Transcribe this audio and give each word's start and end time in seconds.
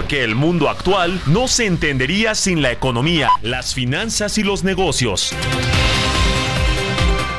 Porque 0.00 0.24
el 0.24 0.34
mundo 0.34 0.70
actual 0.70 1.20
no 1.26 1.46
se 1.46 1.66
entendería 1.66 2.34
sin 2.34 2.62
la 2.62 2.72
economía, 2.72 3.28
las 3.42 3.74
finanzas 3.74 4.38
y 4.38 4.42
los 4.42 4.64
negocios. 4.64 5.34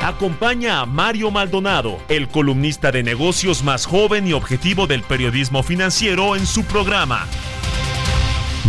Acompaña 0.03 0.81
a 0.81 0.85
Mario 0.85 1.31
Maldonado, 1.31 1.97
el 2.07 2.27
columnista 2.27 2.91
de 2.91 3.01
negocios 3.01 3.63
más 3.63 3.87
joven 3.87 4.27
y 4.27 4.33
objetivo 4.33 4.85
del 4.85 5.01
periodismo 5.01 5.63
financiero 5.63 6.35
en 6.35 6.45
su 6.45 6.63
programa. 6.63 7.25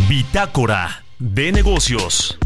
Bitácora 0.09 1.05
de 1.19 1.53
negocios. 1.53 2.39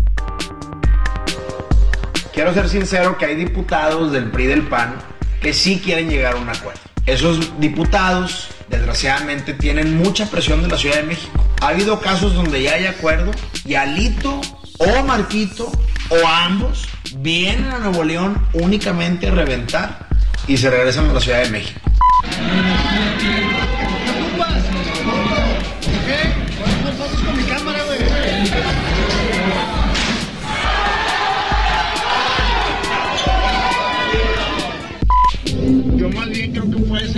Quiero 2.34 2.52
ser 2.54 2.68
sincero 2.68 3.16
que 3.16 3.26
hay 3.26 3.36
diputados 3.36 4.10
del 4.10 4.32
PRI 4.32 4.46
del 4.46 4.62
PAN 4.62 4.96
que 5.40 5.52
sí 5.52 5.78
quieren 5.78 6.10
llegar 6.10 6.34
a 6.34 6.38
un 6.38 6.48
acuerdo. 6.48 6.85
Esos 7.06 7.60
diputados, 7.60 8.48
desgraciadamente, 8.68 9.54
tienen 9.54 9.96
mucha 9.96 10.28
presión 10.28 10.62
de 10.62 10.68
la 10.68 10.76
Ciudad 10.76 10.96
de 10.96 11.04
México. 11.04 11.32
Ha 11.60 11.68
habido 11.68 12.00
casos 12.00 12.34
donde 12.34 12.62
ya 12.62 12.74
hay 12.74 12.86
acuerdo 12.86 13.30
y 13.64 13.74
Alito 13.74 14.40
o 14.78 15.02
Marquito 15.04 15.70
o 16.08 16.26
ambos 16.26 16.88
vienen 17.18 17.70
a 17.70 17.78
Nuevo 17.78 18.02
León 18.02 18.46
únicamente 18.52 19.28
a 19.28 19.30
reventar 19.30 20.08
y 20.48 20.56
se 20.56 20.68
regresan 20.68 21.08
a 21.10 21.12
la 21.12 21.20
Ciudad 21.20 21.42
de 21.42 21.50
México. 21.50 21.80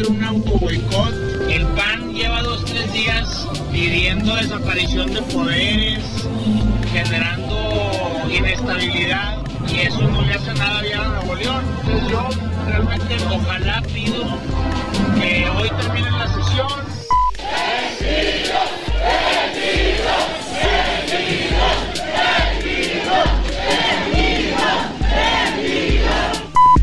Un 0.09 0.25
auto 0.25 0.59
boicot. 0.59 1.12
El 1.51 1.67
PAN 1.69 2.12
lleva 2.14 2.42
dos, 2.42 2.64
tres 2.64 2.92
días 2.92 3.47
pidiendo 3.70 4.34
desaparición 4.34 5.12
de 5.12 5.23
poderes, 5.23 6.05
generando 6.92 8.31
inestabilidad 8.31 9.39
y 9.69 9.81
eso 9.81 10.03
no 10.03 10.23
le 10.23 10.34
hace 10.34 10.55
nada 10.55 10.81
bien 10.83 10.98
a 10.98 11.09
Nuevo 11.09 11.34
León. 11.34 11.65
Entonces 11.84 12.11
yo 12.11 12.28
realmente 12.67 13.17
ojalá 13.31 13.83
pido 13.92 14.25
que 15.19 15.48
hoy 15.50 15.70
termine 15.81 16.11
la 16.11 16.28
sesión. 16.28 16.88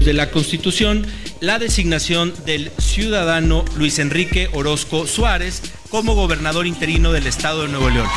De 0.06 0.14
la 0.14 0.30
Constitución 0.30 1.06
la 1.42 1.58
designación 1.58 2.34
del 2.46 2.72
ciudadano 2.78 3.66
Luis 3.76 3.98
Enrique 3.98 4.50
Orozco 4.54 5.08
Suárez 5.08 5.64
como 5.90 6.14
gobernador 6.14 6.68
interino 6.68 7.12
del 7.12 7.26
estado 7.26 7.64
de 7.64 7.70
Nuevo 7.70 7.90
León. 7.90 8.08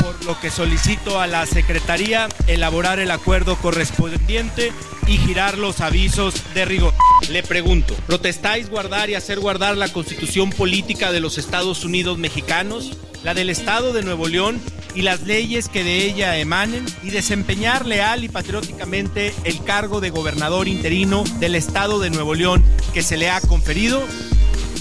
Por 0.00 0.24
lo 0.24 0.40
que 0.40 0.50
solicito 0.50 1.20
a 1.20 1.26
la 1.26 1.44
Secretaría 1.44 2.28
elaborar 2.46 2.98
el 2.98 3.10
acuerdo 3.10 3.56
correspondiente 3.56 4.72
y 5.06 5.18
girar 5.18 5.58
los 5.58 5.80
avisos 5.80 6.34
de 6.54 6.64
rigor. 6.64 6.94
Le 7.28 7.42
pregunto, 7.42 7.94
¿protestáis 8.06 8.70
guardar 8.70 9.10
y 9.10 9.14
hacer 9.14 9.38
guardar 9.38 9.76
la 9.76 9.92
constitución 9.92 10.50
política 10.50 11.12
de 11.12 11.20
los 11.20 11.36
Estados 11.36 11.84
Unidos 11.84 12.16
mexicanos, 12.16 12.92
la 13.22 13.34
del 13.34 13.50
estado 13.50 13.92
de 13.92 14.02
Nuevo 14.02 14.28
León 14.28 14.60
y 14.94 15.02
las 15.02 15.22
leyes 15.22 15.68
que 15.68 15.84
de 15.84 16.04
ella 16.04 16.36
emanen 16.38 16.84
y 17.02 17.10
desempeñar 17.10 17.86
leal 17.86 18.24
y 18.24 18.28
patrióticamente 18.28 19.34
el 19.44 19.62
cargo 19.64 20.00
de 20.00 20.10
gobernador 20.10 20.68
interino 20.68 21.24
del 21.38 21.54
estado 21.54 21.98
de 21.98 22.10
Nuevo 22.10 22.34
León 22.34 22.64
que 22.92 23.02
se 23.02 23.16
le 23.16 23.30
ha 23.30 23.40
conferido? 23.40 24.02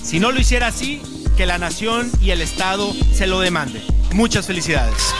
Si 0.04 0.20
no 0.20 0.32
lo 0.32 0.40
hiciera 0.40 0.68
así, 0.68 1.02
que 1.38 1.46
la 1.46 1.58
nación 1.58 2.12
y 2.22 2.32
el 2.32 2.42
estado 2.42 2.94
se 3.14 3.28
lo 3.28 3.40
demanden. 3.40 3.84
Muchas 4.14 4.48
felicidades. 4.48 5.14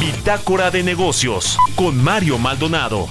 Bitácora 0.00 0.70
de 0.70 0.82
negocios 0.82 1.56
con 1.76 2.02
Mario 2.02 2.38
Maldonado. 2.38 3.08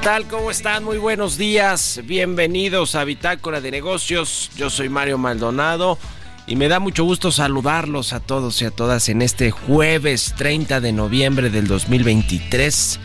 Tal? 0.00 0.26
¿Cómo 0.28 0.50
están? 0.50 0.82
Muy 0.82 0.96
buenos 0.96 1.36
días. 1.36 2.00
Bienvenidos 2.04 2.94
a 2.94 3.04
Bitácora 3.04 3.60
de 3.60 3.70
Negocios. 3.70 4.50
Yo 4.56 4.70
soy 4.70 4.88
Mario 4.88 5.18
Maldonado 5.18 5.98
y 6.46 6.56
me 6.56 6.68
da 6.68 6.80
mucho 6.80 7.04
gusto 7.04 7.30
saludarlos 7.30 8.14
a 8.14 8.20
todos 8.20 8.62
y 8.62 8.64
a 8.64 8.70
todas 8.70 9.10
en 9.10 9.20
este 9.20 9.50
jueves 9.50 10.34
30 10.38 10.80
de 10.80 10.92
noviembre 10.92 11.50
del 11.50 11.66
2023. 11.66 12.98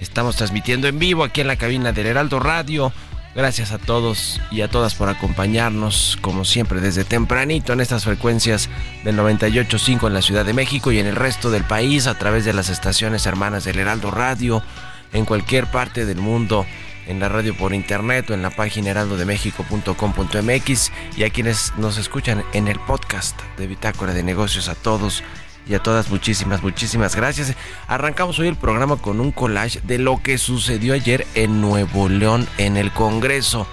Estamos 0.00 0.36
transmitiendo 0.36 0.88
en 0.88 0.98
vivo 0.98 1.22
aquí 1.22 1.40
en 1.40 1.46
la 1.46 1.56
cabina 1.56 1.92
del 1.92 2.06
Heraldo 2.06 2.40
Radio. 2.40 2.92
Gracias 3.36 3.70
a 3.70 3.78
todos 3.78 4.40
y 4.50 4.62
a 4.62 4.68
todas 4.68 4.96
por 4.96 5.08
acompañarnos, 5.08 6.18
como 6.20 6.44
siempre, 6.44 6.80
desde 6.80 7.04
tempranito 7.04 7.74
en 7.74 7.80
estas 7.80 8.04
frecuencias 8.04 8.68
del 9.04 9.16
98.5 9.16 10.08
en 10.08 10.14
la 10.14 10.22
Ciudad 10.22 10.44
de 10.44 10.52
México 10.52 10.90
y 10.90 10.98
en 10.98 11.06
el 11.06 11.14
resto 11.14 11.52
del 11.52 11.62
país 11.62 12.08
a 12.08 12.18
través 12.18 12.44
de 12.44 12.54
las 12.54 12.70
estaciones 12.70 13.24
hermanas 13.26 13.62
del 13.62 13.78
Heraldo 13.78 14.10
Radio 14.10 14.64
en 15.12 15.24
cualquier 15.24 15.70
parte 15.70 16.06
del 16.06 16.18
mundo 16.18 16.66
en 17.06 17.18
la 17.18 17.28
radio 17.28 17.56
por 17.56 17.74
internet 17.74 18.30
o 18.30 18.34
en 18.34 18.42
la 18.42 18.50
página 18.50 18.90
heraldodemexico.com.mx 18.90 20.92
y 21.16 21.24
a 21.24 21.30
quienes 21.30 21.72
nos 21.76 21.98
escuchan 21.98 22.44
en 22.52 22.68
el 22.68 22.78
podcast 22.78 23.40
de 23.56 23.66
Bitácora 23.66 24.14
de 24.14 24.22
Negocios 24.22 24.68
a 24.68 24.74
todos 24.74 25.24
y 25.66 25.74
a 25.74 25.80
todas 25.80 26.10
muchísimas 26.10 26.62
muchísimas 26.62 27.16
gracias. 27.16 27.54
Arrancamos 27.88 28.38
hoy 28.38 28.48
el 28.48 28.56
programa 28.56 28.96
con 28.96 29.20
un 29.20 29.32
collage 29.32 29.80
de 29.82 29.98
lo 29.98 30.22
que 30.22 30.38
sucedió 30.38 30.94
ayer 30.94 31.26
en 31.34 31.60
Nuevo 31.60 32.08
León 32.08 32.46
en 32.58 32.76
el 32.76 32.92
Congreso 32.92 33.66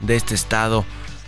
de 0.00 0.16
este 0.16 0.34
estado 0.34 0.84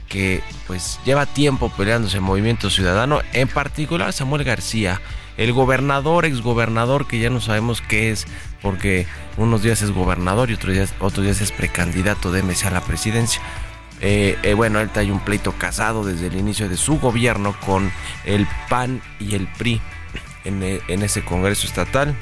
que 0.08 0.42
pues 0.66 0.98
lleva 1.04 1.26
tiempo 1.26 1.70
peleándose 1.70 2.16
el 2.16 2.22
movimiento 2.22 2.70
ciudadano, 2.70 3.20
en 3.32 3.48
particular 3.48 4.12
Samuel 4.12 4.44
García, 4.44 5.00
el 5.36 5.52
gobernador, 5.52 6.24
exgobernador 6.24 7.06
que 7.06 7.18
ya 7.18 7.30
no 7.30 7.40
sabemos 7.40 7.82
qué 7.82 8.10
es 8.10 8.26
porque 8.62 9.06
unos 9.36 9.62
días 9.62 9.82
es 9.82 9.90
gobernador 9.90 10.50
y 10.50 10.54
otros 10.54 10.74
días, 10.74 10.94
otros 10.98 11.24
días 11.24 11.40
es 11.40 11.52
precandidato 11.52 12.32
de 12.32 12.42
MC 12.42 12.66
a 12.66 12.70
la 12.70 12.80
presidencia. 12.80 13.40
Eh, 14.00 14.38
eh, 14.42 14.54
bueno, 14.54 14.80
él 14.80 14.90
trae 14.90 15.10
un 15.10 15.20
pleito 15.20 15.52
casado 15.52 16.04
desde 16.04 16.26
el 16.26 16.36
inicio 16.36 16.68
de 16.68 16.76
su 16.76 16.98
gobierno 16.98 17.54
con 17.64 17.90
el 18.24 18.46
PAN 18.68 19.00
y 19.20 19.34
el 19.34 19.46
PRI 19.46 19.80
en, 20.44 20.62
eh, 20.62 20.80
en 20.88 21.02
ese 21.02 21.24
Congreso 21.24 21.66
Estatal. 21.66 22.14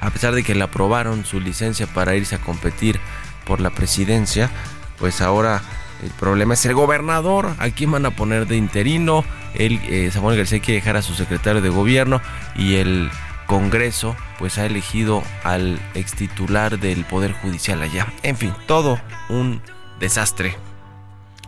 A 0.00 0.10
pesar 0.10 0.34
de 0.34 0.44
que 0.44 0.54
le 0.54 0.62
aprobaron 0.62 1.24
su 1.24 1.40
licencia 1.40 1.86
para 1.86 2.14
irse 2.14 2.36
a 2.36 2.40
competir 2.40 3.00
por 3.44 3.60
la 3.60 3.70
presidencia, 3.70 4.50
pues 4.98 5.20
ahora 5.20 5.62
el 6.02 6.10
problema 6.10 6.54
es 6.54 6.64
el 6.66 6.74
gobernador. 6.74 7.54
¿A 7.58 7.70
quién 7.70 7.90
van 7.90 8.06
a 8.06 8.10
poner 8.10 8.46
de 8.46 8.56
interino? 8.56 9.24
El, 9.58 10.10
Samuel 10.12 10.38
García 10.38 10.60
quiere 10.60 10.80
dejar 10.80 10.96
a 10.96 11.02
su 11.02 11.14
secretario 11.14 11.60
de 11.60 11.68
gobierno 11.68 12.22
y 12.54 12.76
el 12.76 13.10
Congreso 13.46 14.16
pues 14.38 14.56
ha 14.58 14.66
elegido 14.66 15.22
al 15.42 15.80
ex 15.94 16.12
titular 16.12 16.78
del 16.78 17.04
Poder 17.04 17.32
Judicial 17.32 17.82
allá. 17.82 18.12
En 18.22 18.36
fin, 18.36 18.54
todo 18.66 19.00
un 19.28 19.60
desastre. 19.98 20.56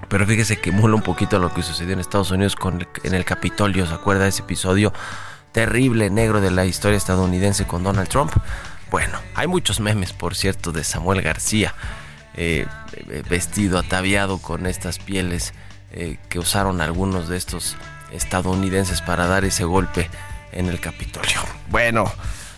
Pero 0.09 0.27
fíjese 0.27 0.59
que 0.59 0.73
mola 0.73 0.97
un 0.97 1.03
poquito 1.03 1.39
lo 1.39 1.55
que 1.55 1.63
sucedió 1.63 1.93
en 1.93 2.01
Estados 2.01 2.31
Unidos 2.31 2.57
con 2.57 2.87
en 3.05 3.15
el 3.15 3.25
Capitolio. 3.25 3.87
¿Se 3.87 3.95
acuerda 3.95 4.25
de 4.25 4.31
ese 4.31 4.43
episodio 4.43 4.93
terrible 5.53 6.11
negro 6.11 6.41
de 6.41 6.51
la 6.51 6.65
historia 6.65 6.97
estadounidense 6.97 7.67
con 7.67 7.85
Donald 7.85 8.09
Trump? 8.09 8.33
Bueno, 8.91 9.19
hay 9.37 9.47
muchos 9.47 9.79
memes, 9.79 10.13
por 10.13 10.35
cierto, 10.35 10.73
de 10.73 10.83
Samuel 10.83 11.23
García, 11.23 11.75
eh, 12.35 12.67
vestido, 13.29 13.79
ataviado 13.79 14.39
con 14.39 14.67
estas 14.67 14.99
pieles 14.99 15.55
eh, 15.93 16.19
que 16.29 16.39
usaron 16.41 16.81
algunos 16.81 17.29
de 17.29 17.37
estos 17.37 17.77
estadounidenses 18.13 19.01
para 19.03 19.27
dar 19.27 19.45
ese 19.45 19.65
golpe 19.65 20.11
en 20.53 20.67
el 20.67 20.81
Capitolio. 20.81 21.41
Bueno, 21.69 22.13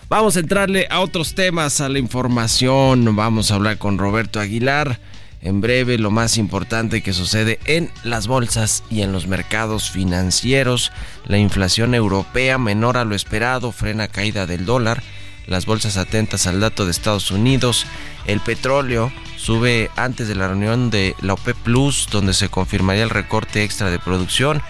vamos 0.09 0.35
a 0.35 0.39
entrarle 0.39 0.87
a 0.89 0.99
otros 0.99 1.35
temas, 1.35 1.81
a 1.81 1.89
la 1.89 1.99
información. 1.99 3.15
Vamos 3.15 3.51
a 3.51 3.55
hablar 3.55 3.77
con 3.77 3.97
Roberto 3.97 4.39
Aguilar. 4.39 4.99
En 5.41 5.59
breve, 5.59 5.97
lo 5.97 6.09
más 6.09 6.37
importante 6.37 7.03
que 7.03 7.11
sucede 7.11 7.59
en 7.65 7.91
las 8.03 8.27
bolsas 8.27 8.83
y 8.89 9.01
en 9.01 9.11
los 9.11 9.27
mercados 9.27 9.91
financieros. 9.91 10.91
La 11.25 11.37
inflación 11.37 11.93
europea 11.95 12.57
menor 12.57 12.95
a 12.95 13.03
lo 13.03 13.13
esperado, 13.13 13.73
frena 13.73 14.07
caída 14.07 14.45
del 14.45 14.65
dólar. 14.65 15.03
Las 15.45 15.65
bolsas 15.65 15.97
atentas 15.97 16.47
al 16.47 16.61
dato 16.61 16.85
de 16.85 16.91
Estados 16.91 17.29
Unidos. 17.29 17.85
El 18.25 18.39
petróleo 18.39 19.11
sube 19.35 19.91
antes 19.97 20.29
de 20.29 20.35
la 20.35 20.47
reunión 20.47 20.89
de 20.89 21.13
la 21.19 21.33
OPEP 21.33 21.57
Plus, 21.57 22.07
donde 22.09 22.33
se 22.33 22.47
confirmaría 22.47 23.03
el 23.03 23.09
recorte 23.09 23.65
extra 23.65 23.91
de 23.91 23.99
producción 23.99 24.61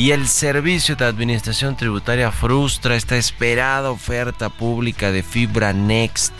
y 0.00 0.12
el 0.12 0.28
Servicio 0.28 0.96
de 0.96 1.04
Administración 1.04 1.76
Tributaria 1.76 2.32
frustra 2.32 2.96
esta 2.96 3.18
esperada 3.18 3.90
oferta 3.90 4.48
pública 4.48 5.12
de 5.12 5.22
Fibra 5.22 5.74
Next. 5.74 6.32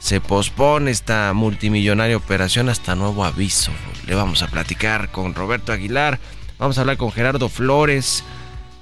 Se 0.00 0.20
pospone 0.20 0.90
esta 0.90 1.32
multimillonaria 1.32 2.16
operación 2.16 2.68
hasta 2.68 2.96
nuevo 2.96 3.24
aviso. 3.24 3.70
Le 4.08 4.16
vamos 4.16 4.42
a 4.42 4.48
platicar 4.48 5.12
con 5.12 5.36
Roberto 5.36 5.70
Aguilar, 5.70 6.18
vamos 6.58 6.76
a 6.76 6.80
hablar 6.80 6.96
con 6.96 7.12
Gerardo 7.12 7.48
Flores 7.48 8.24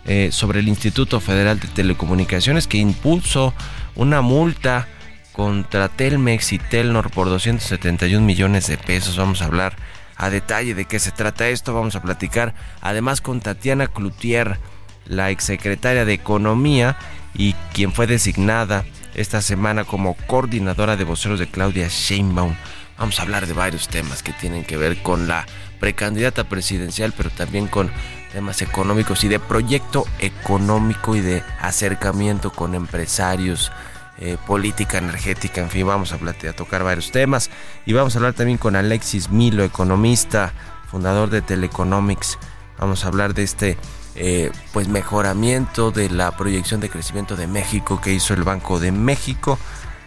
eh, 0.07 0.31
sobre 0.33 0.61
el 0.61 0.69
Instituto 0.69 1.21
Federal 1.21 1.61
de 1.61 1.69
Telecomunicaciones 1.69 2.67
que 2.67 2.79
impulsó 2.79 3.53
una 3.97 4.23
multa 4.23 4.89
contra 5.33 5.91
Telmex 5.91 6.55
y 6.55 6.59
Telnor 6.59 7.11
por 7.11 7.29
271 7.29 8.25
millones 8.25 8.67
de 8.67 8.79
pesos. 8.79 9.19
Vamos 9.19 9.43
a 9.43 9.45
hablar 9.45 9.77
a 10.17 10.31
detalle 10.31 10.75
de 10.75 10.85
qué 10.85 10.99
se 10.99 11.11
trata 11.11 11.49
esto. 11.49 11.75
Vamos 11.75 11.97
a 11.97 12.03
platicar 12.03 12.55
además 12.81 13.21
con 13.21 13.41
Tatiana 13.41 13.87
Cloutier, 13.89 14.59
la 15.07 15.31
exsecretaria 15.31 16.05
de 16.05 16.15
Economía 16.15 16.97
y 17.35 17.55
quien 17.73 17.93
fue 17.93 18.07
designada 18.07 18.85
esta 19.15 19.41
semana 19.41 19.85
como 19.85 20.15
coordinadora 20.27 20.97
de 20.97 21.05
voceros 21.05 21.39
de 21.39 21.49
Claudia 21.49 21.89
Sheinbaum. 21.89 22.55
Vamos 22.99 23.19
a 23.19 23.23
hablar 23.23 23.47
de 23.47 23.53
varios 23.53 23.89
temas 23.89 24.23
que 24.23 24.33
tienen 24.33 24.65
que 24.65 24.77
ver 24.77 25.03
con 25.03 25.29
la 25.29 25.47
precandidata 25.81 26.45
presidencial, 26.45 27.13
pero 27.17 27.31
también 27.31 27.67
con 27.67 27.91
temas 28.33 28.63
económicos 28.63 29.25
y 29.25 29.29
de 29.29 29.39
proyecto 29.39 30.05
económico 30.19 31.15
y 31.15 31.21
de 31.21 31.43
acercamiento 31.61 32.53
con 32.53 32.75
empresarios, 32.75 33.71
eh, 34.19 34.39
política 34.47 34.97
energética, 34.97 35.61
en 35.61 35.69
fin, 35.69 35.87
vamos 35.87 36.13
a, 36.13 36.19
tocar 36.55 36.83
varios 36.83 37.11
temas 37.11 37.51
y 37.85 37.93
vamos 37.93 38.15
a 38.15 38.19
hablar 38.19 38.33
también 38.33 38.57
con 38.57 38.75
Alexis 38.75 39.29
Milo, 39.31 39.63
economista, 39.63 40.55
fundador 40.91 41.29
de 41.29 41.43
Teleconomics. 41.43 42.39
Vamos 42.79 43.05
a 43.05 43.09
hablar 43.09 43.35
de 43.35 43.43
este 43.43 43.77
eh, 44.15 44.51
pues 44.73 44.89
mejoramiento 44.89 45.91
de 45.91 46.09
la 46.09 46.35
proyección 46.35 46.81
de 46.81 46.89
crecimiento 46.89 47.37
de 47.37 47.47
México 47.47 48.01
que 48.01 48.15
hizo 48.15 48.33
el 48.33 48.43
Banco 48.43 48.81
de 48.81 48.91
México, 48.91 49.59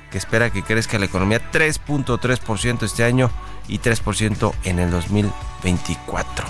que 0.10 0.18
espera 0.18 0.50
que 0.50 0.64
crezca 0.64 0.98
la 0.98 1.06
economía 1.06 1.52
3.3% 1.52 2.84
este 2.84 3.04
año 3.04 3.30
y 3.68 3.78
3% 3.78 4.54
en 4.64 4.80
el 4.80 4.90
2024. 4.90 6.48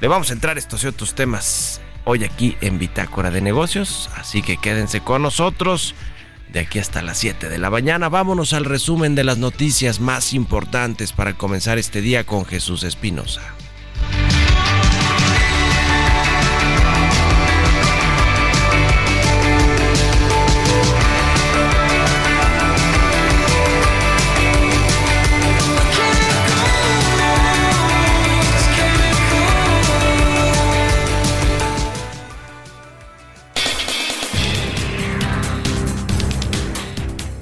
Le 0.00 0.06
vamos 0.06 0.30
a 0.30 0.34
entrar 0.34 0.58
estos 0.58 0.84
y 0.84 0.86
otros 0.86 1.16
temas 1.16 1.80
hoy 2.04 2.22
aquí 2.22 2.56
en 2.60 2.78
Bitácora 2.78 3.32
de 3.32 3.40
Negocios, 3.40 4.08
así 4.16 4.42
que 4.42 4.56
quédense 4.56 5.00
con 5.00 5.22
nosotros 5.22 5.94
de 6.52 6.60
aquí 6.60 6.78
hasta 6.78 7.02
las 7.02 7.18
7 7.18 7.48
de 7.48 7.58
la 7.58 7.70
mañana. 7.70 8.08
Vámonos 8.08 8.52
al 8.52 8.64
resumen 8.64 9.14
de 9.14 9.24
las 9.24 9.38
noticias 9.38 10.00
más 10.00 10.32
importantes 10.32 11.12
para 11.12 11.34
comenzar 11.34 11.78
este 11.78 12.00
día 12.00 12.24
con 12.24 12.44
Jesús 12.44 12.82
Espinosa. 12.82 13.59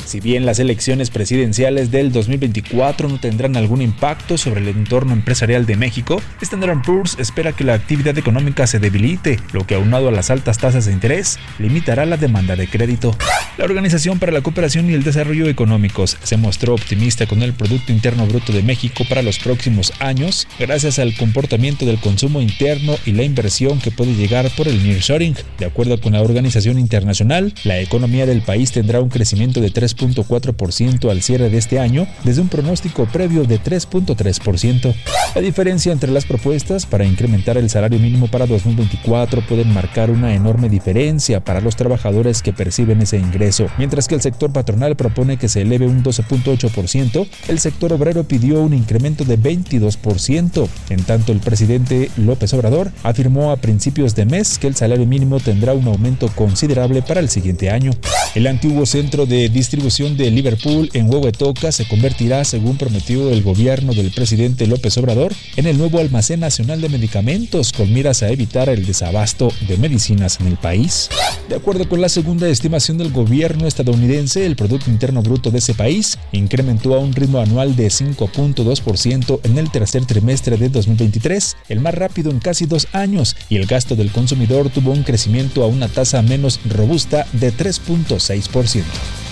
Si 0.08 0.20
bien 0.20 0.46
las 0.46 0.58
elecciones 0.58 1.10
presidenciales 1.10 1.90
del 1.90 2.12
2024 2.12 3.10
no 3.10 3.20
tendrán 3.20 3.58
algún 3.58 3.82
impacto 3.82 4.38
sobre 4.38 4.62
el 4.62 4.68
entorno 4.68 5.12
empresarial 5.12 5.66
de 5.66 5.76
México, 5.76 6.22
Standard 6.40 6.80
Poor's 6.80 7.18
espera 7.18 7.52
que 7.52 7.62
la 7.62 7.74
actividad 7.74 8.16
económica 8.16 8.66
se 8.66 8.78
debilite, 8.78 9.38
lo 9.52 9.66
que 9.66 9.74
aunado 9.74 10.08
a 10.08 10.10
las 10.10 10.30
altas 10.30 10.56
tasas 10.56 10.86
de 10.86 10.94
interés 10.94 11.38
limitará 11.58 12.06
la 12.06 12.16
demanda 12.16 12.56
de 12.56 12.68
crédito. 12.68 13.14
La 13.58 13.66
Organización 13.66 14.18
para 14.18 14.32
la 14.32 14.40
Cooperación 14.40 14.88
y 14.88 14.94
el 14.94 15.02
Desarrollo 15.02 15.46
Económicos 15.46 16.16
se 16.22 16.38
mostró 16.38 16.72
optimista 16.72 17.26
con 17.26 17.42
el 17.42 17.52
Producto 17.52 17.92
Interno 17.92 18.26
Bruto 18.26 18.54
de 18.54 18.62
México 18.62 19.04
para 19.06 19.20
los 19.20 19.38
próximos 19.38 19.92
años, 19.98 20.48
gracias 20.58 20.98
al 20.98 21.14
comportamiento 21.16 21.84
del 21.84 22.00
consumo 22.00 22.40
interno 22.40 22.96
y 23.04 23.12
la 23.12 23.24
inversión 23.24 23.78
que 23.78 23.90
puede 23.90 24.14
llegar 24.14 24.50
por 24.56 24.68
el 24.68 24.82
nearshoring. 24.82 25.34
De 25.58 25.66
acuerdo 25.66 26.00
con 26.00 26.14
la 26.14 26.22
organización 26.22 26.78
internacional, 26.78 27.52
la 27.64 27.78
economía 27.80 28.24
del 28.24 28.40
país 28.40 28.72
tendrá 28.72 29.02
un 29.02 29.10
crecimiento 29.10 29.60
de 29.60 29.70
3 29.70 29.97
3.4% 29.98 31.10
al 31.10 31.22
cierre 31.22 31.50
de 31.50 31.58
este 31.58 31.78
año, 31.78 32.06
desde 32.24 32.40
un 32.40 32.48
pronóstico 32.48 33.06
previo 33.06 33.44
de 33.44 33.60
3.3%. 33.60 34.94
La 35.34 35.40
diferencia 35.40 35.92
entre 35.92 36.10
las 36.10 36.24
propuestas 36.24 36.86
para 36.86 37.04
incrementar 37.04 37.56
el 37.58 37.70
salario 37.70 37.98
mínimo 37.98 38.28
para 38.28 38.46
2024 38.46 39.46
pueden 39.46 39.72
marcar 39.72 40.10
una 40.10 40.34
enorme 40.34 40.68
diferencia 40.68 41.40
para 41.40 41.60
los 41.60 41.76
trabajadores 41.76 42.42
que 42.42 42.52
perciben 42.52 43.02
ese 43.02 43.18
ingreso. 43.18 43.66
Mientras 43.78 44.08
que 44.08 44.14
el 44.14 44.20
sector 44.20 44.52
patronal 44.52 44.96
propone 44.96 45.36
que 45.36 45.48
se 45.48 45.62
eleve 45.62 45.86
un 45.86 46.02
12.8%, 46.02 47.26
el 47.48 47.58
sector 47.58 47.92
obrero 47.92 48.24
pidió 48.24 48.60
un 48.60 48.74
incremento 48.74 49.24
de 49.24 49.38
22%. 49.38 50.68
En 50.90 51.02
tanto, 51.04 51.32
el 51.32 51.40
presidente 51.40 52.10
López 52.16 52.52
Obrador 52.54 52.90
afirmó 53.02 53.50
a 53.50 53.56
principios 53.56 54.14
de 54.14 54.26
mes 54.26 54.58
que 54.58 54.66
el 54.66 54.76
salario 54.76 55.06
mínimo 55.06 55.40
tendrá 55.40 55.72
un 55.74 55.86
aumento 55.86 56.28
considerable 56.34 57.02
para 57.02 57.20
el 57.20 57.28
siguiente 57.28 57.70
año. 57.70 57.92
El 58.34 58.46
antiguo 58.46 58.86
centro 58.86 59.26
de 59.26 59.48
distribución 59.48 59.87
de 59.88 60.30
Liverpool 60.30 60.90
en 60.92 61.08
Huehuetoca 61.08 61.72
se 61.72 61.88
convertirá, 61.88 62.44
según 62.44 62.76
prometió 62.76 63.30
el 63.30 63.42
gobierno 63.42 63.94
del 63.94 64.10
presidente 64.10 64.66
López 64.66 64.98
Obrador, 64.98 65.32
en 65.56 65.66
el 65.66 65.78
nuevo 65.78 65.98
almacén 65.98 66.40
nacional 66.40 66.82
de 66.82 66.90
medicamentos 66.90 67.72
con 67.72 67.90
miras 67.90 68.22
a 68.22 68.28
evitar 68.28 68.68
el 68.68 68.84
desabasto 68.84 69.50
de 69.66 69.78
medicinas 69.78 70.40
en 70.40 70.48
el 70.48 70.58
país. 70.58 71.08
De 71.48 71.56
acuerdo 71.56 71.88
con 71.88 72.02
la 72.02 72.10
segunda 72.10 72.46
estimación 72.50 72.98
del 72.98 73.10
gobierno 73.10 73.66
estadounidense, 73.66 74.44
el 74.44 74.56
Producto 74.56 74.90
Interno 74.90 75.22
Bruto 75.22 75.50
de 75.50 75.58
ese 75.58 75.72
país 75.72 76.18
incrementó 76.32 76.94
a 76.94 76.98
un 76.98 77.14
ritmo 77.14 77.38
anual 77.38 77.74
de 77.74 77.86
5.2% 77.86 79.40
en 79.44 79.56
el 79.56 79.70
tercer 79.70 80.04
trimestre 80.04 80.58
de 80.58 80.68
2023, 80.68 81.56
el 81.70 81.80
más 81.80 81.94
rápido 81.94 82.30
en 82.30 82.40
casi 82.40 82.66
dos 82.66 82.88
años, 82.92 83.36
y 83.48 83.56
el 83.56 83.64
gasto 83.64 83.96
del 83.96 84.12
consumidor 84.12 84.68
tuvo 84.68 84.92
un 84.92 85.02
crecimiento 85.02 85.64
a 85.64 85.66
una 85.66 85.88
tasa 85.88 86.20
menos 86.20 86.60
robusta 86.68 87.26
de 87.32 87.54
3.6%. 87.54 89.27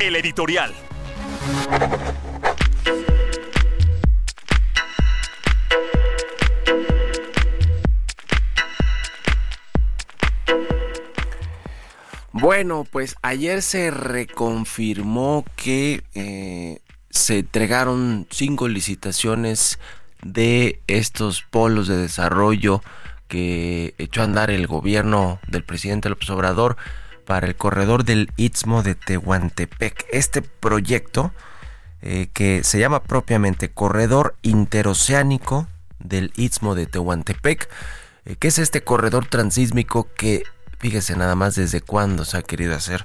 El 0.00 0.16
editorial. 0.16 0.74
Bueno, 12.32 12.86
pues 12.90 13.16
ayer 13.20 13.60
se 13.60 13.90
reconfirmó 13.90 15.44
que 15.56 16.02
eh, 16.14 16.78
se 17.10 17.40
entregaron 17.40 18.26
cinco 18.30 18.66
licitaciones 18.66 19.78
de 20.22 20.80
estos 20.86 21.42
polos 21.42 21.86
de 21.86 21.98
desarrollo 21.98 22.82
que 23.30 23.94
echó 23.96 24.20
a 24.20 24.24
andar 24.24 24.50
el 24.50 24.66
gobierno 24.66 25.38
del 25.46 25.64
presidente 25.64 26.10
López 26.10 26.28
Obrador 26.28 26.76
para 27.24 27.46
el 27.46 27.54
corredor 27.54 28.04
del 28.04 28.30
Istmo 28.36 28.82
de 28.82 28.96
Tehuantepec. 28.96 30.04
Este 30.12 30.42
proyecto, 30.42 31.32
eh, 32.02 32.28
que 32.34 32.64
se 32.64 32.78
llama 32.80 33.04
propiamente 33.04 33.70
Corredor 33.70 34.34
Interoceánico 34.42 35.68
del 35.98 36.32
Istmo 36.36 36.74
de 36.74 36.86
Tehuantepec, 36.86 37.68
Eh, 38.26 38.36
¿Qué 38.38 38.48
es 38.48 38.58
este 38.58 38.82
corredor 38.82 39.24
transísmico 39.26 40.08
que, 40.14 40.42
fíjese 40.78 41.16
nada 41.16 41.34
más 41.34 41.54
desde 41.54 41.80
cuándo 41.80 42.26
se 42.26 42.36
ha 42.36 42.42
querido 42.42 42.74
hacer? 42.76 43.02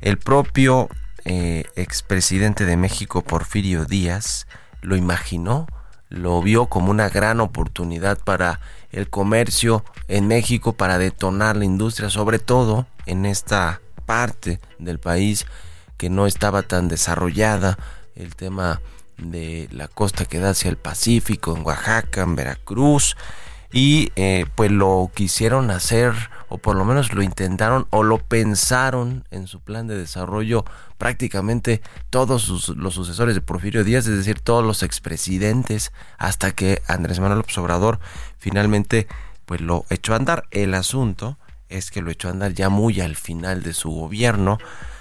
El 0.00 0.16
propio 0.16 0.88
eh, 1.26 1.64
expresidente 1.76 2.64
de 2.64 2.78
México, 2.78 3.22
Porfirio 3.22 3.84
Díaz, 3.84 4.46
lo 4.80 4.96
imaginó, 4.96 5.66
lo 6.08 6.40
vio 6.40 6.66
como 6.66 6.90
una 6.90 7.10
gran 7.10 7.40
oportunidad 7.40 8.18
para 8.24 8.60
el 8.94 9.10
comercio 9.10 9.84
en 10.08 10.28
México, 10.28 10.72
para 10.72 10.98
detonar 10.98 11.56
la 11.56 11.64
industria, 11.64 12.10
sobre 12.10 12.38
todo 12.38 12.86
en 13.06 13.26
esta 13.26 13.80
parte 14.06 14.60
del 14.78 14.98
país 14.98 15.46
que 15.96 16.10
no 16.10 16.26
estaba 16.26 16.62
tan 16.62 16.88
desarrollada, 16.88 17.78
el 18.14 18.36
tema 18.36 18.80
de 19.18 19.68
la 19.72 19.88
costa 19.88 20.24
que 20.24 20.38
da 20.38 20.50
hacia 20.50 20.70
el 20.70 20.76
Pacífico, 20.76 21.56
en 21.56 21.66
Oaxaca, 21.66 22.22
en 22.22 22.36
Veracruz, 22.36 23.16
y 23.74 24.12
eh, 24.14 24.46
pues 24.54 24.70
lo 24.70 25.10
quisieron 25.12 25.72
hacer, 25.72 26.12
o 26.48 26.58
por 26.58 26.76
lo 26.76 26.84
menos 26.84 27.12
lo 27.12 27.22
intentaron, 27.22 27.88
o 27.90 28.04
lo 28.04 28.18
pensaron 28.18 29.24
en 29.32 29.48
su 29.48 29.58
plan 29.60 29.88
de 29.88 29.98
desarrollo 29.98 30.64
prácticamente 30.96 31.82
todos 32.08 32.68
los 32.76 32.94
sucesores 32.94 33.34
de 33.34 33.40
Porfirio 33.40 33.82
Díaz, 33.82 34.06
es 34.06 34.16
decir, 34.16 34.38
todos 34.38 34.64
los 34.64 34.84
expresidentes, 34.84 35.92
hasta 36.18 36.52
que 36.52 36.82
Andrés 36.86 37.18
Manuel 37.18 37.38
López 37.38 37.58
Obrador 37.58 37.98
finalmente 38.38 39.08
pues 39.44 39.60
lo 39.60 39.84
echó 39.90 40.12
a 40.12 40.16
andar. 40.16 40.44
El 40.52 40.72
asunto 40.74 41.36
es 41.68 41.90
que 41.90 42.00
lo 42.00 42.12
echó 42.12 42.28
a 42.28 42.30
andar 42.30 42.54
ya 42.54 42.68
muy 42.68 43.00
al 43.00 43.16
final 43.16 43.64
de 43.64 43.72
su 43.72 43.90
gobierno, 43.90 44.58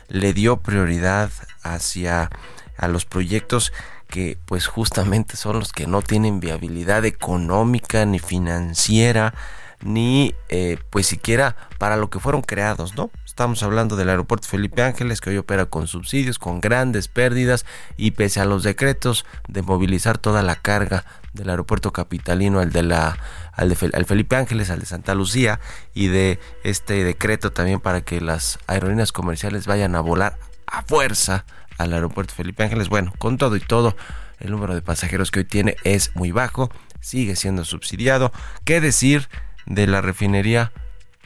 le 0.07 0.33
dio 0.33 0.57
prioridad 0.57 1.29
hacia 1.61 2.31
a 2.75 2.87
los 2.87 3.05
proyectos 3.05 3.71
que 4.13 4.37
pues 4.45 4.67
justamente 4.67 5.37
son 5.37 5.57
los 5.57 5.71
que 5.71 5.87
no 5.87 6.03
tienen 6.03 6.39
viabilidad 6.39 7.03
económica 7.03 8.05
ni 8.05 8.19
financiera 8.19 9.33
ni 9.81 10.35
eh, 10.49 10.77
pues 10.91 11.07
siquiera 11.07 11.55
para 11.79 11.97
lo 11.97 12.11
que 12.11 12.19
fueron 12.19 12.43
creados, 12.43 12.95
¿no? 12.95 13.09
Estamos 13.25 13.63
hablando 13.63 13.95
del 13.95 14.09
aeropuerto 14.09 14.47
Felipe 14.47 14.83
Ángeles 14.83 15.19
que 15.19 15.31
hoy 15.31 15.37
opera 15.37 15.65
con 15.65 15.87
subsidios, 15.87 16.37
con 16.37 16.61
grandes 16.61 17.07
pérdidas 17.07 17.65
y 17.97 18.11
pese 18.11 18.39
a 18.39 18.45
los 18.45 18.61
decretos 18.61 19.25
de 19.47 19.63
movilizar 19.63 20.19
toda 20.19 20.43
la 20.43 20.57
carga 20.57 21.05
del 21.33 21.49
aeropuerto 21.49 21.91
capitalino 21.91 22.59
al 22.59 22.71
de 22.71 22.83
la 22.83 23.17
al 23.51 23.69
de 23.69 23.91
al 23.95 24.05
Felipe 24.05 24.35
Ángeles, 24.35 24.69
al 24.69 24.79
de 24.79 24.85
Santa 24.85 25.15
Lucía 25.15 25.59
y 25.95 26.09
de 26.09 26.39
este 26.63 27.03
decreto 27.03 27.51
también 27.51 27.79
para 27.79 28.01
que 28.01 28.21
las 28.21 28.59
aerolíneas 28.67 29.11
comerciales 29.11 29.65
vayan 29.65 29.95
a 29.95 30.01
volar 30.01 30.37
a 30.67 30.83
fuerza 30.83 31.45
al 31.77 31.93
aeropuerto 31.93 32.33
Felipe 32.33 32.63
Ángeles. 32.63 32.89
Bueno, 32.89 33.13
con 33.17 33.37
todo 33.37 33.55
y 33.55 33.59
todo, 33.59 33.95
el 34.39 34.51
número 34.51 34.75
de 34.75 34.81
pasajeros 34.81 35.31
que 35.31 35.39
hoy 35.39 35.45
tiene 35.45 35.75
es 35.83 36.15
muy 36.15 36.31
bajo, 36.31 36.69
sigue 36.99 37.35
siendo 37.35 37.65
subsidiado. 37.65 38.31
¿Qué 38.65 38.81
decir 38.81 39.29
de 39.65 39.87
la 39.87 40.01
refinería 40.01 40.71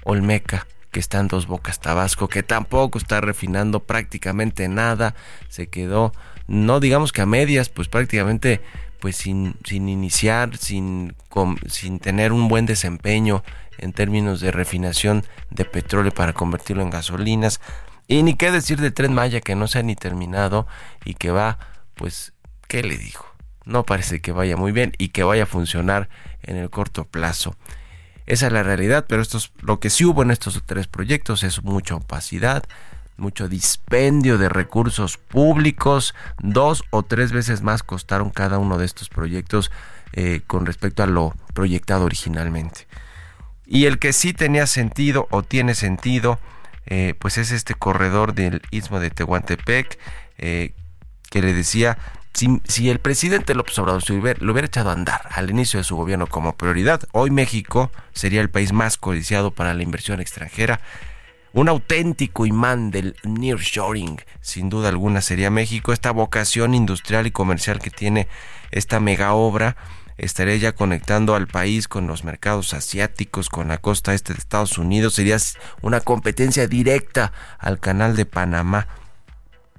Olmeca? 0.03 0.67
que 0.91 1.01
está 1.01 1.19
en 1.19 1.27
Dos 1.27 1.47
Bocas 1.47 1.79
Tabasco, 1.79 2.27
que 2.27 2.43
tampoco 2.43 2.97
está 2.97 3.21
refinando 3.21 3.81
prácticamente 3.81 4.67
nada, 4.67 5.15
se 5.49 5.67
quedó, 5.67 6.13
no 6.47 6.79
digamos 6.79 7.11
que 7.11 7.21
a 7.21 7.25
medias, 7.25 7.69
pues 7.69 7.87
prácticamente 7.87 8.61
pues 8.99 9.15
sin, 9.15 9.55
sin 9.63 9.89
iniciar, 9.89 10.57
sin, 10.57 11.15
sin 11.67 11.99
tener 11.99 12.33
un 12.33 12.47
buen 12.47 12.65
desempeño 12.65 13.43
en 13.77 13.93
términos 13.93 14.39
de 14.41 14.51
refinación 14.51 15.23
de 15.51 15.65
petróleo 15.65 16.11
para 16.11 16.33
convertirlo 16.33 16.81
en 16.83 16.89
gasolinas. 16.89 17.61
Y 18.07 18.23
ni 18.23 18.35
qué 18.35 18.51
decir 18.51 18.79
del 18.79 18.93
tren 18.93 19.13
Maya 19.13 19.41
que 19.41 19.55
no 19.55 19.67
se 19.67 19.79
ha 19.79 19.83
ni 19.83 19.95
terminado 19.95 20.67
y 21.03 21.15
que 21.15 21.31
va, 21.31 21.59
pues, 21.95 22.33
¿qué 22.67 22.81
le 22.83 22.97
digo? 22.97 23.25
No 23.65 23.83
parece 23.83 24.21
que 24.21 24.31
vaya 24.31 24.55
muy 24.55 24.71
bien 24.71 24.93
y 24.97 25.09
que 25.09 25.23
vaya 25.23 25.43
a 25.43 25.47
funcionar 25.47 26.07
en 26.41 26.55
el 26.55 26.69
corto 26.69 27.05
plazo. 27.05 27.55
Esa 28.25 28.47
es 28.47 28.53
la 28.53 28.63
realidad, 28.63 29.05
pero 29.07 29.21
esto 29.21 29.39
lo 29.59 29.79
que 29.79 29.89
sí 29.89 30.05
hubo 30.05 30.21
en 30.23 30.31
estos 30.31 30.61
tres 30.65 30.87
proyectos 30.87 31.43
es 31.43 31.63
mucha 31.63 31.95
opacidad, 31.95 32.63
mucho 33.17 33.49
dispendio 33.49 34.37
de 34.37 34.47
recursos 34.47 35.17
públicos, 35.17 36.13
dos 36.39 36.83
o 36.91 37.03
tres 37.03 37.31
veces 37.31 37.61
más 37.61 37.83
costaron 37.83 38.29
cada 38.29 38.57
uno 38.57 38.77
de 38.77 38.85
estos 38.85 39.09
proyectos 39.09 39.71
eh, 40.13 40.41
con 40.47 40.65
respecto 40.65 41.03
a 41.03 41.07
lo 41.07 41.35
proyectado 41.53 42.05
originalmente. 42.05 42.87
Y 43.65 43.85
el 43.85 43.99
que 43.99 44.13
sí 44.13 44.33
tenía 44.33 44.65
sentido 44.65 45.27
o 45.29 45.43
tiene 45.43 45.73
sentido 45.73 46.39
eh, 46.87 47.13
pues 47.19 47.37
es 47.37 47.51
este 47.51 47.73
corredor 47.73 48.33
del 48.33 48.61
istmo 48.71 48.99
de 48.99 49.09
Tehuantepec, 49.09 49.99
eh, 50.37 50.73
que 51.29 51.41
le 51.41 51.53
decía, 51.53 51.97
si, 52.33 52.89
el 52.89 52.99
presidente 52.99 53.55
López 53.55 53.77
Obrador 53.79 54.03
lo 54.09 54.51
hubiera 54.51 54.67
echado 54.67 54.89
a 54.89 54.93
andar 54.93 55.21
al 55.31 55.49
inicio 55.49 55.79
de 55.79 55.83
su 55.83 55.95
gobierno 55.95 56.27
como 56.27 56.55
prioridad, 56.55 57.01
hoy 57.11 57.31
México 57.31 57.91
sería 58.13 58.41
el 58.41 58.49
país 58.49 58.71
más 58.71 58.97
codiciado 58.97 59.51
para 59.51 59.73
la 59.73 59.83
inversión 59.83 60.21
extranjera. 60.21 60.79
Un 61.53 61.67
auténtico 61.67 62.45
imán 62.45 62.91
del 62.91 63.15
nearshoring, 63.23 64.21
sin 64.41 64.69
duda 64.69 64.89
alguna, 64.89 65.21
sería 65.21 65.49
México. 65.49 65.91
Esta 65.91 66.11
vocación 66.11 66.75
industrial 66.75 67.25
y 67.25 67.31
comercial 67.31 67.79
que 67.79 67.89
tiene 67.89 68.27
esta 68.69 68.99
mega 68.99 69.33
obra 69.33 69.75
estaría 70.17 70.55
ya 70.57 70.73
conectando 70.73 71.35
al 71.35 71.47
país 71.47 71.87
con 71.87 72.07
los 72.07 72.23
mercados 72.23 72.73
asiáticos, 72.73 73.49
con 73.49 73.67
la 73.67 73.77
costa 73.77 74.13
este 74.13 74.33
de 74.33 74.39
Estados 74.39 74.77
Unidos, 74.77 75.13
sería 75.15 75.37
una 75.81 75.99
competencia 76.01 76.67
directa 76.67 77.31
al 77.59 77.79
canal 77.79 78.15
de 78.15 78.25
Panamá. 78.25 78.87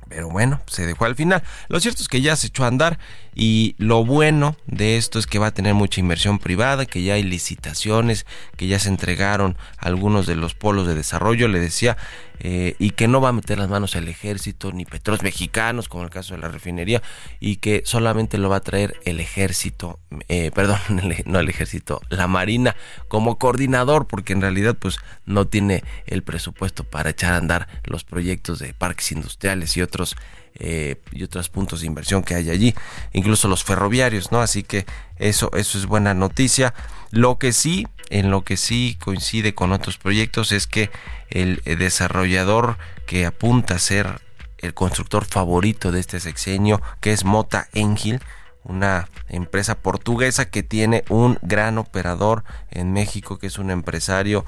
Pero 0.09 0.31
bueno, 0.31 0.61
se 0.67 0.87
dejó 0.87 1.05
al 1.05 1.17
final. 1.17 1.43
Lo 1.69 1.81
cierto 1.81 2.01
es 2.01 2.09
que 2.09 2.23
ya 2.23 2.35
se 2.35 2.47
echó 2.47 2.65
a 2.65 2.69
andar 2.69 2.99
y 3.41 3.77
lo 3.79 4.05
bueno 4.05 4.57
de 4.67 4.97
esto 4.97 5.21
es 5.21 5.29
que 5.29 5.39
va 5.39 5.47
a 5.47 5.55
tener 5.55 5.73
mucha 5.73 6.01
inversión 6.01 6.41
privada, 6.41 6.87
que 6.87 7.05
ya 7.05 7.15
hay 7.15 7.23
licitaciones, 7.23 8.27
que 8.57 8.67
ya 8.67 8.81
se 8.81 8.89
entregaron 8.89 9.57
algunos 9.77 10.27
de 10.27 10.35
los 10.35 10.55
polos 10.55 10.89
de 10.89 10.97
desarrollo. 10.97 11.47
Le 11.47 11.61
decía, 11.61 11.97
eh, 12.41 12.75
y 12.81 12.91
que 12.91 13.07
no 13.07 13.21
va 13.21 13.29
a 13.29 13.33
meter 13.33 13.61
las 13.61 13.69
manos 13.69 13.95
el 13.95 14.09
ejército 14.09 14.73
ni 14.73 14.85
petróleos 14.85 15.23
mexicanos, 15.23 15.89
como 15.89 16.03
el 16.03 16.11
caso 16.11 16.35
de 16.35 16.41
la 16.41 16.49
refinería, 16.49 17.01
y 17.39 17.57
que 17.57 17.83
solamente 17.85 18.39
lo 18.39 18.49
va 18.49 18.57
a 18.57 18.61
traer 18.61 18.97
el 19.05 19.21
ejército, 19.21 20.01
eh, 20.27 20.51
perdón, 20.55 20.81
no 21.25 21.39
el 21.39 21.49
ejército, 21.49 22.01
la 22.09 22.27
marina 22.27 22.75
como 23.07 23.39
coordinador, 23.39 24.09
porque 24.09 24.33
en 24.33 24.41
realidad 24.41 24.77
pues 24.77 24.99
no 25.27 25.47
tiene 25.47 25.85
el 26.07 26.25
presupuesto 26.25 26.83
para 26.83 27.11
echar 27.11 27.35
a 27.35 27.37
andar 27.37 27.69
los 27.85 28.03
proyectos 28.03 28.59
de 28.59 28.75
parques 28.75 29.13
industriales 29.13 29.77
y 29.77 29.83
otros 29.83 30.17
eh, 30.59 31.01
y 31.13 31.23
otros 31.23 31.49
puntos 31.49 31.81
de 31.81 31.87
inversión 31.87 32.23
que 32.23 32.35
hay 32.35 32.51
allí, 32.51 32.75
incluso 33.13 33.49
los 33.49 33.65
ferroviarios, 33.65 34.33
¿no? 34.33 34.41
Así 34.41 34.63
que 34.63 34.87
eso, 35.17 35.51
eso 35.55 35.79
es 35.79 35.87
buena 35.87 36.15
noticia. 36.15 36.75
Lo 37.11 37.39
que 37.39 37.53
sí, 37.53 37.87
en 38.11 38.31
lo 38.31 38.43
que 38.43 38.57
sí 38.57 38.97
coincide 39.01 39.55
con 39.55 39.73
otros 39.73 39.99
proyectos 39.99 40.53
es 40.53 40.67
que 40.67 40.91
el 41.31 41.63
desarrollador 41.65 42.79
que 43.07 43.27
apunta 43.27 43.77
a 43.77 43.79
ser 43.79 44.21
el 44.59 44.75
constructor 44.75 45.25
favorito 45.25 45.93
de 45.93 46.01
este 46.01 46.21
sexenio, 46.21 46.83
que 47.01 47.13
es 47.13 47.25
Mota 47.25 47.69
Engil, 47.73 48.21
una 48.65 49.09
empresa 49.29 49.77
portuguesa 49.77 50.51
que 50.51 50.63
tiene 50.63 51.05
un 51.09 51.39
gran 51.43 51.79
operador 51.79 52.45
en 52.71 52.93
México, 52.93 53.39
que 53.39 53.47
es 53.47 53.59
un 53.59 53.71
empresario 53.71 54.45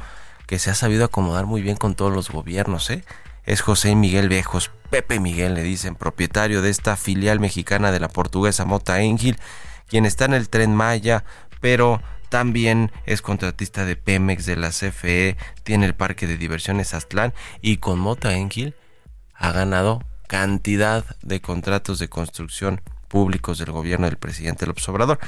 que 0.47 0.59
se 0.59 0.71
ha 0.71 0.75
sabido 0.75 1.05
acomodar 1.05 1.47
muy 1.47 1.63
bien 1.63 1.77
con 1.77 1.95
todos 1.95 2.13
los 2.13 2.31
gobiernos, 2.31 2.91
¿eh? 2.91 3.05
Es 3.51 3.63
José 3.63 3.97
Miguel 3.97 4.29
Vejos, 4.29 4.71
Pepe 4.91 5.19
Miguel 5.19 5.55
le 5.55 5.65
dicen, 5.65 5.97
propietario 5.97 6.63
de 6.63 6.71
esta 6.71 6.97
filial 6.97 7.41
mexicana 7.41 7.91
de 7.91 7.99
la 7.99 8.07
portuguesa 8.07 8.65
Mota 8.65 9.01
Engil, 9.01 9.39
quien 9.89 10.07
está 10.07 10.25
en 10.27 10.35
el 10.35 10.49
tren 10.49 10.73
Maya, 10.73 11.25
pero 11.61 12.01
también 12.29 12.93
es 13.07 13.23
contratista 13.23 13.85
de 13.85 13.97
Pemex, 13.97 14.47
de 14.47 14.55
la 14.55 14.71
CFE, 14.71 15.37
tiene 15.65 15.87
el 15.87 15.95
parque 15.95 16.29
de 16.29 16.37
diversiones 16.37 16.95
Aztlán 16.95 17.35
y 17.61 17.79
con 17.79 17.99
Mota 17.99 18.37
Engil 18.37 18.77
ha 19.35 19.51
ganado 19.51 20.05
cantidad 20.29 21.05
de 21.21 21.41
contratos 21.41 21.99
de 21.99 22.09
construcción 22.09 22.81
públicos 23.09 23.59
del 23.59 23.73
gobierno 23.73 24.07
del 24.07 24.17
presidente 24.17 24.65
López 24.65 24.89
Obrador. 24.89 25.19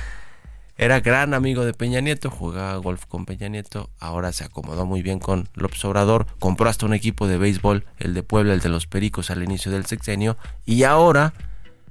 Era 0.78 1.00
gran 1.00 1.34
amigo 1.34 1.64
de 1.64 1.74
Peña 1.74 2.00
Nieto, 2.00 2.30
jugaba 2.30 2.76
golf 2.76 3.04
con 3.06 3.26
Peña 3.26 3.48
Nieto, 3.48 3.90
ahora 4.00 4.32
se 4.32 4.44
acomodó 4.44 4.86
muy 4.86 5.02
bien 5.02 5.18
con 5.18 5.48
López 5.54 5.84
Obrador, 5.84 6.26
compró 6.38 6.68
hasta 6.68 6.86
un 6.86 6.94
equipo 6.94 7.28
de 7.28 7.36
béisbol, 7.36 7.84
el 7.98 8.14
de 8.14 8.22
Puebla, 8.22 8.54
el 8.54 8.60
de 8.60 8.70
los 8.70 8.86
Pericos 8.86 9.30
al 9.30 9.42
inicio 9.42 9.70
del 9.70 9.84
sexenio, 9.84 10.38
y 10.64 10.84
ahora 10.84 11.34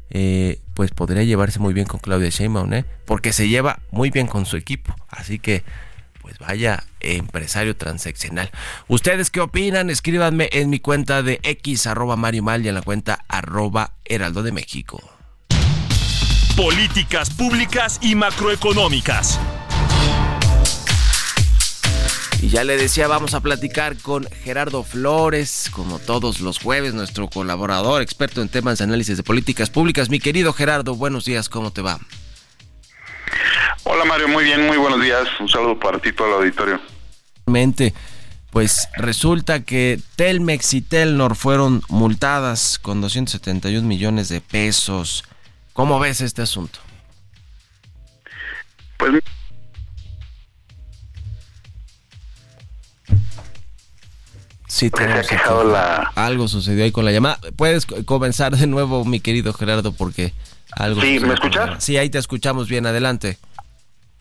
eh, 0.09 0.59
pues 0.73 0.91
podría 0.91 1.23
llevarse 1.23 1.59
muy 1.59 1.73
bien 1.73 1.85
con 1.85 2.00
Claudia 2.00 2.29
Sheinbaum, 2.29 2.73
¿eh? 2.73 2.85
porque 3.05 3.33
se 3.33 3.47
lleva 3.47 3.79
muy 3.91 4.09
bien 4.09 4.25
con 4.25 4.45
su 4.45 4.57
equipo, 4.57 4.95
así 5.09 5.38
que 5.38 5.63
pues 6.21 6.39
vaya 6.39 6.83
empresario 7.00 7.75
transeccional. 7.75 8.50
¿Ustedes 8.88 9.29
qué 9.29 9.41
opinan? 9.41 9.89
Escríbanme 9.89 10.50
en 10.51 10.69
mi 10.69 10.79
cuenta 10.79 11.23
de 11.23 11.39
X 11.43 11.88
arroba 11.88 12.15
Mario 12.15 12.43
y 12.63 12.67
en 12.67 12.75
la 12.75 12.81
cuenta 12.81 13.25
arroba 13.27 13.93
Heraldo 14.05 14.43
de 14.43 14.51
México 14.51 15.01
políticas 16.55 17.29
públicas 17.29 18.00
y 18.01 18.15
macroeconómicas. 18.15 19.39
Y 22.41 22.50
ya 22.50 22.63
le 22.63 22.75
decía, 22.75 23.08
vamos 23.08 23.34
a 23.36 23.41
platicar 23.41 23.98
con 23.98 24.27
Gerardo 24.43 24.84
Flores, 24.84 25.70
como 25.72 26.00
todos 26.00 26.39
los 26.41 26.60
jueves, 26.60 26.93
nuestro 26.93 27.29
colaborador, 27.29 28.01
experto 28.01 28.41
en 28.41 28.50
temas 28.50 28.79
de 28.79 28.86
análisis 28.86 29.15
de 29.15 29.24
políticas 29.24 29.70
públicas. 29.70 30.10
Mi 30.10 30.20
querido 30.20 30.51
Gerardo, 30.51 30.96
buenos 30.96 31.25
días, 31.25 31.50
¿cómo 31.50 31.72
te 31.72 31.81
va? 31.81 32.00
Hola 33.84 34.05
Mario, 34.05 34.27
muy 34.27 34.43
bien, 34.43 34.65
muy 34.65 34.77
buenos 34.77 35.01
días. 35.01 35.27
Un 35.39 35.48
saludo 35.48 35.79
para 35.79 36.00
ti, 36.00 36.12
todo 36.13 36.27
el 36.29 36.34
auditorio. 36.34 36.81
Pues 38.50 38.89
resulta 38.98 39.63
que 39.63 40.00
Telmex 40.17 40.74
y 40.74 40.81
Telnor 40.81 41.36
fueron 41.36 41.81
multadas 41.88 42.79
con 42.79 43.00
271 43.00 43.88
millones 43.88 44.27
de 44.27 44.41
pesos. 44.41 45.24
¿Cómo 45.73 45.99
ves 45.99 46.21
este 46.21 46.41
asunto? 46.41 46.79
Pues 48.97 49.21
Sí, 54.67 54.89
se 54.95 55.03
ha 55.03 55.21
quejado 55.21 55.65
la... 55.65 56.11
Algo 56.15 56.47
sucedió 56.47 56.85
ahí 56.85 56.91
con 56.91 57.03
la 57.05 57.11
llamada. 57.11 57.37
Puedes 57.57 57.85
comenzar 57.85 58.55
de 58.55 58.67
nuevo, 58.67 59.03
mi 59.03 59.19
querido 59.19 59.53
Gerardo, 59.53 59.91
porque 59.91 60.33
algo... 60.71 61.01
Sí, 61.01 61.19
¿me 61.19 61.33
escuchas? 61.33 61.83
Sí, 61.83 61.97
ahí 61.97 62.09
te 62.09 62.17
escuchamos 62.17 62.69
bien. 62.69 62.85
Adelante. 62.85 63.37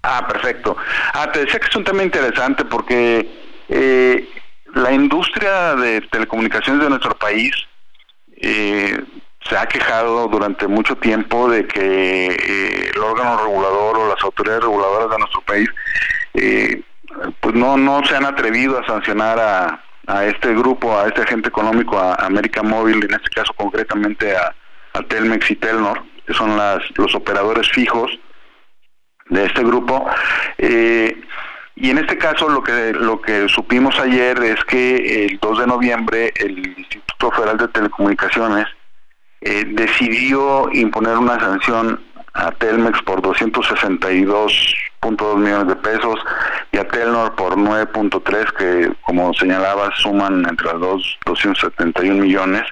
Ah, 0.02 0.26
perfecto. 0.26 0.76
Ah, 1.14 1.30
te 1.32 1.44
decía 1.44 1.60
que 1.60 1.68
es 1.68 1.76
un 1.76 1.84
tema 1.84 2.02
interesante 2.02 2.64
porque 2.64 3.30
eh, 3.68 4.28
la 4.74 4.92
industria 4.92 5.76
de 5.76 6.00
telecomunicaciones 6.02 6.82
de 6.82 6.90
nuestro 6.90 7.16
país 7.16 7.54
eh, 8.36 9.02
se 9.48 9.56
ha 9.56 9.66
quejado 9.66 10.28
durante 10.28 10.66
mucho 10.66 10.96
tiempo 10.96 11.50
de 11.50 11.66
que 11.66 12.26
eh, 12.26 12.90
el 12.94 13.02
órgano 13.02 13.44
regulador 13.44 13.98
o 13.98 14.08
las 14.08 14.22
autoridades 14.22 14.62
reguladoras 14.62 15.10
de 15.10 15.18
nuestro 15.18 15.40
país 15.42 15.68
pues 17.40 17.54
no 17.54 17.76
no 17.76 18.04
se 18.04 18.14
han 18.14 18.24
atrevido 18.24 18.78
a 18.78 18.86
sancionar 18.86 19.38
a, 19.38 19.80
a 20.06 20.24
este 20.24 20.54
grupo, 20.54 20.98
a 20.98 21.06
este 21.06 21.22
agente 21.22 21.48
económico, 21.48 21.98
a 21.98 22.14
América 22.14 22.62
Móvil, 22.62 23.04
en 23.04 23.14
este 23.14 23.30
caso 23.30 23.52
concretamente 23.54 24.36
a, 24.36 24.54
Telmex 25.08 25.50
y 25.52 25.56
Telnor, 25.56 26.02
que 26.26 26.34
son 26.34 26.56
las, 26.56 26.82
los 26.96 27.14
operadores 27.14 27.70
fijos 27.70 28.10
de 29.28 29.46
este 29.46 29.62
grupo. 29.62 30.04
Eh, 30.58 31.16
y 31.76 31.90
en 31.90 31.98
este 31.98 32.18
caso 32.18 32.48
lo 32.48 32.62
que 32.62 32.92
lo 32.92 33.22
que 33.22 33.48
supimos 33.48 33.98
ayer 34.00 34.36
es 34.42 34.64
que 34.64 35.26
el 35.26 35.38
2 35.38 35.60
de 35.60 35.66
noviembre 35.68 36.32
el 36.36 36.76
Instituto 36.76 37.30
Federal 37.30 37.56
de 37.56 37.68
Telecomunicaciones 37.68 38.66
eh, 39.40 39.64
decidió 39.66 40.68
imponer 40.72 41.16
una 41.16 41.40
sanción 41.40 42.00
a 42.34 42.52
Telmex 42.52 43.02
por 43.02 43.22
262.2 43.22 45.36
millones 45.36 45.68
de 45.68 45.76
pesos 45.76 46.20
y 46.72 46.78
a 46.78 46.86
Telnor 46.86 47.34
por 47.34 47.56
9.3 47.56 48.52
que 48.52 48.92
como 49.02 49.32
señalaba 49.34 49.90
suman 49.96 50.46
entre 50.48 50.66
las 50.66 50.80
dos 50.80 51.18
271 51.26 52.22
millones 52.22 52.62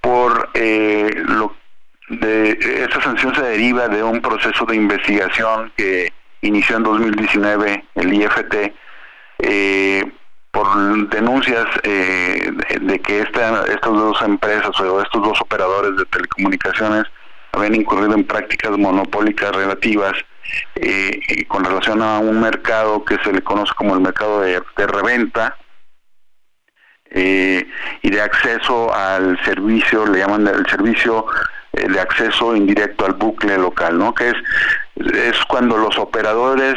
por 0.00 0.50
eh, 0.54 1.22
lo 1.26 1.54
de 2.08 2.58
esta 2.82 3.00
sanción 3.00 3.34
se 3.34 3.42
deriva 3.42 3.88
de 3.88 4.02
un 4.02 4.20
proceso 4.20 4.66
de 4.66 4.76
investigación 4.76 5.72
que 5.76 6.12
inició 6.42 6.76
en 6.76 6.82
2019 6.82 7.84
el 7.94 8.12
IFT 8.12 8.74
eh, 9.38 10.12
por 10.54 11.08
denuncias 11.08 11.66
eh, 11.82 12.48
de, 12.80 12.98
que 13.00 13.22
esta, 13.22 13.64
estas 13.66 13.92
dos 13.92 14.22
empresas 14.22 14.80
o 14.80 15.02
estos 15.02 15.20
dos 15.20 15.40
operadores 15.40 15.96
de 15.96 16.04
telecomunicaciones 16.06 17.04
habían 17.50 17.74
incurrido 17.74 18.14
en 18.14 18.24
prácticas 18.24 18.70
monopólicas 18.78 19.54
relativas 19.54 20.12
eh, 20.76 21.44
con 21.48 21.64
relación 21.64 22.00
a 22.02 22.20
un 22.20 22.40
mercado 22.40 23.04
que 23.04 23.18
se 23.24 23.32
le 23.32 23.42
conoce 23.42 23.72
como 23.74 23.94
el 23.94 24.00
mercado 24.00 24.42
de, 24.42 24.62
reventa 24.76 25.56
eh, 27.10 27.66
y 28.02 28.10
de 28.10 28.20
acceso 28.20 28.94
al 28.94 29.36
servicio, 29.44 30.06
le 30.06 30.20
llaman 30.20 30.46
el 30.46 30.64
servicio 30.66 31.26
eh, 31.72 31.88
de 31.88 32.00
acceso 32.00 32.54
indirecto 32.54 33.06
al 33.06 33.14
bucle 33.14 33.58
local, 33.58 33.98
¿no? 33.98 34.14
Que 34.14 34.28
es, 34.28 34.36
es 35.16 35.44
cuando 35.48 35.76
los 35.76 35.98
operadores 35.98 36.76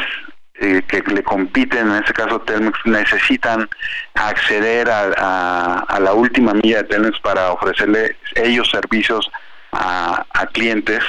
que 0.58 1.02
le 1.06 1.22
compiten, 1.22 1.88
en 1.88 2.02
este 2.02 2.12
caso 2.12 2.40
Telmex, 2.40 2.78
necesitan 2.84 3.68
acceder 4.14 4.90
a, 4.90 5.84
a, 5.88 6.00
la 6.00 6.12
última 6.12 6.52
milla 6.52 6.78
de 6.78 6.84
Telmex 6.84 7.20
para 7.20 7.52
ofrecerle 7.52 8.16
ellos 8.34 8.68
servicios 8.70 9.30
a, 9.72 10.24
clientes 10.52 11.04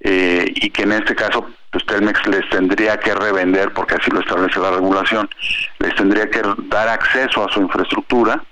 eh, 0.00 0.44
y 0.54 0.70
que 0.70 0.82
en 0.82 0.92
este 0.92 1.14
caso 1.14 1.48
pues 1.70 1.86
Telmex 1.86 2.26
les 2.26 2.48
tendría 2.50 2.98
que 2.98 3.14
revender, 3.14 3.72
porque 3.72 3.94
así 3.94 4.10
lo 4.10 4.20
establece 4.20 4.60
la 4.60 4.72
regulación, 4.72 5.30
les 5.78 5.94
tendría 5.94 6.28
que 6.30 6.42
dar 6.64 6.88
acceso 6.88 7.48
a 7.48 7.52
su 7.52 7.62
infraestructura 7.62 8.42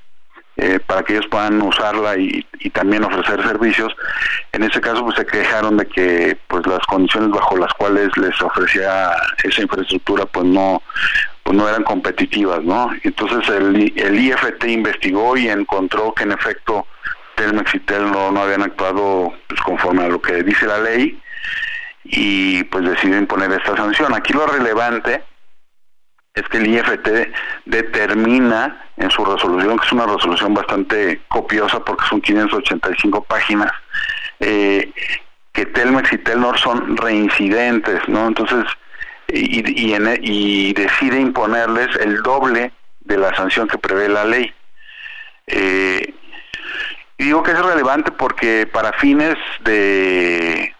eh, 0.62 0.78
para 0.78 1.02
que 1.02 1.14
ellos 1.14 1.26
puedan 1.30 1.62
usarla 1.62 2.18
y, 2.18 2.46
también 2.74 3.02
ofrecer 3.02 3.42
servicios. 3.42 3.94
En 4.52 4.62
ese 4.62 4.78
caso 4.80 5.02
pues 5.02 5.16
se 5.16 5.24
quejaron 5.24 5.78
de 5.78 5.86
que 5.86 6.36
pues 6.48 6.66
las 6.66 6.84
condiciones 6.86 7.30
bajo 7.30 7.56
las 7.56 7.72
cuales 7.72 8.14
les 8.18 8.40
ofrecía 8.42 9.10
esa 9.42 9.62
infraestructura 9.62 10.26
pues 10.26 10.44
no 10.44 10.82
pues 11.42 11.56
no 11.56 11.66
eran 11.66 11.82
competitivas, 11.82 12.62
¿no? 12.62 12.90
Entonces 13.02 13.48
el, 13.48 13.92
el 13.96 14.18
IFT 14.18 14.64
investigó 14.66 15.34
y 15.38 15.48
encontró 15.48 16.12
que 16.12 16.24
en 16.24 16.32
efecto 16.32 16.86
Telmex 17.36 17.74
y 17.74 17.80
Telno 17.80 18.30
no 18.30 18.42
habían 18.42 18.62
actuado 18.62 19.32
pues, 19.48 19.60
conforme 19.62 20.04
a 20.04 20.08
lo 20.08 20.20
que 20.20 20.42
dice 20.42 20.66
la 20.66 20.78
ley 20.78 21.18
y 22.04 22.64
pues 22.64 22.84
decidió 22.84 23.16
imponer 23.16 23.50
esta 23.52 23.74
sanción. 23.76 24.14
Aquí 24.14 24.34
lo 24.34 24.46
relevante 24.46 25.22
es 26.34 26.42
que 26.48 26.58
el 26.58 26.68
IFT 26.68 27.08
determina 27.64 28.84
en 28.96 29.10
su 29.10 29.24
resolución, 29.24 29.78
que 29.78 29.86
es 29.86 29.92
una 29.92 30.06
resolución 30.06 30.54
bastante 30.54 31.20
copiosa 31.28 31.84
porque 31.84 32.06
son 32.06 32.20
585 32.20 33.24
páginas, 33.24 33.72
eh, 34.38 34.92
que 35.52 35.66
Telmex 35.66 36.12
y 36.12 36.18
Telnor 36.18 36.58
son 36.58 36.96
reincidentes, 36.96 38.00
¿no? 38.08 38.28
Entonces, 38.28 38.64
y, 39.28 39.92
y, 39.92 39.96
y 40.22 40.72
decide 40.72 41.20
imponerles 41.20 41.94
el 41.96 42.22
doble 42.22 42.72
de 43.00 43.18
la 43.18 43.34
sanción 43.34 43.66
que 43.68 43.78
prevé 43.78 44.08
la 44.08 44.24
ley. 44.24 44.52
Eh, 45.46 46.14
digo 47.18 47.42
que 47.42 47.52
es 47.52 47.58
relevante 47.58 48.12
porque 48.12 48.68
para 48.72 48.92
fines 48.94 49.36
de 49.64 50.74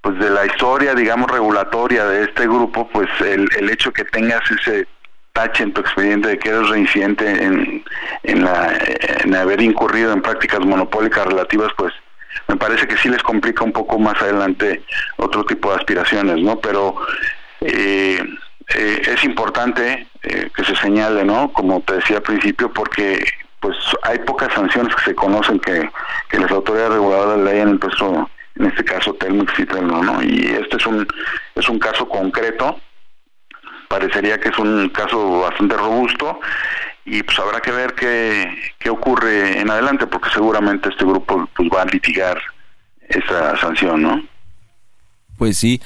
pues 0.00 0.18
de 0.18 0.30
la 0.30 0.46
historia, 0.46 0.94
digamos, 0.94 1.30
regulatoria 1.30 2.04
de 2.06 2.24
este 2.24 2.44
grupo, 2.44 2.88
pues 2.88 3.08
el, 3.20 3.48
el 3.58 3.70
hecho 3.70 3.92
que 3.92 4.04
tengas 4.04 4.42
ese 4.50 4.86
tache 5.32 5.62
en 5.64 5.72
tu 5.72 5.80
expediente 5.80 6.28
de 6.28 6.38
que 6.38 6.48
eres 6.48 6.68
reincidente 6.68 7.28
en, 7.28 7.84
en, 8.22 8.44
la, 8.44 8.76
en 9.24 9.34
haber 9.34 9.60
incurrido 9.60 10.12
en 10.12 10.22
prácticas 10.22 10.60
monopólicas 10.60 11.26
relativas, 11.26 11.72
pues 11.76 11.92
me 12.48 12.56
parece 12.56 12.86
que 12.86 12.96
sí 12.96 13.08
les 13.08 13.22
complica 13.22 13.64
un 13.64 13.72
poco 13.72 13.98
más 13.98 14.20
adelante 14.22 14.82
otro 15.16 15.44
tipo 15.44 15.70
de 15.70 15.76
aspiraciones, 15.76 16.38
¿no? 16.38 16.58
Pero 16.60 16.96
eh, 17.60 18.22
eh, 18.74 19.02
es 19.04 19.24
importante 19.24 20.06
eh, 20.22 20.50
que 20.54 20.64
se 20.64 20.76
señale, 20.76 21.24
¿no? 21.24 21.52
Como 21.52 21.80
te 21.80 21.94
decía 21.94 22.16
al 22.16 22.22
principio, 22.22 22.72
porque 22.72 23.24
pues 23.60 23.76
hay 24.02 24.18
pocas 24.20 24.52
sanciones 24.54 24.94
que 24.94 25.04
se 25.04 25.14
conocen 25.14 25.58
que, 25.60 25.88
las 26.32 26.50
autoridades 26.50 26.92
reguladoras 26.92 27.38
le 27.38 27.50
hayan 27.50 27.70
impuesto, 27.70 28.30
en 28.58 28.66
este 28.66 28.84
caso 28.84 29.14
Telmex 29.14 29.58
y 29.58 29.66
Telno, 29.66 30.02
¿no? 30.02 30.22
Y 30.22 30.46
este 30.46 30.76
es 30.76 30.86
un, 30.86 31.06
es 31.54 31.68
un 31.68 31.78
caso 31.78 32.08
concreto, 32.08 32.80
parecería 33.88 34.38
que 34.38 34.48
es 34.48 34.58
un 34.58 34.88
caso 34.90 35.40
bastante 35.40 35.76
robusto 35.76 36.40
y 37.04 37.22
pues 37.22 37.38
habrá 37.38 37.60
que 37.60 37.70
ver 37.70 37.94
qué, 37.94 38.54
qué 38.78 38.90
ocurre 38.90 39.60
en 39.60 39.70
adelante 39.70 40.06
porque 40.06 40.30
seguramente 40.30 40.90
este 40.90 41.04
grupo 41.04 41.48
pues 41.56 41.68
va 41.74 41.82
a 41.82 41.86
litigar 41.86 42.40
esa 43.08 43.56
sanción, 43.58 44.02
¿no? 44.02 44.22
Pues 45.38 45.56
sí, 45.56 45.80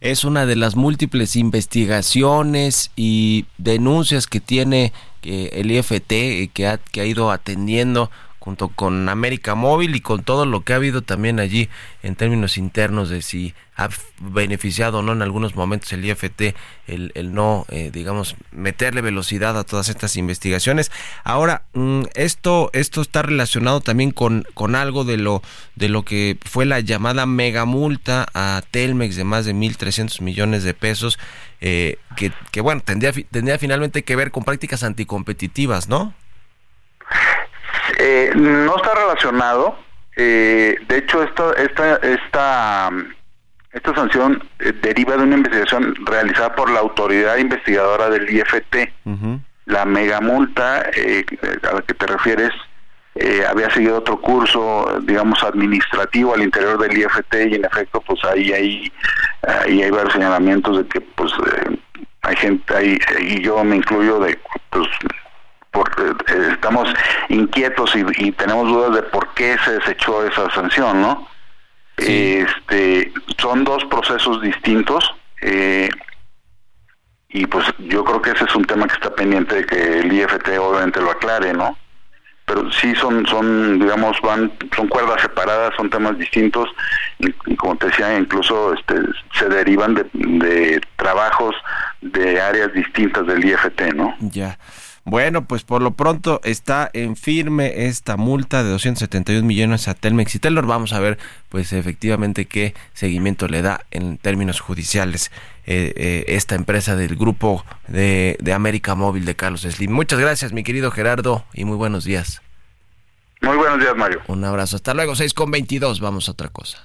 es 0.00 0.24
una 0.24 0.46
de 0.46 0.56
las 0.56 0.76
múltiples 0.76 1.36
investigaciones 1.36 2.90
y 2.96 3.46
denuncias 3.56 4.26
que 4.26 4.40
tiene 4.40 4.92
el 5.22 5.70
IFT 5.70 6.12
eh, 6.12 6.50
que 6.52 6.66
ha, 6.66 6.78
que 6.78 7.00
ha 7.00 7.04
ido 7.06 7.30
atendiendo 7.30 8.10
junto 8.46 8.68
con 8.68 9.08
América 9.08 9.56
Móvil 9.56 9.96
y 9.96 10.00
con 10.00 10.22
todo 10.22 10.46
lo 10.46 10.60
que 10.62 10.72
ha 10.72 10.76
habido 10.76 11.02
también 11.02 11.40
allí 11.40 11.68
en 12.04 12.14
términos 12.14 12.56
internos 12.58 13.08
de 13.08 13.20
si 13.20 13.54
ha 13.74 13.88
beneficiado 14.20 15.00
o 15.00 15.02
no 15.02 15.10
en 15.14 15.22
algunos 15.22 15.56
momentos 15.56 15.92
el 15.92 16.04
IFT 16.04 16.54
el, 16.86 17.10
el 17.16 17.34
no, 17.34 17.66
eh, 17.70 17.90
digamos, 17.92 18.36
meterle 18.52 19.00
velocidad 19.00 19.58
a 19.58 19.64
todas 19.64 19.88
estas 19.88 20.14
investigaciones. 20.14 20.92
Ahora, 21.24 21.64
mm, 21.74 22.02
esto, 22.14 22.70
esto 22.72 23.02
está 23.02 23.22
relacionado 23.22 23.80
también 23.80 24.12
con, 24.12 24.46
con 24.54 24.76
algo 24.76 25.02
de 25.02 25.16
lo, 25.16 25.42
de 25.74 25.88
lo 25.88 26.04
que 26.04 26.38
fue 26.44 26.66
la 26.66 26.78
llamada 26.78 27.26
mega 27.26 27.64
multa 27.64 28.28
a 28.32 28.62
Telmex 28.70 29.16
de 29.16 29.24
más 29.24 29.44
de 29.44 29.56
1.300 29.56 30.20
millones 30.20 30.62
de 30.62 30.72
pesos, 30.72 31.18
eh, 31.60 31.98
que, 32.16 32.30
que 32.52 32.60
bueno, 32.60 32.80
tendría, 32.84 33.10
tendría 33.10 33.58
finalmente 33.58 34.04
que 34.04 34.14
ver 34.14 34.30
con 34.30 34.44
prácticas 34.44 34.84
anticompetitivas, 34.84 35.88
¿no? 35.88 36.14
Eh, 37.98 38.32
no 38.34 38.76
está 38.76 38.94
relacionado. 38.94 39.78
Eh, 40.16 40.76
de 40.88 40.98
hecho, 40.98 41.22
esta, 41.22 41.52
esta, 41.52 41.96
esta, 41.96 42.90
esta 43.72 43.94
sanción 43.94 44.42
eh, 44.60 44.72
deriva 44.80 45.16
de 45.16 45.24
una 45.24 45.36
investigación 45.36 45.94
realizada 46.06 46.54
por 46.54 46.70
la 46.70 46.80
autoridad 46.80 47.36
investigadora 47.36 48.08
del 48.10 48.28
IFT. 48.28 48.90
La 49.66 49.84
megamulta 49.84 50.78
a 50.78 51.74
la 51.74 51.82
que 51.82 51.94
te 51.94 52.06
refieres 52.06 52.52
eh, 53.18 53.44
había 53.48 53.70
seguido 53.70 53.96
otro 53.96 54.20
curso, 54.20 54.98
digamos, 55.02 55.42
administrativo 55.42 56.34
al 56.34 56.42
interior 56.42 56.78
del 56.78 56.98
IFT 56.98 57.34
y 57.50 57.54
en 57.54 57.64
efecto, 57.64 58.02
pues 58.02 58.22
ahí, 58.24 58.52
ahí, 58.52 58.92
ahí 59.64 59.82
hay 59.82 59.90
varios 59.90 60.12
señalamientos 60.12 60.76
de 60.76 60.86
que, 60.86 61.00
pues, 61.00 61.32
eh, 61.32 61.78
hay 62.20 62.36
gente 62.36 62.76
ahí, 62.76 62.98
y 63.20 63.40
yo 63.40 63.64
me 63.64 63.76
incluyo 63.76 64.18
de, 64.18 64.38
pues, 64.68 64.86
eh, 65.82 66.48
estamos 66.52 66.88
inquietos 67.28 67.94
y, 67.94 68.32
tenemos 68.32 68.68
dudas 68.68 68.94
de 68.94 69.02
por 69.02 69.34
qué 69.34 69.56
se 69.64 69.72
desechó 69.72 70.24
esa 70.24 70.50
sanción, 70.50 71.00
¿no? 71.00 71.28
Este, 71.96 73.12
son 73.38 73.64
dos 73.64 73.84
procesos 73.86 74.40
distintos. 74.42 75.14
Eh, 75.40 75.88
y 77.28 77.46
pues 77.46 77.66
yo 77.78 78.04
creo 78.04 78.22
que 78.22 78.30
ese 78.30 78.44
es 78.44 78.54
un 78.54 78.64
tema 78.64 78.86
que 78.86 78.94
está 78.94 79.14
pendiente 79.14 79.56
de 79.56 79.66
que 79.66 79.98
el 80.00 80.12
IFT 80.12 80.58
obviamente 80.58 81.00
lo 81.00 81.10
aclare, 81.10 81.52
¿no? 81.52 81.76
Pero 82.46 82.70
sí 82.70 82.94
son, 82.94 83.26
son 83.26 83.80
digamos, 83.80 84.20
van, 84.22 84.52
son 84.74 84.86
cuerdas 84.88 85.20
separadas, 85.20 85.74
son 85.76 85.90
temas 85.90 86.16
distintos 86.16 86.68
y, 87.18 87.32
como 87.56 87.76
te 87.76 87.86
decía, 87.86 88.16
incluso 88.16 88.72
este, 88.72 88.94
se 89.34 89.48
derivan 89.48 89.94
de, 89.94 90.06
de 90.12 90.80
trabajos 90.94 91.56
de 92.00 92.40
áreas 92.40 92.72
distintas 92.72 93.26
del 93.26 93.44
IFT, 93.44 93.94
¿no? 93.94 94.14
Ya. 94.20 94.56
Bueno, 95.06 95.46
pues 95.46 95.62
por 95.62 95.82
lo 95.82 95.92
pronto 95.92 96.40
está 96.42 96.90
en 96.92 97.14
firme 97.14 97.86
esta 97.86 98.16
multa 98.16 98.64
de 98.64 98.70
271 98.70 99.46
millones 99.46 99.86
a 99.86 99.94
Telmex 99.94 100.34
y 100.34 100.40
Telor. 100.40 100.66
Vamos 100.66 100.92
a 100.92 100.98
ver, 100.98 101.16
pues 101.48 101.72
efectivamente 101.72 102.46
qué 102.46 102.74
seguimiento 102.92 103.46
le 103.46 103.62
da 103.62 103.86
en 103.92 104.18
términos 104.18 104.58
judiciales 104.58 105.30
eh, 105.64 105.92
eh, 105.94 106.24
esta 106.26 106.56
empresa 106.56 106.96
del 106.96 107.14
grupo 107.14 107.64
de, 107.86 108.36
de 108.40 108.52
América 108.52 108.96
Móvil 108.96 109.24
de 109.26 109.36
Carlos 109.36 109.60
Slim. 109.60 109.92
Muchas 109.92 110.18
gracias, 110.18 110.52
mi 110.52 110.64
querido 110.64 110.90
Gerardo, 110.90 111.44
y 111.54 111.64
muy 111.64 111.76
buenos 111.76 112.02
días. 112.02 112.42
Muy 113.42 113.56
buenos 113.56 113.78
días, 113.78 113.94
Mario. 113.94 114.22
Un 114.26 114.44
abrazo. 114.44 114.74
Hasta 114.74 114.92
luego, 114.92 115.14
6 115.14 115.34
con 115.34 115.52
22. 115.52 116.00
Vamos 116.00 116.28
a 116.28 116.32
otra 116.32 116.48
cosa. 116.48 116.82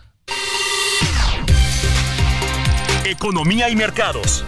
Economía 3.04 3.68
y 3.70 3.76
mercados. 3.76 4.46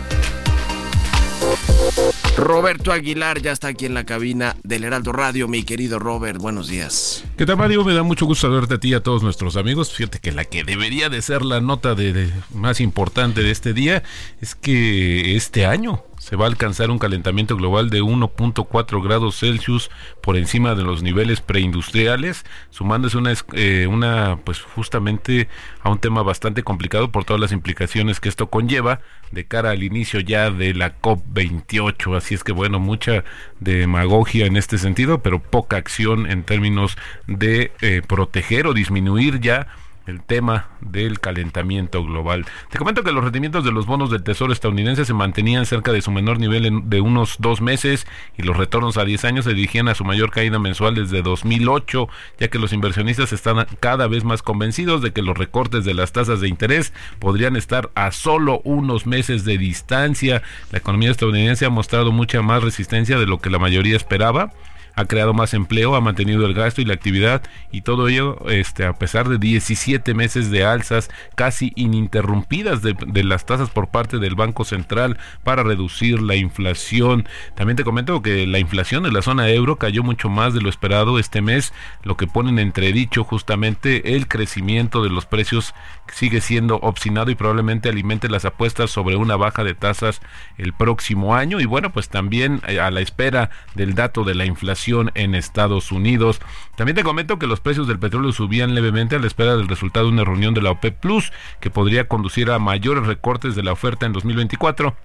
Roberto 2.36 2.92
Aguilar 2.92 3.42
ya 3.42 3.52
está 3.52 3.68
aquí 3.68 3.86
en 3.86 3.94
la 3.94 4.06
cabina 4.06 4.56
del 4.64 4.84
Heraldo 4.84 5.12
Radio. 5.12 5.48
Mi 5.48 5.64
querido 5.64 6.00
Robert, 6.00 6.40
buenos 6.40 6.68
días. 6.68 7.24
¿Qué 7.38 7.46
tal, 7.46 7.58
Mario? 7.58 7.86
Me 7.86 7.94
da 7.94 8.02
mucho 8.02 8.26
gusto 8.26 8.48
saludarte 8.48 8.74
a 8.76 8.80
ti 8.80 8.90
y 8.90 8.94
a 8.96 9.04
todos 9.04 9.22
nuestros 9.22 9.56
amigos. 9.56 9.94
Fíjate 9.94 10.20
que 10.20 10.32
la 10.32 10.44
que 10.46 10.64
debería 10.64 11.10
de 11.10 11.22
ser 11.22 11.44
la 11.44 11.62
nota 11.62 11.94
de 11.94 12.32
más 12.52 12.82
importante 12.82 13.44
de 13.44 13.52
este 13.52 13.74
día 13.74 14.02
es 14.42 14.56
que 14.56 15.36
este 15.36 15.68
año 15.68 16.04
se 16.24 16.38
va 16.38 16.46
a 16.46 16.48
alcanzar 16.48 16.90
un 16.90 17.00
calentamiento 17.00 17.58
global 17.58 17.90
de 17.90 18.02
1.4 18.02 19.04
grados 19.04 19.40
Celsius 19.40 19.92
por 20.22 20.38
encima 20.38 20.74
de 20.74 20.84
los 20.84 21.04
niveles 21.04 21.42
preindustriales, 21.42 22.46
sumándose 22.70 23.18
una, 23.18 23.34
eh, 23.52 23.88
una, 23.88 24.40
pues 24.46 24.62
justamente 24.62 25.50
a 25.82 25.90
un 25.90 26.00
tema 26.00 26.24
bastante 26.24 26.64
complicado 26.64 27.12
por 27.12 27.26
todas 27.26 27.42
las 27.42 27.52
implicaciones 27.52 28.22
que 28.22 28.30
esto 28.30 28.50
conlleva 28.50 29.02
de 29.32 29.46
cara 29.46 29.72
al 29.72 29.84
inicio 29.84 30.22
ya 30.22 30.50
de 30.50 30.74
la 30.74 30.98
COP28. 31.02 32.16
Así 32.16 32.36
es 32.36 32.46
que 32.46 32.54
bueno, 32.54 32.80
mucha 32.80 33.26
demagogia 33.60 34.46
en 34.46 34.56
este 34.56 34.78
sentido, 34.78 35.22
pero 35.22 35.42
poca 35.42 35.76
acción 35.76 36.32
en 36.32 36.44
términos 36.44 36.98
de 37.28 37.74
eh, 37.82 38.02
proteger 38.08 38.66
o 38.68 38.74
disminuir 38.74 39.42
ya 39.42 39.68
el 40.08 40.22
tema 40.22 40.70
del 40.82 41.20
calentamiento 41.20 42.04
global. 42.04 42.46
Te 42.70 42.78
comento 42.78 43.04
que 43.04 43.12
los 43.12 43.24
rendimientos 43.24 43.64
de 43.64 43.72
los 43.72 43.86
bonos 43.86 44.12
del 44.12 44.24
Tesoro 44.24 44.52
estadounidense 44.52 45.06
se 45.06 45.14
mantenían 45.14 45.66
cerca 45.66 45.92
de 45.92 46.02
su 46.02 46.12
menor 46.12 46.40
nivel 46.40 46.90
de 46.90 47.02
unos 47.02 47.38
dos 47.40 47.62
meses 47.62 48.06
y 48.38 48.44
los 48.44 48.58
retornos 48.58 48.98
a 48.98 49.06
10 49.06 49.26
años 49.26 49.46
se 49.46 49.54
dirigían 49.54 49.88
a 49.88 49.96
su 49.96 50.04
mayor 50.04 50.32
caída 50.32 50.60
mensual 50.60 50.96
desde 50.96 51.22
2008, 51.22 52.10
ya 52.40 52.48
que 52.50 52.60
los 52.60 52.74
inversionistas 52.74 53.34
están 53.34 53.66
cada 53.80 54.08
vez 54.08 54.24
más 54.24 54.42
convencidos 54.42 55.02
de 55.02 55.12
que 55.12 55.22
los 55.22 55.38
recortes 55.38 55.86
de 55.86 55.94
las 55.94 56.12
tasas 56.12 56.42
de 56.42 56.50
interés 56.50 56.94
podrían 57.20 57.56
estar 57.56 57.92
a 57.96 58.12
solo 58.12 58.62
unos 58.64 59.06
meses 59.06 59.46
de 59.46 59.58
distancia. 59.58 60.42
La 60.72 60.80
economía 60.80 61.12
estadounidense 61.12 61.66
ha 61.66 61.70
mostrado 61.70 62.12
mucha 62.12 62.42
más 62.42 62.64
resistencia 62.64 63.18
de 63.18 63.26
lo 63.26 63.40
que 63.40 63.50
la 63.50 63.60
mayoría 63.60 63.96
esperaba 63.96 64.52
ha 64.96 65.06
creado 65.06 65.34
más 65.34 65.54
empleo, 65.54 65.96
ha 65.96 66.02
mantenido 66.02 66.46
el 66.46 66.54
gasto 66.54 66.82
y 66.82 66.86
la 66.86 66.94
actividad 66.94 67.42
y 67.72 67.82
todo 67.82 68.08
ello 68.08 68.38
este, 68.50 68.86
a 68.86 68.94
pesar 68.94 69.28
de 69.30 69.38
17 69.38 70.14
meses 70.14 70.52
de 70.52 70.66
alzas 70.66 71.10
casi 71.36 71.74
ininterrumpidas 71.76 72.82
de, 72.82 72.96
de, 73.08 73.24
las 73.24 73.46
tasas 73.46 73.70
por 73.70 73.90
parte 73.90 74.20
del 74.20 74.36
Banco 74.36 74.66
Central 74.66 75.18
para 75.44 75.64
reducir 75.64 76.22
la 76.22 76.36
inflación. 76.36 77.28
También 77.56 77.78
te 77.78 77.84
comento 77.84 78.22
que 78.22 78.46
la 78.46 78.60
inflación 78.60 79.06
en 79.06 79.14
la 79.14 79.22
zona 79.22 79.50
euro 79.50 79.78
cayó 79.78 80.04
mucho 80.04 80.30
más 80.30 80.54
de 80.54 80.62
lo 80.62 80.70
esperado 80.70 81.18
este 81.20 81.42
mes, 81.42 81.74
lo 82.04 82.18
que 82.18 82.28
pone 82.28 82.50
en 82.50 82.60
entredicho 82.60 83.24
justamente 83.24 84.16
el 84.16 84.28
crecimiento 84.28 85.04
de 85.04 85.10
los 85.10 85.26
precios 85.26 85.74
sigue 86.12 86.42
siendo 86.42 86.78
obstinado 86.78 87.32
y 87.32 87.36
probablemente 87.36 87.90
alimente 87.90 88.30
las 88.30 88.46
apuestas 88.46 88.92
sobre 88.92 89.16
una 89.16 89.36
baja 89.38 89.64
de 89.64 89.74
tasas 89.74 90.22
el 90.58 90.74
próximo 90.74 91.36
año 91.36 91.60
y 91.60 91.66
bueno 91.66 91.92
pues 91.92 92.10
también 92.10 92.62
eh, 92.68 92.80
a 92.80 92.92
la 92.92 93.02
espera 93.02 93.50
del 93.74 93.96
dato 93.96 94.24
de 94.24 94.36
la 94.36 94.46
inflación 94.46 94.83
en 94.88 95.36
Estados 95.36 95.92
Unidos. 95.92 96.42
También 96.76 96.96
te 96.96 97.04
comento 97.04 97.40
que 97.40 97.48
los 97.48 97.60
precios 97.60 97.88
del 97.88 98.00
petróleo 98.00 98.32
subían 98.32 98.76
levemente 98.76 99.16
a 99.16 99.20
la 99.20 99.28
espera 99.28 99.56
del 99.56 99.68
resultado 99.68 100.08
de 100.08 100.14
una 100.14 100.24
reunión 100.24 100.54
de 100.54 100.62
la 100.62 100.72
OPEP 100.72 101.00
Plus 101.00 101.32
que 101.60 101.70
podría 101.70 102.08
conducir 102.08 102.52
a 102.52 102.60
mayores 102.60 103.06
recortes 103.06 103.56
de 103.56 103.64
la 103.64 103.72
oferta 103.72 104.06
en 104.06 104.14
2024 104.14 104.96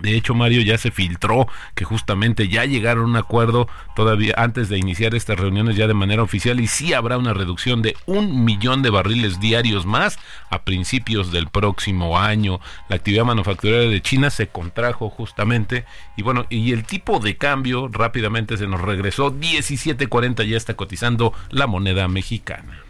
de 0.00 0.16
hecho, 0.16 0.34
Mario, 0.34 0.62
ya 0.62 0.78
se 0.78 0.90
filtró 0.90 1.46
que 1.74 1.84
justamente 1.84 2.48
ya 2.48 2.64
llegaron 2.64 3.04
a 3.04 3.08
un 3.08 3.16
acuerdo 3.16 3.68
todavía 3.94 4.34
antes 4.36 4.68
de 4.68 4.78
iniciar 4.78 5.14
estas 5.14 5.38
reuniones 5.38 5.76
ya 5.76 5.86
de 5.86 5.94
manera 5.94 6.22
oficial 6.22 6.58
y 6.60 6.66
sí 6.66 6.94
habrá 6.94 7.18
una 7.18 7.34
reducción 7.34 7.82
de 7.82 7.96
un 8.06 8.44
millón 8.44 8.82
de 8.82 8.90
barriles 8.90 9.40
diarios 9.40 9.84
más 9.84 10.18
a 10.48 10.62
principios 10.62 11.32
del 11.32 11.48
próximo 11.48 12.18
año. 12.18 12.60
La 12.88 12.96
actividad 12.96 13.24
manufacturera 13.24 13.90
de 13.90 14.00
China 14.00 14.30
se 14.30 14.48
contrajo 14.48 15.10
justamente 15.10 15.84
y 16.16 16.22
bueno, 16.22 16.46
y 16.48 16.72
el 16.72 16.84
tipo 16.84 17.18
de 17.18 17.36
cambio 17.36 17.88
rápidamente 17.88 18.56
se 18.56 18.66
nos 18.66 18.80
regresó 18.80 19.32
17.40 19.32 20.46
ya 20.46 20.56
está 20.56 20.74
cotizando 20.74 21.34
la 21.50 21.66
moneda 21.66 22.08
mexicana. 22.08 22.84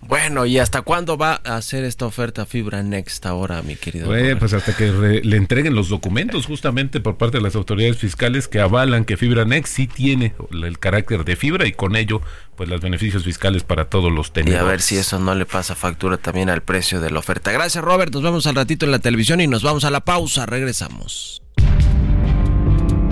Bueno, 0.00 0.46
¿y 0.46 0.58
hasta 0.58 0.82
cuándo 0.82 1.16
va 1.16 1.40
a 1.44 1.56
hacer 1.56 1.84
esta 1.84 2.06
oferta 2.06 2.46
Fibra 2.46 2.82
Next 2.82 3.26
ahora, 3.26 3.62
mi 3.62 3.76
querido? 3.76 4.12
pues 4.38 4.52
hasta 4.52 4.76
que 4.76 4.90
le 5.22 5.36
entreguen 5.36 5.74
los 5.74 5.88
documentos 5.88 6.46
justamente 6.46 7.00
por 7.00 7.16
parte 7.16 7.38
de 7.38 7.42
las 7.42 7.56
autoridades 7.56 7.98
fiscales 7.98 8.46
que 8.48 8.60
avalan 8.60 9.04
que 9.04 9.16
Fibra 9.16 9.44
Next 9.44 9.74
sí 9.74 9.86
tiene 9.86 10.34
el 10.52 10.78
carácter 10.78 11.24
de 11.24 11.36
fibra 11.36 11.66
y 11.66 11.72
con 11.72 11.96
ello 11.96 12.20
pues 12.56 12.68
los 12.68 12.80
beneficios 12.80 13.24
fiscales 13.24 13.64
para 13.64 13.86
todos 13.86 14.12
los 14.12 14.32
tenedores. 14.32 14.62
Y 14.62 14.64
a 14.64 14.68
ver 14.68 14.80
si 14.80 14.96
eso 14.96 15.18
no 15.18 15.34
le 15.34 15.44
pasa 15.44 15.74
factura 15.74 16.16
también 16.16 16.50
al 16.50 16.62
precio 16.62 17.00
de 17.00 17.10
la 17.10 17.18
oferta. 17.18 17.52
Gracias, 17.52 17.82
Robert. 17.84 18.12
Nos 18.12 18.22
vemos 18.22 18.46
al 18.46 18.54
ratito 18.54 18.86
en 18.86 18.92
la 18.92 18.98
televisión 18.98 19.40
y 19.40 19.46
nos 19.46 19.62
vamos 19.62 19.84
a 19.84 19.90
la 19.90 20.00
pausa. 20.00 20.46
Regresamos. 20.46 21.42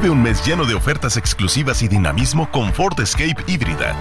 Vive 0.00 0.10
un 0.10 0.22
mes 0.22 0.46
lleno 0.46 0.64
de 0.64 0.74
ofertas 0.74 1.16
exclusivas 1.16 1.82
y 1.82 1.88
dinamismo 1.88 2.48
con 2.52 2.72
Ford 2.72 3.00
Escape 3.00 3.42
híbrida. 3.48 3.96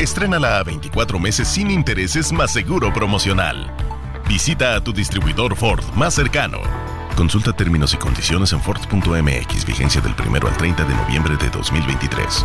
Estrénala 0.00 0.58
a 0.58 0.64
24 0.64 1.16
meses 1.20 1.46
sin 1.46 1.70
intereses 1.70 2.32
más 2.32 2.50
seguro 2.50 2.92
promocional. 2.92 3.72
Visita 4.28 4.74
a 4.74 4.80
tu 4.82 4.92
distribuidor 4.92 5.54
Ford 5.54 5.84
más 5.94 6.14
cercano. 6.14 6.58
Consulta 7.14 7.52
términos 7.52 7.94
y 7.94 7.98
condiciones 7.98 8.52
en 8.52 8.60
Ford.mx, 8.60 9.64
vigencia 9.64 10.00
del 10.00 10.16
1 10.18 10.40
al 10.44 10.56
30 10.56 10.84
de 10.84 10.94
noviembre 10.96 11.36
de 11.36 11.48
2023. 11.50 12.44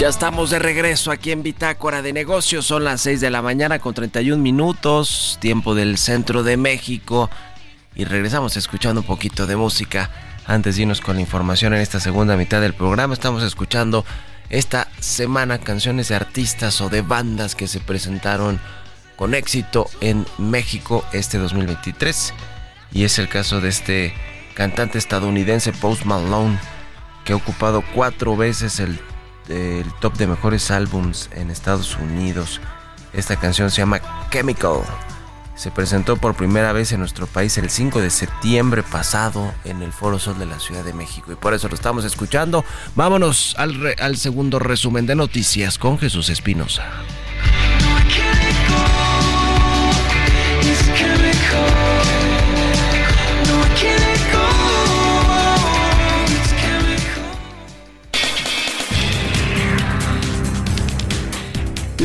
Ya 0.00 0.08
estamos 0.08 0.48
de 0.48 0.58
regreso 0.58 1.10
aquí 1.10 1.30
en 1.30 1.42
Bitácora 1.42 2.00
de 2.00 2.14
Negocios. 2.14 2.64
Son 2.64 2.84
las 2.84 3.02
6 3.02 3.20
de 3.20 3.28
la 3.28 3.42
mañana 3.42 3.80
con 3.80 3.92
31 3.92 4.42
minutos, 4.42 5.36
tiempo 5.42 5.74
del 5.74 5.98
centro 5.98 6.42
de 6.42 6.56
México. 6.56 7.28
Y 7.94 8.04
regresamos 8.04 8.56
escuchando 8.56 9.02
un 9.02 9.06
poquito 9.06 9.46
de 9.46 9.56
música. 9.56 10.10
Antes 10.46 10.76
de 10.76 10.82
irnos 10.82 11.02
con 11.02 11.16
la 11.16 11.20
información 11.20 11.74
en 11.74 11.82
esta 11.82 12.00
segunda 12.00 12.38
mitad 12.38 12.62
del 12.62 12.72
programa, 12.72 13.12
estamos 13.12 13.42
escuchando 13.42 14.06
esta 14.48 14.88
semana 15.00 15.58
canciones 15.58 16.08
de 16.08 16.14
artistas 16.14 16.80
o 16.80 16.88
de 16.88 17.02
bandas 17.02 17.54
que 17.54 17.68
se 17.68 17.80
presentaron 17.80 18.58
con 19.16 19.34
éxito 19.34 19.86
en 20.00 20.24
México 20.38 21.04
este 21.12 21.36
2023. 21.36 22.32
Y 22.92 23.04
es 23.04 23.18
el 23.18 23.28
caso 23.28 23.60
de 23.60 23.68
este 23.68 24.14
cantante 24.54 24.96
estadounidense 24.96 25.74
Post 25.74 26.06
Malone, 26.06 26.58
que 27.26 27.34
ha 27.34 27.36
ocupado 27.36 27.84
cuatro 27.94 28.34
veces 28.34 28.80
el, 28.80 28.98
el 29.50 29.92
top 30.00 30.14
de 30.16 30.26
mejores 30.26 30.70
álbums 30.70 31.28
en 31.34 31.50
Estados 31.50 31.96
Unidos. 31.96 32.60
Esta 33.12 33.36
canción 33.36 33.70
se 33.70 33.78
llama 33.82 34.00
Chemical. 34.30 34.80
Se 35.56 35.70
presentó 35.70 36.16
por 36.16 36.34
primera 36.34 36.72
vez 36.72 36.92
en 36.92 37.00
nuestro 37.00 37.26
país 37.26 37.58
el 37.58 37.68
5 37.68 38.00
de 38.00 38.08
septiembre 38.08 38.82
pasado 38.82 39.52
en 39.64 39.82
el 39.82 39.92
Foro 39.92 40.18
Sol 40.18 40.38
de 40.38 40.46
la 40.46 40.58
Ciudad 40.58 40.84
de 40.84 40.94
México 40.94 41.32
y 41.32 41.34
por 41.34 41.52
eso 41.52 41.68
lo 41.68 41.74
estamos 41.74 42.04
escuchando. 42.06 42.64
Vámonos 42.94 43.54
al, 43.58 43.74
re- 43.78 43.96
al 44.00 44.16
segundo 44.16 44.58
resumen 44.58 45.04
de 45.04 45.16
noticias 45.16 45.76
con 45.78 45.98
Jesús 45.98 46.30
Espinosa. 46.30 46.84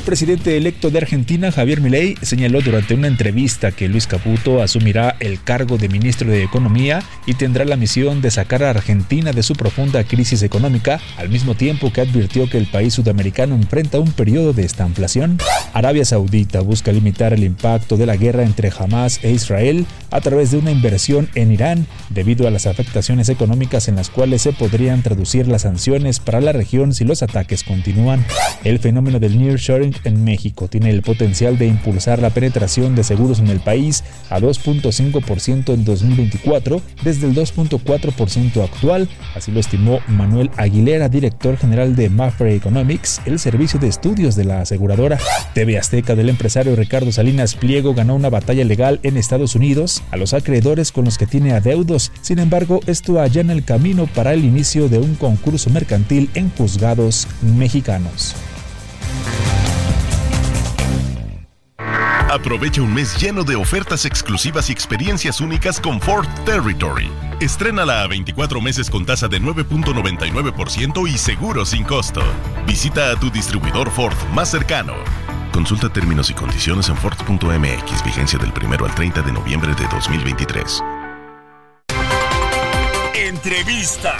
Presidente 0.05 0.55
electo 0.55 0.91
de 0.91 0.99
Argentina, 0.99 1.51
Javier 1.51 1.81
Milei, 1.81 2.15
señaló 2.21 2.61
durante 2.61 2.93
una 2.93 3.07
entrevista 3.07 3.71
que 3.71 3.87
Luis 3.89 4.05
Caputo 4.05 4.61
asumirá 4.61 5.17
el 5.19 5.41
cargo 5.41 5.77
de 5.77 5.89
ministro 5.89 6.29
de 6.29 6.43
Economía 6.43 7.03
y 7.25 7.33
tendrá 7.33 7.65
la 7.65 7.75
misión 7.75 8.21
de 8.21 8.29
sacar 8.29 8.63
a 8.63 8.69
Argentina 8.69 9.33
de 9.33 9.41
su 9.41 9.55
profunda 9.55 10.03
crisis 10.03 10.43
económica, 10.43 11.01
al 11.17 11.29
mismo 11.29 11.55
tiempo 11.55 11.91
que 11.91 12.01
advirtió 12.01 12.47
que 12.47 12.59
el 12.59 12.67
país 12.67 12.93
sudamericano 12.93 13.55
enfrenta 13.55 13.99
un 13.99 14.11
periodo 14.11 14.53
de 14.53 14.63
estanflación. 14.63 15.39
Arabia 15.73 16.05
Saudita 16.05 16.61
busca 16.61 16.91
limitar 16.91 17.33
el 17.33 17.43
impacto 17.43 17.97
de 17.97 18.05
la 18.05 18.15
guerra 18.15 18.43
entre 18.43 18.71
Hamas 18.77 19.19
e 19.23 19.31
Israel 19.31 19.87
a 20.11 20.21
través 20.21 20.51
de 20.51 20.57
una 20.57 20.71
inversión 20.71 21.29
en 21.33 21.51
Irán, 21.51 21.87
debido 22.11 22.47
a 22.47 22.51
las 22.51 22.67
afectaciones 22.67 23.27
económicas 23.29 23.87
en 23.87 23.95
las 23.95 24.11
cuales 24.11 24.43
se 24.43 24.53
podrían 24.53 25.01
traducir 25.01 25.47
las 25.47 25.63
sanciones 25.63 26.19
para 26.19 26.41
la 26.41 26.51
región 26.51 26.93
si 26.93 27.03
los 27.05 27.23
ataques 27.23 27.63
continúan. 27.63 28.23
El 28.63 28.77
fenómeno 28.79 29.19
del 29.19 29.39
nearshoring 29.39 29.94
en 30.03 30.23
México 30.23 30.67
tiene 30.67 30.89
el 30.89 31.01
potencial 31.01 31.57
de 31.57 31.67
impulsar 31.67 32.19
la 32.19 32.29
penetración 32.29 32.95
de 32.95 33.03
seguros 33.03 33.39
en 33.39 33.47
el 33.47 33.59
país 33.59 34.03
a 34.29 34.39
2.5% 34.39 35.73
en 35.73 35.85
2024 35.85 36.81
desde 37.03 37.27
el 37.27 37.35
2.4% 37.35 38.63
actual, 38.63 39.09
así 39.35 39.51
lo 39.51 39.59
estimó 39.59 39.99
Manuel 40.07 40.51
Aguilera, 40.57 41.09
director 41.09 41.57
general 41.57 41.95
de 41.95 42.09
Mafre 42.09 42.55
Economics, 42.55 43.21
el 43.25 43.39
servicio 43.39 43.79
de 43.79 43.87
estudios 43.87 44.35
de 44.35 44.45
la 44.45 44.61
aseguradora. 44.61 45.17
TV 45.53 45.77
Azteca 45.77 46.15
del 46.15 46.29
empresario 46.29 46.75
Ricardo 46.75 47.11
Salinas 47.11 47.55
Pliego 47.55 47.93
ganó 47.93 48.15
una 48.15 48.29
batalla 48.29 48.63
legal 48.63 48.99
en 49.03 49.17
Estados 49.17 49.55
Unidos 49.55 50.01
a 50.11 50.17
los 50.17 50.33
acreedores 50.33 50.91
con 50.91 51.05
los 51.05 51.17
que 51.17 51.27
tiene 51.27 51.53
adeudos. 51.53 52.11
Sin 52.21 52.39
embargo, 52.39 52.79
esto 52.87 53.19
allana 53.19 53.53
el 53.53 53.63
camino 53.63 54.07
para 54.07 54.33
el 54.33 54.43
inicio 54.43 54.89
de 54.89 54.99
un 54.99 55.15
concurso 55.15 55.69
mercantil 55.69 56.29
en 56.33 56.49
juzgados 56.49 57.27
mexicanos. 57.41 58.35
Aprovecha 62.35 62.81
un 62.81 62.93
mes 62.93 63.15
lleno 63.17 63.45
de 63.45 63.55
ofertas 63.55 64.03
exclusivas 64.03 64.69
y 64.69 64.73
experiencias 64.73 65.39
únicas 65.39 65.79
con 65.79 66.01
Ford 66.01 66.27
Territory. 66.43 67.09
Estrénala 67.39 68.01
a 68.01 68.07
24 68.07 68.59
meses 68.59 68.89
con 68.89 69.05
tasa 69.05 69.29
de 69.29 69.39
9.99% 69.39 71.09
y 71.09 71.17
seguro 71.17 71.63
sin 71.63 71.85
costo. 71.85 72.21
Visita 72.67 73.09
a 73.11 73.15
tu 73.15 73.31
distribuidor 73.31 73.89
Ford 73.89 74.17
más 74.33 74.51
cercano. 74.51 74.95
Consulta 75.53 75.87
términos 75.87 76.29
y 76.29 76.33
condiciones 76.33 76.89
en 76.89 76.97
Ford.mx, 76.97 78.03
vigencia 78.03 78.37
del 78.37 78.51
1 78.51 78.85
al 78.85 78.93
30 78.93 79.21
de 79.21 79.31
noviembre 79.31 79.73
de 79.73 79.87
2023. 79.87 80.83
Entrevista. 83.13 84.17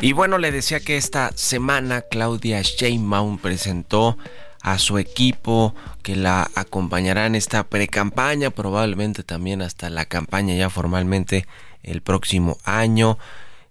Y 0.00 0.12
bueno, 0.12 0.38
le 0.38 0.52
decía 0.52 0.80
que 0.80 0.96
esta 0.96 1.32
semana 1.34 2.02
Claudia 2.02 2.62
Sheinbaum 2.62 3.38
presentó 3.38 4.16
a 4.62 4.78
su 4.78 4.98
equipo 4.98 5.74
que 6.02 6.14
la 6.14 6.50
acompañará 6.54 7.26
en 7.26 7.34
esta 7.34 7.64
pre-campaña, 7.64 8.50
probablemente 8.50 9.22
también 9.24 9.60
hasta 9.60 9.90
la 9.90 10.04
campaña 10.04 10.54
ya 10.54 10.70
formalmente 10.70 11.46
el 11.82 12.00
próximo 12.00 12.58
año. 12.64 13.18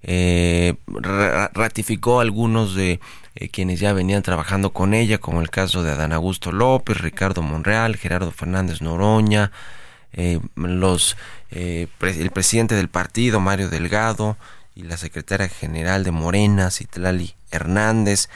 Eh, 0.04 0.76
ra- 0.88 1.50
ratificó 1.54 2.20
algunos 2.20 2.76
de 2.76 3.00
eh, 3.36 3.50
quienes 3.50 3.80
ya 3.80 3.94
venían 3.94 4.22
trabajando 4.22 4.72
con 4.74 4.94
ella, 4.94 5.20
como 5.20 5.40
el 5.42 5.50
caso 5.50 5.82
de 5.82 5.92
Adán 5.92 6.12
Augusto 6.12 6.52
López, 6.52 6.98
Ricardo 7.00 7.42
Monreal, 7.42 7.96
Gerardo 7.96 8.32
Fernández 8.32 8.82
Noroña, 8.82 9.52
eh, 10.14 10.40
los 10.56 11.16
eh, 11.52 11.88
pre- 11.98 12.22
el 12.22 12.32
presidente 12.32 12.76
del 12.76 12.90
partido, 12.90 13.40
Mario 13.40 13.70
Delgado, 13.70 14.38
y 14.78 14.84
la 14.84 14.96
secretaria 14.96 15.50
general 15.50 16.04
de 16.04 16.12
Morena, 16.12 16.70
Citlali 16.70 17.36
Hernández, 17.50 18.30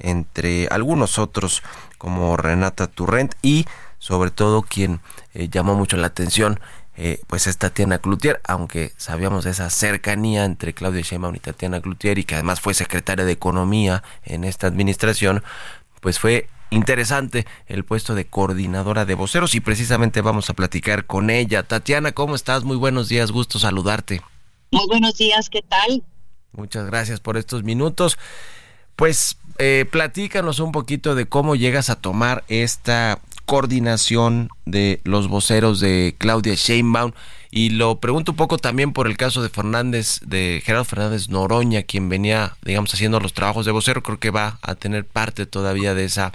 entre 0.00 0.66
algunos 0.66 1.20
otros 1.20 1.62
como 1.98 2.36
Renata 2.36 2.88
Turrent 2.88 3.34
y 3.42 3.64
sobre 4.00 4.32
todo 4.32 4.62
quien 4.62 5.00
eh, 5.34 5.48
llamó 5.48 5.76
mucho 5.76 5.96
la 5.96 6.08
atención 6.08 6.58
eh, 6.96 7.20
pues 7.28 7.46
es 7.46 7.58
Tatiana 7.58 7.98
Cloutier, 7.98 8.40
aunque 8.44 8.92
sabíamos 8.96 9.44
de 9.44 9.52
esa 9.52 9.70
cercanía 9.70 10.44
entre 10.44 10.74
Claudia 10.74 11.02
Sheinbaum 11.02 11.36
y 11.36 11.40
Tatiana 11.40 11.80
Cloutier 11.80 12.18
y 12.18 12.24
que 12.24 12.34
además 12.34 12.60
fue 12.60 12.74
secretaria 12.74 13.24
de 13.24 13.32
Economía 13.32 14.02
en 14.24 14.42
esta 14.42 14.66
administración, 14.66 15.44
pues 16.00 16.18
fue 16.18 16.48
interesante 16.70 17.46
el 17.66 17.84
puesto 17.84 18.16
de 18.16 18.26
coordinadora 18.26 19.04
de 19.04 19.14
voceros 19.14 19.54
y 19.54 19.60
precisamente 19.60 20.22
vamos 20.22 20.50
a 20.50 20.54
platicar 20.54 21.06
con 21.06 21.30
ella. 21.30 21.62
Tatiana, 21.62 22.10
¿cómo 22.10 22.34
estás? 22.34 22.64
Muy 22.64 22.76
buenos 22.76 23.08
días, 23.08 23.30
gusto 23.30 23.60
saludarte. 23.60 24.22
Muy 24.74 24.88
buenos 24.88 25.16
días, 25.16 25.50
¿qué 25.50 25.62
tal? 25.62 26.02
Muchas 26.50 26.86
gracias 26.86 27.20
por 27.20 27.36
estos 27.36 27.62
minutos. 27.62 28.18
Pues 28.96 29.38
eh, 29.58 29.86
platícanos 29.88 30.58
un 30.58 30.72
poquito 30.72 31.14
de 31.14 31.26
cómo 31.26 31.54
llegas 31.54 31.90
a 31.90 32.00
tomar 32.00 32.42
esta 32.48 33.20
coordinación 33.46 34.48
de 34.66 35.00
los 35.04 35.28
voceros 35.28 35.78
de 35.78 36.16
Claudia 36.18 36.54
Sheinbaum 36.56 37.12
y 37.52 37.70
lo 37.70 38.00
pregunto 38.00 38.32
un 38.32 38.36
poco 38.36 38.58
también 38.58 38.92
por 38.92 39.06
el 39.06 39.16
caso 39.16 39.42
de 39.44 39.48
Fernández, 39.48 40.18
de 40.26 40.60
Gerardo 40.64 40.84
Fernández 40.84 41.28
Noroña, 41.28 41.84
quien 41.84 42.08
venía, 42.08 42.56
digamos, 42.62 42.92
haciendo 42.92 43.20
los 43.20 43.32
trabajos 43.32 43.66
de 43.66 43.70
vocero, 43.70 44.02
creo 44.02 44.18
que 44.18 44.30
va 44.30 44.58
a 44.60 44.74
tener 44.74 45.06
parte 45.06 45.46
todavía 45.46 45.94
de 45.94 46.06
esa 46.06 46.32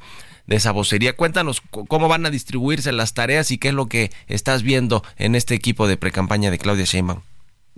de 0.47 0.55
esa 0.55 0.71
vocería. 0.71 1.13
Cuéntanos 1.13 1.61
cómo 1.71 2.07
van 2.07 2.25
a 2.25 2.29
distribuirse 2.29 2.93
las 2.93 3.13
tareas 3.13 3.51
y 3.51 3.57
qué 3.57 3.67
es 3.67 3.73
lo 3.73 3.87
que 3.87 4.13
estás 4.27 4.63
viendo 4.63 5.03
en 5.17 5.35
este 5.35 5.55
equipo 5.55 5.89
de 5.89 5.97
precampaña 5.97 6.51
de 6.51 6.57
Claudia 6.57 6.85
Sheinbaum. 6.85 7.19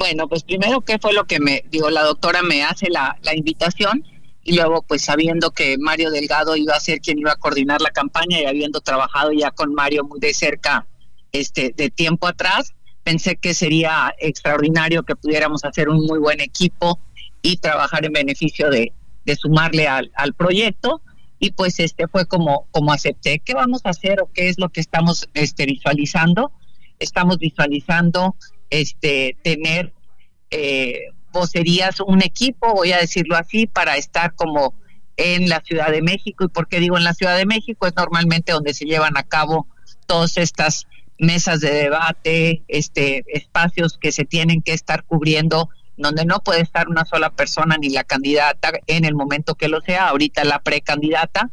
Bueno, 0.02 0.28
pues 0.28 0.42
primero, 0.42 0.82
¿qué 0.82 0.98
fue 0.98 1.14
lo 1.14 1.26
que 1.26 1.40
me 1.40 1.64
digo? 1.70 1.92
La 1.92 2.02
doctora 2.02 2.42
me 2.42 2.64
hace 2.64 2.90
la, 2.90 3.20
la 3.22 3.36
invitación 3.36 4.04
y 4.42 4.56
luego 4.56 4.82
pues 4.82 5.04
sabiendo 5.04 5.52
que 5.52 5.78
Mario 5.78 6.10
Delgado 6.10 6.56
iba 6.56 6.74
a 6.74 6.80
ser 6.80 7.02
quien 7.02 7.20
iba 7.20 7.34
a 7.34 7.36
coordinar 7.36 7.82
la 7.82 7.92
campaña 7.92 8.42
y 8.42 8.46
habiendo 8.46 8.82
trabajado 8.82 9.32
ya 9.32 9.52
con 9.52 9.76
Mario 9.76 10.04
muy 10.04 10.20
de 10.20 10.34
cerca 10.34 10.88
este 11.32 11.76
de 11.78 11.92
tiempo 11.92 12.26
atrás, 12.26 12.74
pensé 13.04 13.36
que 13.36 13.54
sería 13.54 14.12
extraordinario 14.18 15.04
que 15.04 15.16
pudiéramos 15.16 15.64
hacer 15.66 15.88
un 15.88 16.04
muy 16.04 16.18
buen 16.18 16.42
equipo 16.42 17.00
y 17.44 17.58
trabajar 17.58 18.04
en 18.04 18.14
beneficio 18.14 18.72
de, 18.72 18.94
de 19.26 19.36
sumarle 19.36 19.88
al, 19.88 20.12
al 20.16 20.34
proyecto. 20.34 21.04
Y 21.38 21.52
pues 21.52 21.80
este 21.80 22.08
fue 22.08 22.26
como 22.26 22.66
como 22.72 22.92
acepté. 22.92 23.38
Qué 23.38 23.54
vamos 23.54 23.82
a 23.84 23.92
hacer 23.92 24.20
o 24.20 24.32
qué 24.34 24.50
es 24.50 24.58
lo 24.58 24.70
que 24.70 24.82
estamos 24.82 25.30
este 25.36 25.68
visualizando 25.68 26.52
estamos 27.02 27.40
visualizando 27.40 28.36
este 28.72 29.38
tener 29.44 29.94
eh, 30.50 31.12
vocerías 31.32 32.00
un 32.00 32.24
equipo 32.24 32.74
voy 32.74 32.92
a 32.92 32.98
decirlo 32.98 33.36
así 33.36 33.68
para 33.68 33.96
estar 33.98 34.34
como 34.34 34.74
en 35.18 35.48
la 35.48 35.62
Ciudad 35.62 35.92
de 35.92 36.02
México 36.02 36.44
y 36.44 36.48
por 36.48 36.68
qué 36.68 36.80
digo 36.80 36.98
en 36.98 37.04
la 37.04 37.14
Ciudad 37.14 37.38
de 37.38 37.46
México 37.46 37.86
es 37.86 37.94
normalmente 37.96 38.52
donde 38.52 38.74
se 38.74 38.86
llevan 38.86 39.18
a 39.18 39.24
cabo 39.24 39.68
todas 40.08 40.38
estas 40.38 40.88
mesas 41.20 41.60
de 41.62 41.72
debate 41.72 42.64
este 42.68 43.24
espacios 43.28 44.00
que 44.00 44.12
se 44.12 44.26
tienen 44.26 44.64
que 44.64 44.74
estar 44.74 45.04
cubriendo 45.04 45.70
donde 46.02 46.26
no 46.26 46.40
puede 46.40 46.62
estar 46.62 46.90
una 46.90 47.06
sola 47.06 47.30
persona 47.32 47.78
ni 47.78 47.90
la 47.90 48.04
candidata 48.04 48.72
en 48.88 49.06
el 49.06 49.16
momento 49.16 49.56
que 49.56 49.68
lo 49.68 49.82
sea, 49.82 50.10
ahorita 50.10 50.44
la 50.44 50.60
precandidata. 50.60 51.52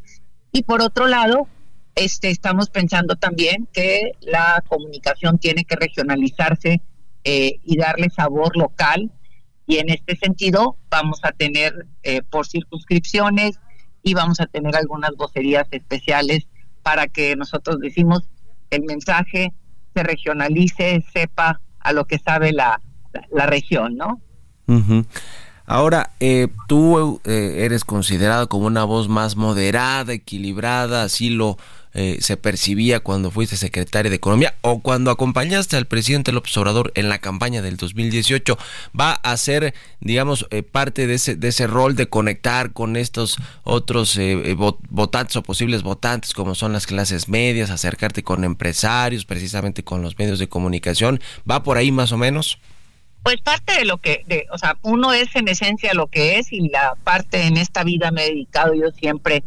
Y 0.52 0.62
por 0.62 0.82
otro 0.82 1.06
lado, 1.06 1.46
este, 1.94 2.30
estamos 2.30 2.70
pensando 2.70 3.16
también 3.16 3.68
que 3.72 4.12
la 4.20 4.64
comunicación 4.68 5.38
tiene 5.38 5.64
que 5.64 5.76
regionalizarse 5.76 6.80
eh, 7.24 7.60
y 7.62 7.76
darle 7.76 8.10
sabor 8.10 8.56
local. 8.56 9.10
Y 9.66 9.78
en 9.78 9.90
este 9.90 10.16
sentido 10.16 10.76
vamos 10.90 11.20
a 11.22 11.32
tener 11.32 11.86
eh, 12.02 12.22
por 12.22 12.46
circunscripciones 12.46 13.58
y 14.02 14.14
vamos 14.14 14.40
a 14.40 14.46
tener 14.46 14.74
algunas 14.76 15.10
vocerías 15.16 15.66
especiales 15.70 16.46
para 16.82 17.06
que 17.06 17.36
nosotros 17.36 17.78
decimos 17.80 18.22
el 18.70 18.84
mensaje 18.84 19.52
se 19.94 20.02
regionalice, 20.02 21.04
sepa 21.12 21.60
a 21.80 21.92
lo 21.92 22.06
que 22.06 22.18
sabe 22.18 22.52
la, 22.52 22.80
la 23.30 23.46
región, 23.46 23.96
¿no? 23.96 24.20
Ahora, 25.64 26.12
eh, 26.20 26.48
tú 26.66 27.20
eh, 27.24 27.56
eres 27.58 27.84
considerado 27.84 28.48
como 28.48 28.66
una 28.66 28.84
voz 28.84 29.08
más 29.08 29.36
moderada, 29.36 30.14
equilibrada, 30.14 31.02
así 31.02 31.30
lo 31.30 31.58
eh, 31.94 32.18
se 32.20 32.36
percibía 32.36 33.00
cuando 33.00 33.30
fuiste 33.30 33.56
secretario 33.56 34.10
de 34.10 34.16
Economía 34.16 34.54
o 34.60 34.80
cuando 34.80 35.10
acompañaste 35.10 35.76
al 35.76 35.86
presidente 35.86 36.32
López 36.32 36.56
Obrador 36.56 36.92
en 36.94 37.08
la 37.08 37.18
campaña 37.18 37.62
del 37.62 37.76
2018. 37.76 38.58
Va 38.98 39.12
a 39.12 39.36
ser, 39.36 39.74
digamos, 40.00 40.46
parte 40.72 41.06
de 41.06 41.14
ese, 41.14 41.36
de 41.36 41.48
ese 41.48 41.66
rol 41.66 41.96
de 41.96 42.08
conectar 42.08 42.72
con 42.72 42.96
estos 42.96 43.36
otros 43.64 44.18
votantes 44.88 45.36
o 45.36 45.42
posibles 45.42 45.82
votantes 45.82 46.32
como 46.34 46.54
son 46.54 46.72
las 46.72 46.86
clases 46.86 47.28
medias, 47.28 47.70
acercarte 47.70 48.22
con 48.22 48.44
empresarios, 48.44 49.24
precisamente 49.24 49.84
con 49.84 50.02
los 50.02 50.18
medios 50.18 50.38
de 50.38 50.48
comunicación. 50.48 51.20
¿Va 51.48 51.62
por 51.62 51.76
ahí 51.76 51.92
más 51.92 52.12
o 52.12 52.16
menos? 52.16 52.58
Pues 53.22 53.40
parte 53.42 53.74
de 53.78 53.84
lo 53.84 53.98
que, 53.98 54.24
de, 54.26 54.46
o 54.52 54.58
sea, 54.58 54.78
uno 54.82 55.12
es 55.12 55.34
en 55.34 55.48
esencia 55.48 55.92
lo 55.92 56.06
que 56.06 56.38
es 56.38 56.52
y 56.52 56.68
la 56.68 56.94
parte 57.04 57.46
en 57.46 57.56
esta 57.56 57.84
vida 57.84 58.10
me 58.10 58.24
he 58.24 58.30
dedicado 58.30 58.74
yo 58.74 58.90
siempre 58.92 59.42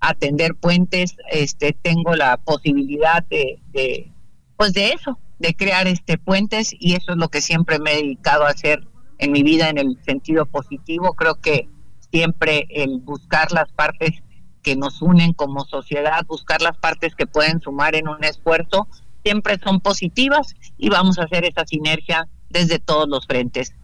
a 0.00 0.14
tender 0.14 0.54
puentes, 0.54 1.16
este, 1.30 1.72
tengo 1.72 2.14
la 2.14 2.36
posibilidad 2.36 3.24
de, 3.24 3.60
de, 3.72 4.12
pues 4.56 4.72
de 4.72 4.90
eso, 4.90 5.18
de 5.38 5.54
crear 5.54 5.86
este 5.86 6.18
puentes 6.18 6.74
y 6.78 6.94
eso 6.94 7.12
es 7.12 7.18
lo 7.18 7.28
que 7.28 7.40
siempre 7.40 7.78
me 7.78 7.92
he 7.92 8.02
dedicado 8.02 8.44
a 8.44 8.50
hacer 8.50 8.86
en 9.18 9.32
mi 9.32 9.42
vida 9.42 9.68
en 9.68 9.78
el 9.78 9.98
sentido 10.04 10.46
positivo. 10.46 11.14
Creo 11.14 11.36
que 11.36 11.68
siempre 12.10 12.66
el 12.70 13.00
buscar 13.00 13.52
las 13.52 13.70
partes 13.72 14.22
que 14.62 14.76
nos 14.76 15.00
unen 15.00 15.32
como 15.32 15.64
sociedad, 15.64 16.24
buscar 16.26 16.60
las 16.60 16.76
partes 16.76 17.14
que 17.14 17.26
pueden 17.26 17.60
sumar 17.60 17.94
en 17.94 18.08
un 18.08 18.24
esfuerzo, 18.24 18.88
siempre 19.22 19.58
son 19.62 19.80
positivas 19.80 20.54
y 20.76 20.88
vamos 20.88 21.18
a 21.18 21.24
hacer 21.24 21.44
esa 21.44 21.64
sinergia 21.66 22.28
desde 22.50 22.78
todos 22.78 23.08
los 23.08 23.26
frentes. 23.26 23.74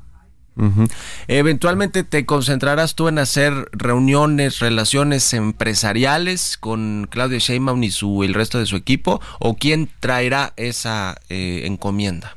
Eventualmente 1.28 2.04
te 2.04 2.26
concentrarás 2.26 2.94
tú 2.94 3.08
en 3.08 3.18
hacer 3.18 3.68
reuniones, 3.72 4.58
relaciones 4.58 5.32
empresariales 5.32 6.56
con 6.58 7.08
Claudia 7.10 7.38
Sheinbaum 7.38 7.82
y 7.82 7.90
su 7.90 8.22
el 8.22 8.34
resto 8.34 8.58
de 8.58 8.66
su 8.66 8.76
equipo, 8.76 9.20
o 9.38 9.54
quién 9.54 9.90
traerá 10.00 10.52
esa 10.56 11.16
eh, 11.28 11.62
encomienda. 11.64 12.36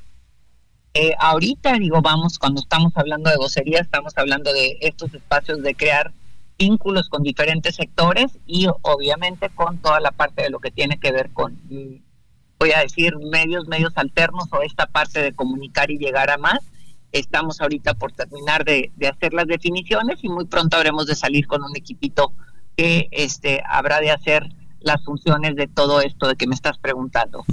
Eh, 0.93 1.13
ahorita 1.19 1.73
digo 1.73 2.01
vamos 2.01 2.39
cuando 2.39 2.61
estamos 2.61 2.93
hablando 2.95 3.29
de 3.29 3.35
vocería 3.35 3.81
estamos 3.81 4.13
hablando 4.15 4.53
de 4.53 4.77
estos 4.79 5.13
espacios 5.13 5.61
de 5.61 5.75
crear 5.75 6.13
vínculos 6.57 7.09
con 7.09 7.21
diferentes 7.21 7.75
sectores 7.75 8.37
y 8.47 8.67
obviamente 8.81 9.49
con 9.49 9.77
toda 9.79 9.99
la 9.99 10.11
parte 10.11 10.43
de 10.43 10.49
lo 10.49 10.59
que 10.59 10.71
tiene 10.71 10.97
que 10.97 11.11
ver 11.11 11.31
con 11.31 11.59
voy 12.59 12.71
a 12.71 12.79
decir, 12.79 13.15
medios, 13.17 13.67
medios 13.67 13.93
alternos 13.97 14.45
o 14.51 14.61
esta 14.61 14.87
parte 14.87 15.21
de 15.21 15.33
comunicar 15.33 15.91
y 15.91 15.97
llegar 15.97 16.29
a 16.29 16.37
más. 16.37 16.59
Estamos 17.15 17.61
ahorita 17.61 17.93
por 17.93 18.11
terminar 18.11 18.65
de, 18.65 18.91
hacer 19.09 19.33
las 19.33 19.47
definiciones 19.47 20.19
y 20.21 20.27
muy 20.27 20.45
pronto 20.45 20.75
habremos 20.75 21.07
de 21.07 21.15
salir 21.15 21.47
con 21.47 21.63
un 21.63 21.73
equipito 21.75 22.33
que 22.75 23.07
este 23.11 23.63
habrá 23.65 24.01
de 24.01 24.11
hacer 24.11 24.49
las 24.81 25.01
funciones 25.03 25.55
de 25.55 25.67
todo 25.67 26.01
esto 26.01 26.27
de 26.27 26.35
que 26.35 26.45
me 26.45 26.53
estás 26.53 26.77
preguntando. 26.77 27.45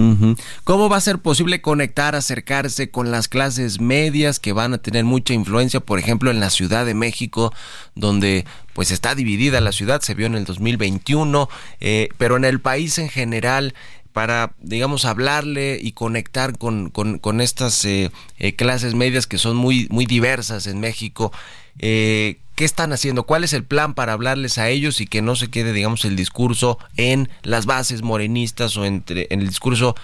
¿Cómo 0.65 0.89
va 0.89 0.97
a 0.97 1.01
ser 1.01 1.21
posible 1.21 1.63
conectar, 1.63 2.17
acercarse 2.17 2.91
con 2.91 3.13
las 3.13 3.29
clases 3.29 3.81
medias 3.81 4.41
que 4.41 4.53
van 4.53 4.75
a 4.75 4.79
tener 4.79 5.05
mucha 5.05 5.33
influencia, 5.33 5.79
por 5.79 6.01
ejemplo, 6.01 6.33
en 6.33 6.41
la 6.41 6.51
Ciudad 6.51 6.85
de 6.85 6.95
México, 6.95 7.55
donde 7.95 8.45
pues 8.75 8.91
está 8.91 9.15
dividida 9.15 9.61
la 9.61 9.73
ciudad, 9.73 10.01
se 10.01 10.15
vio 10.15 10.27
en 10.27 10.35
el 10.35 10.45
2021, 10.45 11.49
eh, 11.81 12.09
pero 12.19 12.37
en 12.37 12.45
el 12.45 12.61
país 12.61 12.99
en 12.99 13.09
general, 13.09 13.75
para, 14.13 14.53
digamos, 14.61 15.05
hablarle 15.05 15.79
y 15.81 15.93
conectar 15.93 16.57
con, 16.59 16.91
con, 16.91 17.41
estas 17.41 17.85
eh, 17.85 18.11
eh, 18.39 18.55
clases 18.55 18.95
medias 18.95 19.27
que 19.27 19.39
son 19.39 19.57
muy, 19.57 19.87
muy 19.91 20.07
diversas 20.07 20.67
en 20.67 20.81
México. 20.81 21.33
Eh, 21.79 22.39
¿Qué 22.55 22.67
están 22.67 22.93
haciendo? 22.93 23.25
¿Cuál 23.25 23.45
es 23.45 23.55
el 23.55 23.65
plan 23.65 23.95
para 23.95 24.13
hablarles 24.13 24.59
a 24.59 24.69
ellos 24.69 25.01
y 25.01 25.07
que 25.07 25.23
no 25.23 25.37
se 25.37 25.49
quede, 25.49 25.73
digamos, 25.73 26.05
el 26.05 26.17
discurso 26.17 26.79
en 26.99 27.31
las 27.43 27.65
bases 27.65 28.03
morenistas 28.03 28.77
o 28.77 28.85
entre, 28.85 29.27
en 29.31 29.41
el 29.41 29.49
discurso 29.49 29.95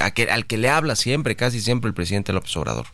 al 0.00 0.46
que 0.46 0.56
le 0.56 0.70
habla 0.70 0.96
siempre, 0.96 1.36
casi 1.36 1.60
siempre 1.60 1.88
el 1.88 1.94
presidente 1.94 2.32
López 2.32 2.56
Obrador? 2.56 2.86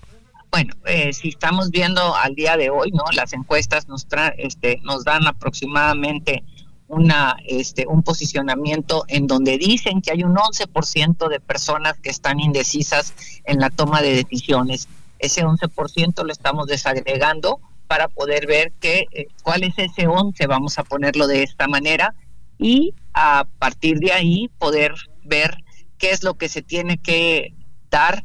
Bueno, 0.50 0.74
si 1.12 1.28
estamos 1.28 1.70
viendo 1.70 2.16
al 2.16 2.34
día 2.34 2.56
de 2.56 2.68
hoy, 2.70 2.90
¿no? 2.90 3.04
Las 3.12 3.32
encuestas 3.32 3.86
nos, 3.86 4.08
este, 4.38 4.80
nos 4.82 5.04
dan 5.04 5.24
aproximadamente 5.28 6.42
una, 6.88 7.36
este, 7.46 7.86
un 7.86 8.02
posicionamiento 8.02 9.04
en 9.08 9.26
donde 9.26 9.58
dicen 9.58 10.00
que 10.00 10.12
hay 10.12 10.22
un 10.22 10.34
11% 10.36 11.28
de 11.28 11.40
personas 11.40 11.98
que 11.98 12.10
están 12.10 12.38
indecisas 12.40 13.14
en 13.44 13.58
la 13.58 13.70
toma 13.70 14.02
de 14.02 14.14
decisiones. 14.14 14.88
Ese 15.18 15.44
11% 15.44 16.24
lo 16.24 16.32
estamos 16.32 16.66
desagregando 16.66 17.60
para 17.86 18.08
poder 18.08 18.46
ver 18.46 18.72
que, 18.80 19.06
eh, 19.12 19.26
cuál 19.42 19.64
es 19.64 19.74
ese 19.78 20.06
11, 20.06 20.46
vamos 20.46 20.78
a 20.78 20.84
ponerlo 20.84 21.26
de 21.26 21.42
esta 21.42 21.66
manera, 21.68 22.14
y 22.58 22.94
a 23.12 23.46
partir 23.58 23.98
de 23.98 24.12
ahí 24.12 24.48
poder 24.58 24.94
ver 25.24 25.56
qué 25.98 26.10
es 26.10 26.22
lo 26.22 26.34
que 26.34 26.48
se 26.48 26.62
tiene 26.62 26.98
que 26.98 27.54
dar 27.90 28.24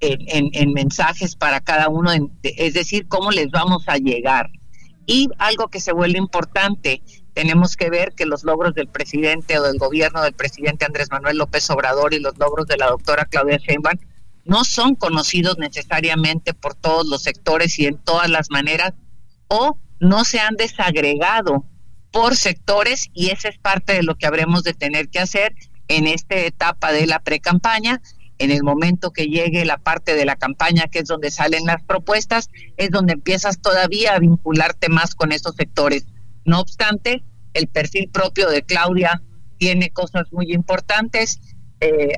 en, 0.00 0.50
en 0.54 0.72
mensajes 0.72 1.36
para 1.36 1.60
cada 1.60 1.88
uno, 1.88 2.10
es 2.42 2.74
decir, 2.74 3.06
cómo 3.06 3.30
les 3.30 3.50
vamos 3.50 3.84
a 3.86 3.96
llegar. 3.96 4.50
Y 5.06 5.28
algo 5.38 5.68
que 5.68 5.80
se 5.80 5.92
vuelve 5.92 6.18
importante, 6.18 7.02
tenemos 7.40 7.74
que 7.74 7.88
ver 7.88 8.12
que 8.12 8.26
los 8.26 8.44
logros 8.44 8.74
del 8.74 8.86
presidente 8.86 9.58
o 9.58 9.62
del 9.62 9.78
gobierno 9.78 10.20
del 10.20 10.34
presidente 10.34 10.84
Andrés 10.84 11.10
Manuel 11.10 11.38
López 11.38 11.70
Obrador 11.70 12.12
y 12.12 12.18
los 12.18 12.36
logros 12.36 12.66
de 12.66 12.76
la 12.76 12.88
doctora 12.88 13.24
Claudia 13.24 13.56
Sheinbaum 13.56 13.96
no 14.44 14.62
son 14.62 14.94
conocidos 14.94 15.56
necesariamente 15.56 16.52
por 16.52 16.74
todos 16.74 17.06
los 17.08 17.22
sectores 17.22 17.78
y 17.78 17.86
en 17.86 17.96
todas 17.96 18.28
las 18.28 18.50
maneras 18.50 18.92
o 19.48 19.78
no 20.00 20.26
se 20.26 20.38
han 20.38 20.56
desagregado 20.56 21.64
por 22.12 22.36
sectores 22.36 23.06
y 23.14 23.30
esa 23.30 23.48
es 23.48 23.56
parte 23.56 23.94
de 23.94 24.02
lo 24.02 24.16
que 24.16 24.26
habremos 24.26 24.62
de 24.62 24.74
tener 24.74 25.08
que 25.08 25.20
hacer 25.20 25.54
en 25.88 26.06
esta 26.08 26.36
etapa 26.36 26.92
de 26.92 27.06
la 27.06 27.20
pre-campaña. 27.20 28.02
En 28.36 28.50
el 28.50 28.62
momento 28.62 29.14
que 29.14 29.28
llegue 29.28 29.64
la 29.64 29.78
parte 29.78 30.14
de 30.14 30.26
la 30.26 30.36
campaña, 30.36 30.88
que 30.88 30.98
es 30.98 31.06
donde 31.06 31.30
salen 31.30 31.64
las 31.64 31.82
propuestas, 31.84 32.50
es 32.76 32.90
donde 32.90 33.14
empiezas 33.14 33.62
todavía 33.62 34.14
a 34.14 34.18
vincularte 34.18 34.90
más 34.90 35.14
con 35.14 35.32
esos 35.32 35.54
sectores. 35.56 36.04
No 36.44 36.60
obstante, 36.60 37.22
el 37.54 37.68
perfil 37.68 38.10
propio 38.10 38.48
de 38.48 38.62
Claudia 38.62 39.22
tiene 39.58 39.90
cosas 39.90 40.32
muy 40.32 40.52
importantes. 40.52 41.40
Eh, 41.80 42.12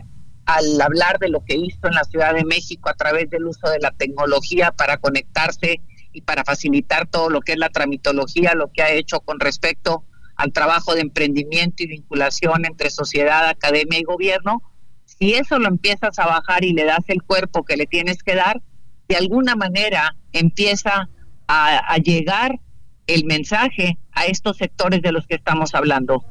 al 0.45 0.81
hablar 0.81 1.19
de 1.19 1.29
lo 1.29 1.45
que 1.45 1.57
hizo 1.57 1.87
en 1.87 1.95
la 1.95 2.05
Ciudad 2.05 2.35
de 2.35 2.45
México 2.45 2.89
a 2.89 2.95
través 2.95 3.31
del 3.31 3.47
uso 3.47 3.69
de 3.71 3.79
la 3.79 3.93
tecnología 3.93 4.73
para 4.73 4.97
conectarse 4.97 5.81
y 6.13 6.23
para 6.23 6.45
facilitar 6.45 7.07
todo 7.07 7.31
lo 7.31 7.41
que 7.41 7.53
es 7.53 7.59
la 7.59 7.71
tramitología, 7.71 8.55
lo 8.55 8.71
que 8.73 8.83
ha 8.83 8.93
hecho 8.93 9.21
con 9.21 9.41
respecto 9.41 10.05
al 10.37 10.53
trabajo 10.53 10.95
de 10.95 11.03
emprendimiento 11.03 11.83
y 11.83 11.87
vinculación 11.87 12.65
entre 12.65 12.91
sociedad, 12.91 13.49
academia 13.49 13.99
y 13.99 14.03
gobierno, 14.03 14.63
si 15.05 15.35
eso 15.35 15.59
lo 15.59 15.69
empiezas 15.69 16.19
a 16.19 16.27
bajar 16.27 16.65
y 16.65 16.73
le 16.73 16.85
das 16.85 17.05
el 17.09 17.23
cuerpo 17.23 17.65
que 17.65 17.77
le 17.77 17.87
tienes 17.87 18.23
que 18.23 18.35
dar, 18.35 18.61
de 19.09 19.17
alguna 19.17 19.55
manera 19.57 20.17
empieza 20.33 21.09
a, 21.47 21.79
a 21.79 21.97
llegar 21.99 22.59
el 23.07 23.25
mensaje 23.25 23.99
a 24.13 24.27
estos 24.27 24.57
sectores 24.57 25.03
de 25.03 25.13
los 25.13 25.27
que 25.27 25.35
estamos 25.35 25.75
hablando. 25.75 26.25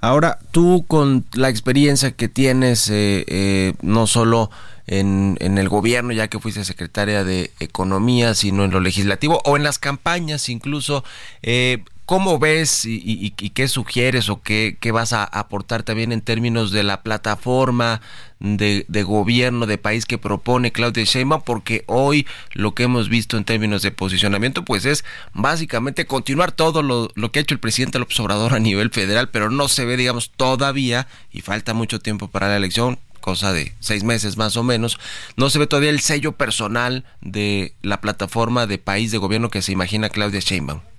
Ahora, 0.00 0.38
tú 0.50 0.84
con 0.86 1.24
la 1.32 1.48
experiencia 1.48 2.12
que 2.12 2.28
tienes, 2.28 2.88
eh, 2.90 3.24
eh, 3.28 3.74
no 3.82 4.06
solo 4.06 4.50
en, 4.86 5.36
en 5.40 5.58
el 5.58 5.68
gobierno, 5.68 6.12
ya 6.12 6.28
que 6.28 6.38
fuiste 6.38 6.64
secretaria 6.64 7.24
de 7.24 7.52
Economía, 7.60 8.34
sino 8.34 8.64
en 8.64 8.72
lo 8.72 8.80
legislativo 8.80 9.40
o 9.44 9.56
en 9.56 9.62
las 9.62 9.78
campañas 9.78 10.48
incluso, 10.48 11.04
eh, 11.42 11.84
¿cómo 12.12 12.38
ves 12.38 12.84
y, 12.84 13.30
qué 13.30 13.68
sugieres 13.68 14.28
o 14.28 14.42
qué, 14.42 14.76
qué 14.78 14.92
vas 14.92 15.14
a 15.14 15.24
aportar 15.24 15.82
también 15.82 16.12
en 16.12 16.20
términos 16.20 16.70
de 16.70 16.82
la 16.82 17.02
plataforma 17.02 18.02
de, 18.38 18.84
de 18.86 19.02
gobierno 19.02 19.64
de 19.64 19.78
país 19.78 20.04
que 20.04 20.18
propone 20.18 20.72
Claudia 20.72 21.04
Sheinbaum? 21.04 21.40
Porque 21.40 21.84
hoy 21.86 22.26
lo 22.52 22.74
que 22.74 22.82
hemos 22.82 23.08
visto 23.08 23.38
en 23.38 23.44
términos 23.44 23.80
de 23.80 23.92
posicionamiento, 23.92 24.62
pues 24.62 24.84
es 24.84 25.06
básicamente 25.32 26.04
continuar 26.04 26.52
todo 26.52 26.82
lo, 26.82 27.08
lo 27.14 27.32
que 27.32 27.38
ha 27.38 27.42
hecho 27.44 27.54
el 27.54 27.60
presidente 27.60 27.98
López 27.98 28.20
Obrador 28.20 28.52
a 28.52 28.58
nivel 28.58 28.90
federal, 28.90 29.30
pero 29.30 29.48
no 29.48 29.68
se 29.68 29.86
ve, 29.86 29.96
digamos, 29.96 30.32
todavía, 30.36 31.08
y 31.32 31.40
falta 31.40 31.72
mucho 31.72 31.98
tiempo 31.98 32.28
para 32.28 32.48
la 32.48 32.58
elección, 32.58 32.98
cosa 33.22 33.54
de 33.54 33.72
seis 33.80 34.04
meses 34.04 34.36
más 34.36 34.58
o 34.58 34.62
menos, 34.62 34.98
no 35.38 35.48
se 35.48 35.58
ve 35.58 35.66
todavía 35.66 35.88
el 35.88 36.00
sello 36.00 36.32
personal 36.32 37.06
de 37.22 37.72
la 37.80 38.02
plataforma 38.02 38.66
de 38.66 38.76
país 38.76 39.12
de 39.12 39.16
gobierno 39.16 39.48
que 39.48 39.62
se 39.62 39.72
imagina 39.72 40.10
Claudia 40.10 40.40
Sheinbaum. 40.40 40.91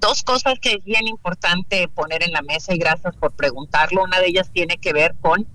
Dos 0.00 0.22
cosas 0.22 0.54
que 0.60 0.74
es 0.74 0.84
bien 0.84 1.06
importante 1.08 1.88
poner 1.88 2.22
en 2.22 2.32
la 2.32 2.42
mesa 2.42 2.74
y 2.74 2.78
gracias 2.78 3.14
por 3.16 3.32
preguntarlo. 3.32 4.02
Una 4.04 4.20
de 4.20 4.28
ellas 4.28 4.50
tiene 4.52 4.78
que 4.78 4.92
ver 4.92 5.14
con 5.20 5.46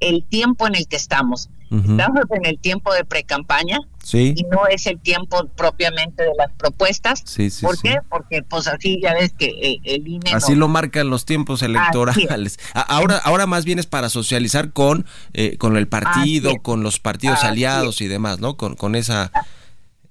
el 0.00 0.24
tiempo 0.24 0.66
en 0.66 0.74
el 0.74 0.86
que 0.86 0.96
estamos. 0.96 1.48
Estamos 1.68 2.22
en 2.30 2.46
el 2.46 2.60
tiempo 2.60 2.94
de 2.94 3.04
pre-campaña 3.04 3.80
Sí. 4.00 4.34
y 4.36 4.44
no 4.44 4.68
es 4.68 4.86
el 4.86 5.00
tiempo 5.00 5.48
propiamente 5.56 6.22
de 6.22 6.30
las 6.38 6.52
propuestas. 6.52 7.22
Sí, 7.26 7.50
sí, 7.50 7.66
¿Por 7.66 7.76
qué? 7.82 7.98
Porque 8.08 8.44
pues 8.44 8.68
así 8.68 9.00
ya 9.02 9.14
ves 9.14 9.32
que 9.36 9.46
eh, 9.46 9.80
el 9.82 10.06
INE 10.06 10.30
Así 10.32 10.52
no- 10.52 10.58
lo 10.60 10.68
marcan 10.68 11.10
los 11.10 11.24
tiempos 11.24 11.62
electorales. 11.62 12.60
Ahora, 12.72 13.16
ahora 13.24 13.46
más 13.48 13.64
bien 13.64 13.80
es 13.80 13.86
para 13.86 14.08
socializar 14.10 14.72
con, 14.72 15.06
eh, 15.32 15.56
con 15.58 15.76
el 15.76 15.88
partido, 15.88 16.54
con 16.62 16.84
los 16.84 17.00
partidos 17.00 17.38
Así 17.38 17.48
aliados 17.48 18.00
y 18.00 18.06
demás, 18.06 18.38
¿no? 18.38 18.56
Con, 18.56 18.76
con 18.76 18.94
esa, 18.94 19.32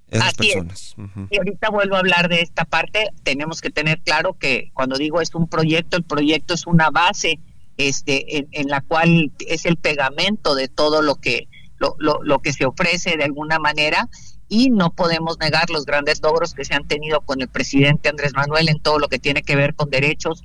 esas 0.09 0.33
Así 0.33 0.49
es. 0.49 0.53
personas. 0.55 0.95
Y 1.29 1.37
ahorita 1.37 1.69
vuelvo 1.69 1.95
a 1.95 1.99
hablar 1.99 2.29
de 2.29 2.41
esta 2.41 2.65
parte. 2.65 3.09
Tenemos 3.23 3.61
que 3.61 3.69
tener 3.69 3.99
claro 4.01 4.33
que 4.33 4.71
cuando 4.73 4.97
digo 4.97 5.21
es 5.21 5.33
un 5.35 5.47
proyecto, 5.47 5.97
el 5.97 6.03
proyecto 6.03 6.53
es 6.53 6.67
una 6.67 6.89
base 6.89 7.39
este, 7.77 8.37
en, 8.37 8.47
en 8.51 8.67
la 8.67 8.81
cual 8.81 9.31
es 9.47 9.65
el 9.65 9.77
pegamento 9.77 10.55
de 10.55 10.67
todo 10.67 11.01
lo 11.01 11.15
que, 11.15 11.47
lo, 11.77 11.95
lo, 11.99 12.23
lo 12.23 12.39
que 12.39 12.53
se 12.53 12.65
ofrece 12.65 13.17
de 13.17 13.23
alguna 13.23 13.59
manera 13.59 14.09
y 14.47 14.69
no 14.69 14.91
podemos 14.93 15.39
negar 15.39 15.69
los 15.69 15.85
grandes 15.85 16.21
logros 16.21 16.53
que 16.53 16.65
se 16.65 16.75
han 16.75 16.87
tenido 16.87 17.21
con 17.21 17.41
el 17.41 17.47
presidente 17.47 18.09
Andrés 18.09 18.33
Manuel 18.35 18.69
en 18.69 18.79
todo 18.79 18.99
lo 18.99 19.07
que 19.07 19.19
tiene 19.19 19.41
que 19.41 19.55
ver 19.55 19.75
con 19.75 19.89
derechos 19.89 20.43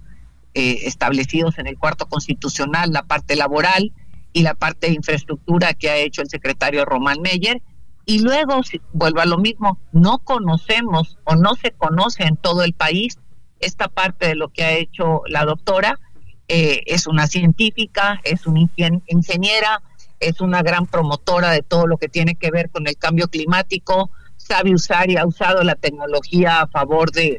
eh, 0.54 0.80
establecidos 0.84 1.58
en 1.58 1.66
el 1.66 1.78
cuarto 1.78 2.08
constitucional, 2.08 2.90
la 2.92 3.02
parte 3.02 3.36
laboral 3.36 3.92
y 4.32 4.42
la 4.42 4.54
parte 4.54 4.88
de 4.88 4.94
infraestructura 4.94 5.74
que 5.74 5.90
ha 5.90 5.96
hecho 5.98 6.22
el 6.22 6.30
secretario 6.30 6.84
Román 6.84 7.20
Meyer. 7.20 7.62
Y 8.10 8.18
luego, 8.18 8.62
si- 8.64 8.80
vuelvo 8.92 9.20
a 9.20 9.24
lo 9.26 9.38
mismo, 9.38 9.78
no 9.92 10.18
conocemos 10.18 11.16
o 11.24 11.36
no 11.36 11.54
se 11.54 11.70
conoce 11.70 12.24
en 12.24 12.36
todo 12.36 12.64
el 12.64 12.72
país 12.72 13.18
esta 13.60 13.86
parte 13.86 14.26
de 14.26 14.34
lo 14.34 14.48
que 14.48 14.64
ha 14.64 14.72
hecho 14.72 15.22
la 15.28 15.44
doctora. 15.44 15.98
Eh, 16.48 16.82
es 16.86 17.06
una 17.06 17.28
científica, 17.28 18.20
es 18.24 18.46
una 18.48 18.58
ingen- 18.60 19.02
ingeniera, 19.06 19.80
es 20.18 20.40
una 20.40 20.62
gran 20.62 20.86
promotora 20.86 21.50
de 21.52 21.62
todo 21.62 21.86
lo 21.86 21.98
que 21.98 22.08
tiene 22.08 22.34
que 22.34 22.50
ver 22.50 22.70
con 22.70 22.88
el 22.88 22.96
cambio 22.96 23.28
climático, 23.28 24.10
sabe 24.36 24.74
usar 24.74 25.08
y 25.08 25.16
ha 25.16 25.24
usado 25.24 25.62
la 25.62 25.76
tecnología 25.76 26.62
a 26.62 26.66
favor 26.66 27.12
de, 27.12 27.38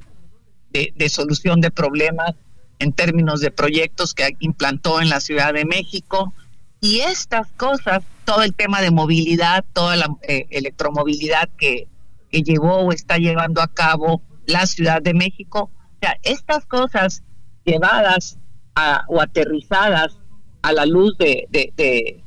de 0.71 1.09
solución 1.09 1.59
de 1.59 1.69
problemas 1.71 2.31
en 2.79 2.93
términos 2.93 3.41
de 3.41 3.51
proyectos 3.51 4.13
que 4.13 4.29
implantó 4.39 5.01
en 5.01 5.09
la 5.09 5.19
Ciudad 5.19 5.53
de 5.53 5.65
México. 5.65 6.33
Y 6.79 7.01
estas 7.01 7.47
cosas, 7.57 8.03
todo 8.25 8.43
el 8.43 8.53
tema 8.53 8.81
de 8.81 8.91
movilidad, 8.91 9.65
toda 9.73 9.95
la 9.95 10.07
eh, 10.27 10.47
electromovilidad 10.51 11.49
que, 11.57 11.87
que 12.29 12.43
llevó 12.43 12.77
o 12.77 12.91
está 12.91 13.17
llevando 13.17 13.61
a 13.61 13.67
cabo 13.67 14.21
la 14.45 14.65
Ciudad 14.65 15.01
de 15.01 15.13
México, 15.13 15.69
o 15.73 15.97
sea, 16.01 16.17
estas 16.23 16.65
cosas 16.65 17.23
llevadas 17.65 18.37
a- 18.75 19.05
o 19.07 19.21
aterrizadas 19.21 20.17
a 20.61 20.71
la 20.73 20.85
luz 20.85 21.17
de, 21.17 21.47
de, 21.49 21.73
de- 21.75 22.23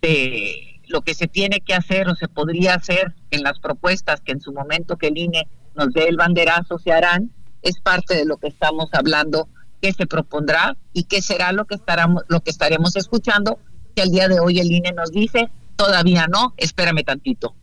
de 0.00 0.80
lo 0.88 1.02
que 1.02 1.14
se 1.14 1.26
tiene 1.28 1.60
que 1.60 1.74
hacer 1.74 2.08
o 2.08 2.14
se 2.16 2.28
podría 2.28 2.74
hacer 2.74 3.14
en 3.30 3.42
las 3.42 3.58
propuestas 3.60 4.20
que 4.20 4.32
en 4.32 4.40
su 4.40 4.52
momento 4.52 4.96
que 4.96 5.08
el 5.08 5.16
INE 5.18 5.46
nos 5.74 5.92
dé 5.92 6.08
el 6.08 6.16
banderazo 6.16 6.78
se 6.78 6.92
harán, 6.92 7.30
es 7.62 7.80
parte 7.80 8.14
de 8.16 8.24
lo 8.26 8.36
que 8.36 8.48
estamos 8.48 8.90
hablando 8.92 9.48
que 9.80 9.92
se 9.92 10.06
propondrá 10.06 10.76
y 10.92 11.04
que 11.04 11.22
será 11.22 11.52
lo 11.52 11.64
que 11.66 11.76
estaremos, 11.76 12.24
lo 12.28 12.40
que 12.40 12.50
estaremos 12.50 12.94
escuchando, 12.96 13.58
que 13.94 14.02
al 14.02 14.10
día 14.10 14.28
de 14.28 14.40
hoy 14.40 14.58
el 14.60 14.70
INE 14.72 14.92
nos 14.92 15.10
dice, 15.12 15.48
todavía 15.76 16.26
no, 16.28 16.54
espérame 16.56 17.04
tantito. 17.04 17.54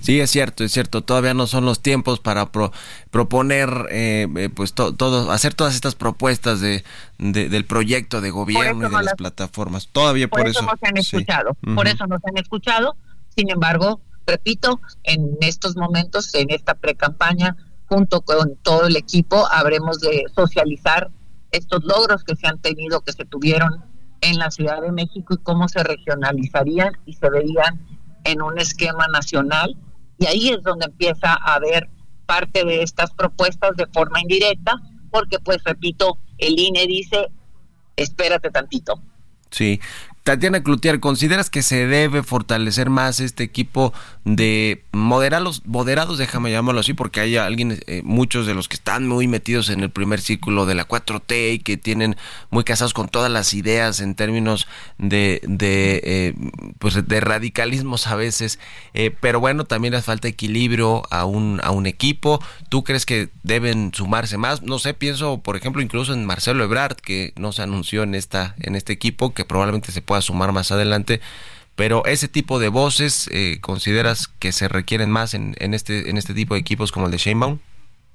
Sí, 0.00 0.20
es 0.20 0.30
cierto, 0.30 0.64
es 0.64 0.72
cierto. 0.72 1.02
Todavía 1.02 1.34
no 1.34 1.46
son 1.46 1.64
los 1.64 1.80
tiempos 1.80 2.18
para 2.18 2.50
pro- 2.50 2.72
proponer, 3.12 3.70
eh, 3.90 4.26
eh, 4.36 4.48
pues 4.54 4.74
to- 4.74 4.92
todo, 4.94 5.30
hacer 5.30 5.54
todas 5.54 5.74
estas 5.76 5.94
propuestas 5.94 6.60
de, 6.60 6.82
de- 7.18 7.48
del 7.48 7.64
proyecto 7.64 8.20
de 8.20 8.30
gobierno 8.30 8.80
y 8.80 8.82
de 8.82 8.88
no 8.90 8.96
las 8.98 9.04
las- 9.04 9.14
plataformas. 9.14 9.88
Todavía 9.92 10.26
por, 10.28 10.40
por 10.40 10.48
eso 10.48 10.62
nos 10.62 10.74
han 10.82 10.96
sí. 11.02 11.16
escuchado, 11.16 11.56
por 11.76 11.86
eso 11.86 12.06
nos 12.08 12.20
han 12.24 12.36
escuchado. 12.38 12.96
Sin 13.36 13.50
embargo, 13.50 14.00
repito, 14.26 14.80
en 15.04 15.36
estos 15.42 15.76
momentos, 15.76 16.34
en 16.34 16.50
esta 16.50 16.74
pre-campaña, 16.74 17.56
junto 17.86 18.22
con 18.22 18.56
todo 18.56 18.88
el 18.88 18.96
equipo, 18.96 19.46
habremos 19.50 20.00
de 20.00 20.24
socializar 20.34 21.08
estos 21.52 21.84
logros 21.84 22.24
que 22.24 22.34
se 22.36 22.48
han 22.48 22.58
tenido, 22.58 23.00
que 23.02 23.12
se 23.12 23.24
tuvieron 23.24 23.84
en 24.20 24.38
la 24.38 24.50
Ciudad 24.50 24.80
de 24.82 24.92
México 24.92 25.34
y 25.34 25.42
cómo 25.42 25.68
se 25.68 25.82
regionalizarían 25.82 26.92
y 27.06 27.14
se 27.14 27.30
verían 27.30 27.86
en 28.24 28.42
un 28.42 28.58
esquema 28.58 29.06
nacional. 29.08 29.76
Y 30.18 30.26
ahí 30.26 30.48
es 30.50 30.62
donde 30.62 30.86
empieza 30.86 31.32
a 31.32 31.54
haber 31.54 31.88
parte 32.26 32.64
de 32.64 32.82
estas 32.82 33.12
propuestas 33.12 33.76
de 33.76 33.86
forma 33.86 34.20
indirecta, 34.20 34.74
porque 35.10 35.38
pues 35.38 35.62
repito, 35.64 36.18
el 36.38 36.58
INE 36.58 36.86
dice, 36.86 37.28
espérate 37.96 38.50
tantito. 38.50 39.02
Sí. 39.50 39.80
Tatiana 40.30 40.62
Cloutier, 40.62 41.00
¿consideras 41.00 41.50
que 41.50 41.60
se 41.60 41.88
debe 41.88 42.22
fortalecer 42.22 42.88
más 42.88 43.18
este 43.18 43.42
equipo 43.42 43.92
de 44.24 44.84
moderados, 44.92 45.66
moderados, 45.66 46.18
déjame 46.18 46.52
llamarlo 46.52 46.80
así, 46.80 46.94
porque 46.94 47.18
hay 47.18 47.36
alguien, 47.36 47.82
eh, 47.88 48.02
muchos 48.04 48.46
de 48.46 48.54
los 48.54 48.68
que 48.68 48.76
están 48.76 49.08
muy 49.08 49.26
metidos 49.26 49.70
en 49.70 49.80
el 49.80 49.90
primer 49.90 50.20
círculo 50.20 50.66
de 50.66 50.76
la 50.76 50.86
4T 50.86 51.54
y 51.54 51.58
que 51.58 51.76
tienen 51.76 52.16
muy 52.50 52.62
casados 52.62 52.94
con 52.94 53.08
todas 53.08 53.28
las 53.28 53.54
ideas 53.54 53.98
en 53.98 54.14
términos 54.14 54.68
de, 54.98 55.40
de 55.48 56.00
eh, 56.04 56.34
pues 56.78 56.94
de 57.04 57.20
radicalismos 57.20 58.06
a 58.06 58.14
veces, 58.14 58.60
eh, 58.94 59.12
pero 59.20 59.40
bueno, 59.40 59.64
también 59.64 59.94
les 59.94 60.04
falta 60.04 60.28
equilibrio 60.28 61.02
a 61.10 61.24
un, 61.24 61.60
a 61.64 61.72
un 61.72 61.86
equipo. 61.86 62.40
¿Tú 62.68 62.84
crees 62.84 63.04
que 63.04 63.30
deben 63.42 63.90
sumarse 63.92 64.36
más? 64.36 64.62
No 64.62 64.78
sé, 64.78 64.94
pienso, 64.94 65.38
por 65.38 65.56
ejemplo, 65.56 65.82
incluso 65.82 66.12
en 66.12 66.24
Marcelo 66.24 66.62
Ebrard, 66.62 66.94
que 66.94 67.32
no 67.36 67.50
se 67.50 67.62
anunció 67.62 68.04
en 68.04 68.14
esta, 68.14 68.54
en 68.60 68.76
este 68.76 68.92
equipo, 68.92 69.34
que 69.34 69.44
probablemente 69.44 69.90
se 69.90 70.02
pueda 70.02 70.19
sumar 70.20 70.52
más 70.52 70.72
adelante. 70.72 71.20
Pero 71.76 72.04
ese 72.04 72.28
tipo 72.28 72.58
de 72.58 72.68
voces, 72.68 73.28
eh, 73.32 73.58
¿consideras 73.60 74.28
que 74.28 74.52
se 74.52 74.68
requieren 74.68 75.10
más 75.10 75.34
en, 75.34 75.54
en 75.58 75.72
este 75.72 76.10
en 76.10 76.18
este 76.18 76.34
tipo 76.34 76.54
de 76.54 76.60
equipos 76.60 76.92
como 76.92 77.06
el 77.06 77.12
de 77.12 77.18
Sheinbaum? 77.18 77.58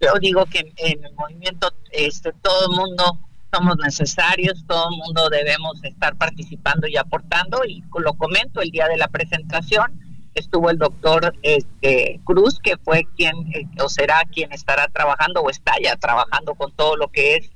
yo 0.02 0.12
digo 0.20 0.46
que 0.46 0.60
en 0.78 1.04
el 1.04 1.14
movimiento 1.14 1.72
este 1.92 2.32
todo 2.42 2.70
el 2.70 2.76
mundo 2.76 3.20
somos 3.54 3.78
necesarios, 3.78 4.66
todo 4.68 4.90
el 4.90 4.98
mundo 4.98 5.30
debemos 5.30 5.82
estar 5.84 6.16
participando 6.18 6.88
y 6.88 6.98
aportando 6.98 7.64
y 7.66 7.84
lo 8.00 8.14
comento 8.16 8.62
el 8.62 8.70
día 8.70 8.88
de 8.88 8.98
la 8.98 9.08
presentación 9.08 10.02
estuvo 10.34 10.70
el 10.70 10.78
doctor 10.78 11.34
este, 11.42 12.20
Cruz 12.26 12.60
que 12.60 12.76
fue 12.78 13.08
quien 13.16 13.34
eh, 13.54 13.66
o 13.82 13.88
será 13.88 14.24
quien 14.32 14.52
estará 14.52 14.88
trabajando 14.90 15.42
o 15.42 15.50
está 15.50 15.74
ya 15.82 15.96
trabajando 15.96 16.56
con 16.56 16.74
todo 16.74 16.98
lo 16.98 17.08
que 17.08 17.36
es 17.36 17.50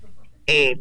eh, 0.47 0.79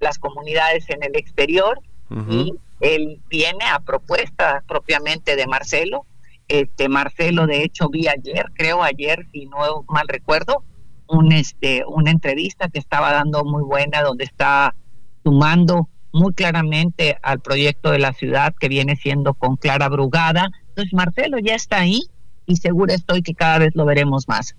las 0.00 0.18
comunidades 0.18 0.90
en 0.90 1.04
el 1.04 1.14
exterior 1.14 1.80
y 2.28 2.52
él 2.80 3.20
viene 3.28 3.64
a 3.64 3.80
propuesta 3.80 4.64
propiamente 4.66 5.36
de 5.36 5.46
Marcelo. 5.46 6.06
Este 6.48 6.88
Marcelo, 6.88 7.46
de 7.46 7.62
hecho, 7.62 7.88
vi 7.88 8.08
ayer, 8.08 8.46
creo 8.54 8.82
ayer, 8.82 9.26
si 9.32 9.46
no 9.46 9.84
mal 9.88 10.08
recuerdo, 10.08 10.64
un 11.06 11.32
este 11.32 11.84
una 11.86 12.10
entrevista 12.10 12.68
que 12.68 12.78
estaba 12.78 13.12
dando 13.12 13.44
muy 13.44 13.62
buena, 13.62 14.02
donde 14.02 14.24
está 14.24 14.74
sumando 15.22 15.88
muy 16.12 16.32
claramente 16.32 17.18
al 17.22 17.40
proyecto 17.40 17.90
de 17.90 17.98
la 17.98 18.12
ciudad 18.12 18.54
que 18.58 18.68
viene 18.68 18.96
siendo 18.96 19.34
con 19.34 19.56
Clara 19.56 19.88
Brugada. 19.88 20.50
Entonces 20.68 20.92
Marcelo 20.92 21.38
ya 21.38 21.54
está 21.54 21.80
ahí 21.80 22.02
y 22.46 22.56
seguro 22.56 22.92
estoy 22.92 23.22
que 23.22 23.34
cada 23.34 23.58
vez 23.58 23.72
lo 23.74 23.84
veremos 23.84 24.28
más. 24.28 24.56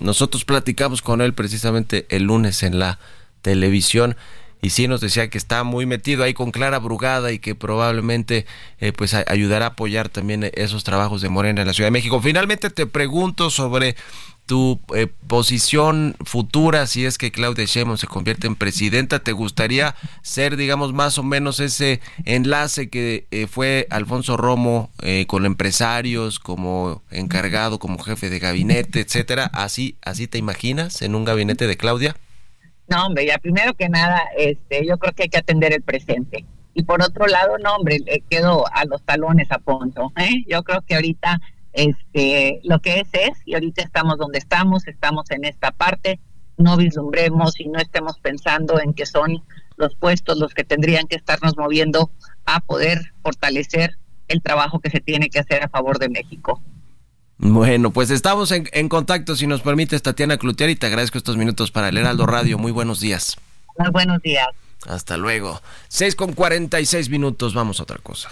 Nosotros 0.00 0.46
platicamos 0.46 1.02
con 1.02 1.20
él 1.20 1.34
precisamente 1.34 2.06
el 2.08 2.22
lunes 2.22 2.62
en 2.62 2.78
la 2.78 2.98
televisión 3.42 4.16
y 4.62 4.70
sí 4.70 4.88
nos 4.88 5.02
decía 5.02 5.28
que 5.28 5.36
está 5.36 5.64
muy 5.64 5.84
metido 5.84 6.24
ahí 6.24 6.32
con 6.32 6.52
Clara 6.52 6.78
Brugada 6.78 7.32
y 7.32 7.38
que 7.38 7.54
probablemente 7.54 8.46
eh, 8.78 8.92
pues 8.92 9.12
ayudará 9.12 9.66
a 9.66 9.68
apoyar 9.70 10.08
también 10.08 10.50
esos 10.54 10.84
trabajos 10.84 11.20
de 11.20 11.28
Morena 11.28 11.60
en 11.60 11.66
la 11.66 11.74
Ciudad 11.74 11.88
de 11.88 11.92
México. 11.92 12.22
Finalmente 12.22 12.70
te 12.70 12.86
pregunto 12.86 13.50
sobre 13.50 13.96
tu 14.46 14.80
eh, 14.94 15.06
posición 15.26 16.16
futura, 16.24 16.86
si 16.86 17.04
es 17.04 17.16
que 17.16 17.30
Claudia 17.30 17.64
Sheinbaum 17.64 17.96
se 17.96 18.06
convierte 18.06 18.46
en 18.46 18.56
presidenta, 18.56 19.20
¿te 19.20 19.32
gustaría 19.32 19.94
ser, 20.22 20.56
digamos, 20.56 20.92
más 20.92 21.18
o 21.18 21.22
menos 21.22 21.60
ese 21.60 22.00
enlace 22.24 22.88
que 22.88 23.26
eh, 23.30 23.46
fue 23.46 23.86
Alfonso 23.90 24.36
Romo 24.36 24.90
eh, 25.02 25.26
con 25.26 25.46
empresarios, 25.46 26.40
como 26.40 27.02
encargado, 27.10 27.78
como 27.78 27.98
jefe 27.98 28.30
de 28.30 28.40
gabinete, 28.40 29.00
etcétera? 29.00 29.50
¿Así, 29.52 29.96
así 30.02 30.26
te 30.26 30.38
imaginas 30.38 31.02
en 31.02 31.14
un 31.14 31.24
gabinete 31.24 31.66
de 31.66 31.76
Claudia? 31.76 32.16
No, 32.88 33.06
hombre, 33.06 33.26
ya 33.26 33.38
primero 33.38 33.74
que 33.74 33.88
nada, 33.88 34.22
este, 34.36 34.86
yo 34.86 34.98
creo 34.98 35.12
que 35.14 35.24
hay 35.24 35.28
que 35.28 35.38
atender 35.38 35.72
el 35.72 35.82
presente. 35.82 36.44
Y 36.74 36.84
por 36.84 37.02
otro 37.02 37.26
lado, 37.26 37.58
no, 37.58 37.76
hombre, 37.76 37.98
le 38.04 38.22
quedo 38.28 38.64
a 38.72 38.84
los 38.84 39.02
talones 39.02 39.50
a 39.50 39.58
punto. 39.58 40.12
¿eh? 40.16 40.44
Yo 40.46 40.62
creo 40.62 40.82
que 40.82 40.94
ahorita 40.94 41.40
este, 41.72 42.60
lo 42.64 42.80
que 42.80 43.00
es 43.00 43.08
es, 43.12 43.38
y 43.44 43.54
ahorita 43.54 43.82
estamos 43.82 44.18
donde 44.18 44.38
estamos, 44.38 44.86
estamos 44.86 45.30
en 45.30 45.44
esta 45.44 45.70
parte, 45.70 46.20
no 46.56 46.76
vislumbremos 46.76 47.58
y 47.60 47.68
no 47.68 47.78
estemos 47.78 48.18
pensando 48.18 48.80
en 48.80 48.94
que 48.94 49.06
son 49.06 49.42
los 49.76 49.94
puestos 49.96 50.38
los 50.38 50.54
que 50.54 50.64
tendrían 50.64 51.06
que 51.06 51.16
estarnos 51.16 51.56
moviendo 51.56 52.10
a 52.44 52.60
poder 52.60 53.00
fortalecer 53.22 53.96
el 54.28 54.42
trabajo 54.42 54.80
que 54.80 54.90
se 54.90 55.00
tiene 55.00 55.28
que 55.28 55.40
hacer 55.40 55.62
a 55.62 55.68
favor 55.68 55.98
de 55.98 56.08
México. 56.08 56.62
Bueno, 57.44 57.90
pues 57.90 58.10
estamos 58.10 58.52
en, 58.52 58.68
en 58.72 58.88
contacto, 58.88 59.34
si 59.34 59.48
nos 59.48 59.62
permites, 59.62 60.00
Tatiana 60.00 60.36
Clutier, 60.36 60.70
y 60.70 60.76
te 60.76 60.86
agradezco 60.86 61.18
estos 61.18 61.36
minutos 61.36 61.72
para 61.72 61.88
el 61.88 61.98
Heraldo 61.98 62.24
Radio. 62.24 62.56
Muy 62.56 62.70
buenos 62.70 63.00
días. 63.00 63.36
Muy 63.76 63.90
buenos 63.90 64.22
días. 64.22 64.46
Hasta 64.86 65.16
luego. 65.16 65.60
6 65.88 66.14
con 66.14 66.34
46 66.34 67.10
minutos, 67.10 67.52
vamos 67.52 67.80
a 67.80 67.82
otra 67.82 67.98
cosa. 67.98 68.30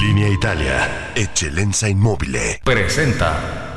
Línea 0.00 0.28
Italia, 0.28 1.12
Eccellenza 1.14 1.88
Inmobile. 1.88 2.60
Presenta. 2.64 3.69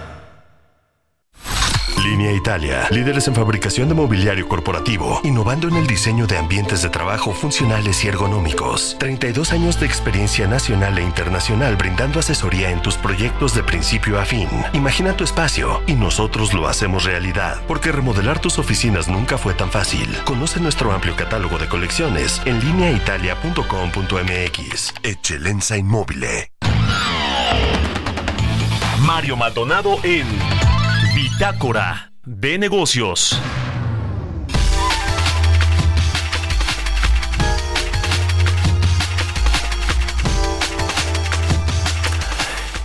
Línea 2.03 2.33
Italia, 2.33 2.87
líderes 2.91 3.29
en 3.29 3.35
fabricación 3.35 3.87
de 3.87 3.95
mobiliario 3.95 4.49
corporativo, 4.49 5.21
innovando 5.23 5.69
en 5.69 5.77
el 5.77 5.87
diseño 5.87 6.27
de 6.27 6.37
ambientes 6.37 6.81
de 6.81 6.89
trabajo 6.89 7.31
funcionales 7.33 8.03
y 8.03 8.09
ergonómicos. 8.09 8.97
32 8.99 9.53
años 9.53 9.79
de 9.79 9.85
experiencia 9.85 10.45
nacional 10.45 10.97
e 10.97 11.03
internacional 11.03 11.77
brindando 11.77 12.19
asesoría 12.19 12.71
en 12.71 12.81
tus 12.81 12.95
proyectos 12.95 13.55
de 13.55 13.63
principio 13.63 14.19
a 14.19 14.25
fin. 14.25 14.49
Imagina 14.73 15.15
tu 15.15 15.23
espacio 15.23 15.81
y 15.87 15.93
nosotros 15.93 16.53
lo 16.53 16.67
hacemos 16.67 17.05
realidad, 17.05 17.61
porque 17.67 17.93
remodelar 17.93 18.39
tus 18.39 18.59
oficinas 18.59 19.07
nunca 19.07 19.37
fue 19.37 19.53
tan 19.53 19.71
fácil. 19.71 20.13
Conoce 20.25 20.59
nuestro 20.59 20.91
amplio 20.91 21.15
catálogo 21.15 21.57
de 21.57 21.69
colecciones 21.69 22.41
en 22.45 22.59
lineaitalia.com.mx. 22.59 24.93
Eccellenza 25.03 25.77
Inmobile. 25.77 26.51
Mario 28.99 29.35
Maldonado 29.35 29.97
en 30.03 30.25
Bitácora 31.33 32.11
de 32.25 32.59
Negocios. 32.59 33.39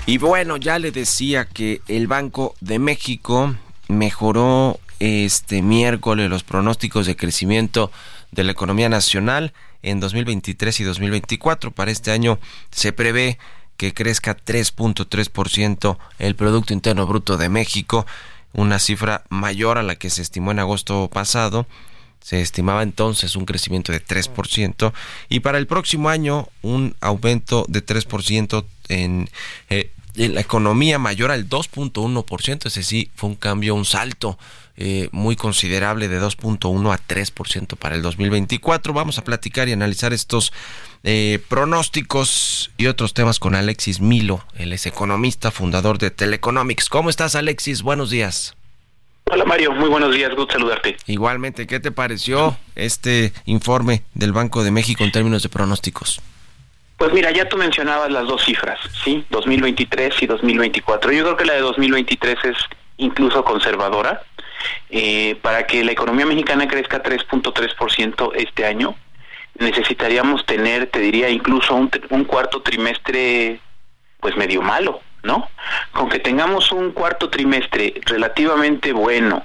Y 0.06 0.16
bueno, 0.16 0.56
ya 0.56 0.78
le 0.78 0.92
decía 0.92 1.44
que 1.44 1.82
el 1.88 2.06
Banco 2.06 2.54
de 2.62 2.78
México 2.78 3.54
mejoró 3.88 4.80
este 4.98 5.60
miércoles 5.60 6.30
los 6.30 6.42
pronósticos 6.42 7.06
de 7.06 7.16
crecimiento 7.16 7.92
de 8.32 8.44
la 8.44 8.52
economía 8.52 8.88
nacional 8.88 9.52
en 9.82 10.00
2023 10.00 10.80
y 10.80 10.84
2024. 10.84 11.70
Para 11.72 11.90
este 11.90 12.12
año 12.12 12.38
se 12.70 12.94
prevé 12.94 13.38
que 13.78 13.94
crezca 13.94 14.36
3.3% 14.36 15.98
el 16.18 16.34
Producto 16.34 16.74
Interno 16.74 17.06
Bruto 17.06 17.36
de 17.36 17.48
México, 17.48 18.06
una 18.52 18.78
cifra 18.78 19.24
mayor 19.28 19.78
a 19.78 19.82
la 19.82 19.96
que 19.96 20.10
se 20.10 20.22
estimó 20.22 20.50
en 20.50 20.58
agosto 20.58 21.08
pasado. 21.12 21.66
Se 22.20 22.40
estimaba 22.40 22.82
entonces 22.82 23.36
un 23.36 23.46
crecimiento 23.46 23.92
de 23.92 24.04
3% 24.04 24.92
y 25.28 25.40
para 25.40 25.58
el 25.58 25.66
próximo 25.66 26.08
año 26.08 26.48
un 26.62 26.96
aumento 27.00 27.64
de 27.68 27.84
3% 27.84 28.64
en, 28.88 29.30
eh, 29.70 29.90
en 30.16 30.34
la 30.34 30.40
economía 30.40 30.98
mayor 30.98 31.30
al 31.30 31.48
2.1%. 31.48 32.66
Ese 32.66 32.82
sí 32.82 33.10
fue 33.14 33.30
un 33.30 33.36
cambio, 33.36 33.74
un 33.74 33.84
salto 33.84 34.38
eh, 34.80 35.08
muy 35.10 35.34
considerable 35.34 36.06
de 36.06 36.20
2.1 36.20 36.94
a 36.94 36.98
3% 36.98 37.76
para 37.76 37.96
el 37.96 38.02
2024. 38.02 38.92
Vamos 38.92 39.18
a 39.18 39.24
platicar 39.24 39.68
y 39.68 39.72
analizar 39.72 40.12
estos 40.12 40.52
eh, 41.02 41.40
pronósticos 41.48 42.70
y 42.76 42.86
otros 42.86 43.12
temas 43.12 43.40
con 43.40 43.56
Alexis 43.56 44.00
Milo. 44.00 44.44
Él 44.56 44.72
es 44.72 44.86
economista, 44.86 45.50
fundador 45.50 45.98
de 45.98 46.12
Teleconomics. 46.12 46.88
¿Cómo 46.88 47.10
estás, 47.10 47.34
Alexis? 47.34 47.82
Buenos 47.82 48.10
días. 48.10 48.54
Hola 49.30 49.44
Mario, 49.44 49.72
muy 49.72 49.88
buenos 49.88 50.14
días, 50.14 50.34
gusto 50.34 50.52
saludarte. 50.52 50.96
Igualmente, 51.06 51.66
¿qué 51.66 51.80
te 51.80 51.90
pareció 51.90 52.56
este 52.76 53.32
informe 53.46 54.04
del 54.14 54.32
Banco 54.32 54.62
de 54.62 54.70
México 54.70 55.02
en 55.02 55.10
términos 55.10 55.42
de 55.42 55.48
pronósticos? 55.48 56.22
Pues 56.96 57.12
mira, 57.12 57.32
ya 57.32 57.48
tú 57.48 57.56
mencionabas 57.56 58.10
las 58.10 58.26
dos 58.28 58.44
cifras, 58.44 58.78
¿sí? 59.04 59.24
2023 59.30 60.22
y 60.22 60.26
2024. 60.26 61.12
Yo 61.12 61.24
creo 61.24 61.36
que 61.36 61.44
la 61.44 61.54
de 61.54 61.60
2023 61.60 62.38
es 62.44 62.56
incluso 62.96 63.44
conservadora. 63.44 64.22
Eh, 64.90 65.36
para 65.42 65.66
que 65.66 65.84
la 65.84 65.92
economía 65.92 66.26
mexicana 66.26 66.66
crezca 66.68 67.02
3.3% 67.02 68.32
este 68.36 68.64
año, 68.66 68.94
necesitaríamos 69.58 70.46
tener, 70.46 70.86
te 70.86 71.00
diría, 71.00 71.28
incluso 71.28 71.74
un, 71.74 71.90
un 72.10 72.24
cuarto 72.24 72.62
trimestre 72.62 73.60
pues 74.20 74.36
medio 74.36 74.62
malo, 74.62 75.00
¿no? 75.22 75.48
Con 75.92 76.08
que 76.08 76.18
tengamos 76.18 76.72
un 76.72 76.92
cuarto 76.92 77.30
trimestre 77.30 77.94
relativamente 78.06 78.92
bueno, 78.92 79.44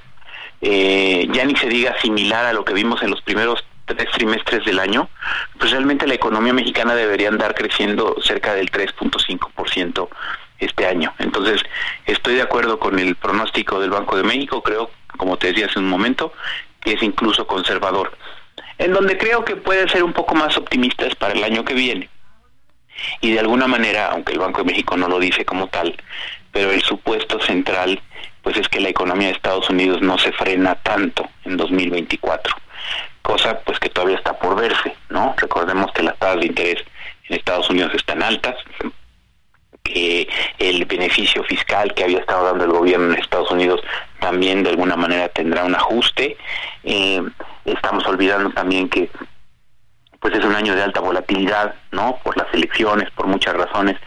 eh, 0.61 1.27
ya 1.31 1.45
ni 1.45 1.55
se 1.55 1.67
diga 1.67 1.99
similar 2.01 2.45
a 2.45 2.53
lo 2.53 2.63
que 2.63 2.73
vimos 2.73 3.01
en 3.03 3.11
los 3.11 3.21
primeros 3.21 3.63
tres 3.85 4.09
trimestres 4.11 4.63
del 4.65 4.79
año, 4.79 5.09
pues 5.59 5.71
realmente 5.71 6.07
la 6.07 6.13
economía 6.13 6.53
mexicana 6.53 6.95
debería 6.95 7.27
andar 7.27 7.53
creciendo 7.53 8.15
cerca 8.21 8.55
del 8.55 8.71
3.5% 8.71 10.07
este 10.59 10.85
año. 10.87 11.13
Entonces, 11.19 11.61
estoy 12.05 12.35
de 12.35 12.43
acuerdo 12.43 12.79
con 12.79 12.97
el 12.97 13.15
pronóstico 13.15 13.79
del 13.79 13.89
Banco 13.89 14.15
de 14.15 14.23
México, 14.23 14.63
creo, 14.63 14.89
como 15.17 15.37
te 15.37 15.47
decía 15.47 15.67
hace 15.67 15.79
un 15.79 15.89
momento, 15.89 16.33
que 16.81 16.93
es 16.93 17.03
incluso 17.03 17.47
conservador. 17.47 18.17
En 18.77 18.93
donde 18.93 19.17
creo 19.17 19.45
que 19.45 19.55
puede 19.55 19.87
ser 19.89 20.03
un 20.03 20.13
poco 20.13 20.35
más 20.35 20.57
optimista 20.57 21.05
es 21.05 21.15
para 21.15 21.33
el 21.33 21.43
año 21.43 21.63
que 21.63 21.73
viene. 21.73 22.09
Y 23.21 23.31
de 23.31 23.39
alguna 23.39 23.67
manera, 23.67 24.09
aunque 24.11 24.33
el 24.33 24.39
Banco 24.39 24.59
de 24.59 24.71
México 24.71 24.97
no 24.97 25.07
lo 25.07 25.19
dice 25.19 25.45
como 25.45 25.67
tal, 25.67 25.95
pero 26.51 26.71
el 26.71 26.81
supuesto 26.81 27.39
central 27.41 28.01
pues 28.43 28.57
es 28.57 28.67
que 28.67 28.81
la 28.81 28.89
economía 28.89 29.29
de 29.29 29.33
Estados 29.33 29.69
Unidos 29.69 30.01
no 30.01 30.17
se 30.17 30.33
frena 30.33 30.75
tanto 30.75 31.29
en 31.45 31.55
2024, 31.55 32.53
cosa 33.21 33.59
pues 33.61 33.79
que 33.79 33.89
todavía 33.89 34.17
está 34.17 34.37
por 34.37 34.55
verse, 34.55 34.95
¿no? 35.09 35.33
Recordemos 35.37 35.91
que 35.93 36.03
las 36.03 36.17
tasas 36.19 36.41
de 36.41 36.47
interés 36.47 36.83
en 37.29 37.37
Estados 37.37 37.69
Unidos 37.69 37.93
están 37.95 38.21
altas, 38.21 38.55
que 39.83 40.27
el 40.59 40.85
beneficio 40.85 41.43
fiscal 41.43 41.93
que 41.93 42.05
había 42.05 42.19
estado 42.19 42.45
dando 42.45 42.63
el 42.65 42.71
gobierno 42.71 43.13
en 43.13 43.19
Estados 43.19 43.51
Unidos 43.51 43.81
también 44.19 44.63
de 44.63 44.69
alguna 44.69 44.95
manera 44.95 45.29
tendrá 45.29 45.65
un 45.65 45.75
ajuste. 45.75 46.37
Eh, 46.83 47.21
estamos 47.65 48.05
olvidando 48.07 48.49
también 48.51 48.89
que 48.89 49.09
pues 50.19 50.33
es 50.35 50.45
un 50.45 50.55
año 50.55 50.73
de 50.73 50.81
alta 50.81 51.01
volatilidad, 51.01 51.75
¿no? 51.91 52.17
Por 52.23 52.37
las 52.37 52.47
elecciones, 52.53 53.11
por 53.11 53.27
muchas 53.27 53.55
razones, 53.55 53.97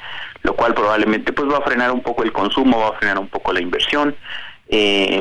lo 0.43 0.57
cual 0.57 0.73
probablemente 0.73 1.35
pues 1.35 1.47
va 1.53 1.59
a 1.59 1.63
frenar 1.63 1.93
un 1.93 2.01
poco 2.01 2.23
el 2.23 2.33
consumo, 2.33 2.81
va 2.81 2.89
a 2.89 2.99
frenar 2.99 3.19
un 3.19 3.29
poco 3.29 3.53
la 3.53 3.61
inversión, 3.61 4.17
eh, 4.69 5.21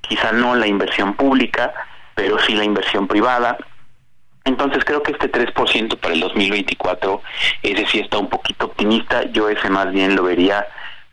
quizá 0.00 0.30
no 0.30 0.54
la 0.54 0.68
inversión 0.68 1.14
pública, 1.14 1.74
pero 2.14 2.38
sí 2.38 2.54
la 2.54 2.62
inversión 2.62 3.08
privada. 3.08 3.58
Entonces 4.48 4.82
creo 4.82 5.02
que 5.02 5.12
este 5.12 5.30
3% 5.30 5.98
para 5.98 6.14
el 6.14 6.20
2024, 6.20 7.22
ese 7.62 7.86
sí 7.86 8.00
está 8.00 8.16
un 8.16 8.30
poquito 8.30 8.64
optimista, 8.64 9.24
yo 9.30 9.50
ese 9.50 9.68
más 9.68 9.92
bien 9.92 10.16
lo 10.16 10.22
vería 10.22 10.66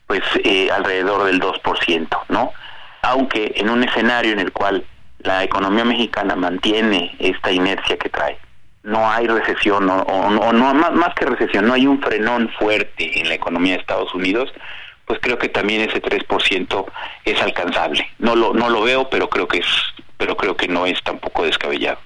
pues 0.07 0.21
eh, 0.45 0.69
alrededor 0.71 1.25
del 1.25 1.41
2%, 1.41 2.07
¿no? 2.29 2.53
Aunque 3.01 3.51
en 3.57 3.69
un 3.69 3.83
escenario 3.83 4.31
en 4.31 4.39
el 4.39 4.53
cual 4.53 4.85
la 5.19 5.43
economía 5.43 5.83
mexicana 5.83 6.37
mantiene 6.37 7.13
esta 7.19 7.51
inercia 7.51 7.97
que 7.97 8.07
trae, 8.07 8.37
no 8.83 9.11
hay 9.11 9.27
recesión 9.27 9.89
o, 9.89 10.03
o, 10.03 10.53
no 10.53 10.73
más, 10.73 11.13
que 11.15 11.25
recesión, 11.25 11.67
no 11.67 11.73
hay 11.73 11.87
un 11.87 12.01
frenón 12.01 12.49
fuerte 12.57 13.19
en 13.19 13.27
la 13.27 13.35
economía 13.35 13.73
de 13.73 13.79
Estados 13.81 14.13
Unidos, 14.15 14.49
pues 15.05 15.19
creo 15.21 15.37
que 15.37 15.49
también 15.49 15.81
ese 15.81 16.01
3% 16.01 16.85
es 17.25 17.41
alcanzable. 17.41 18.07
No 18.17 18.33
lo 18.35 18.53
no 18.53 18.69
lo 18.69 18.81
veo, 18.81 19.09
pero 19.09 19.27
creo 19.27 19.47
que 19.49 19.57
es 19.57 19.67
pero 20.15 20.37
creo 20.37 20.55
que 20.55 20.69
no 20.69 20.85
es 20.85 21.03
tampoco 21.03 21.43
descabellado. 21.43 21.99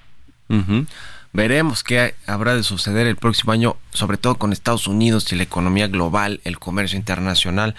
Uh-huh. 0.50 0.86
Veremos 1.32 1.84
qué 1.84 2.16
habrá 2.26 2.56
de 2.56 2.64
suceder 2.64 3.06
el 3.06 3.16
próximo 3.16 3.52
año, 3.52 3.78
sobre 3.92 4.18
todo 4.18 4.36
con 4.36 4.52
Estados 4.52 4.88
Unidos 4.88 5.32
y 5.32 5.36
la 5.36 5.44
economía 5.44 5.88
global, 5.88 6.42
el 6.44 6.58
comercio 6.58 6.98
internacional. 6.98 7.76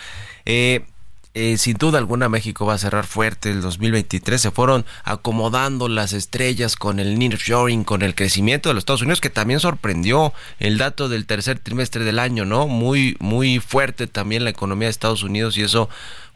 Eh, 0.46 0.84
eh, 1.32 1.58
sin 1.58 1.76
duda 1.76 1.98
alguna 1.98 2.28
México 2.28 2.66
va 2.66 2.74
a 2.74 2.78
cerrar 2.78 3.06
fuerte 3.06 3.50
el 3.50 3.60
2023. 3.60 4.40
Se 4.40 4.50
fueron 4.50 4.84
acomodando 5.04 5.88
las 5.88 6.12
estrellas 6.12 6.74
con 6.74 6.98
el 6.98 7.18
nearshoring, 7.18 7.84
con 7.84 8.02
el 8.02 8.16
crecimiento 8.16 8.68
de 8.68 8.74
los 8.74 8.82
Estados 8.82 9.02
Unidos, 9.02 9.20
que 9.20 9.30
también 9.30 9.60
sorprendió 9.60 10.32
el 10.58 10.78
dato 10.78 11.08
del 11.08 11.26
tercer 11.26 11.60
trimestre 11.60 12.04
del 12.04 12.18
año, 12.18 12.44
¿no? 12.44 12.66
Muy, 12.66 13.16
muy 13.20 13.60
fuerte 13.60 14.08
también 14.08 14.42
la 14.42 14.50
economía 14.50 14.86
de 14.86 14.90
Estados 14.90 15.22
Unidos 15.22 15.56
y 15.56 15.62
eso 15.62 15.88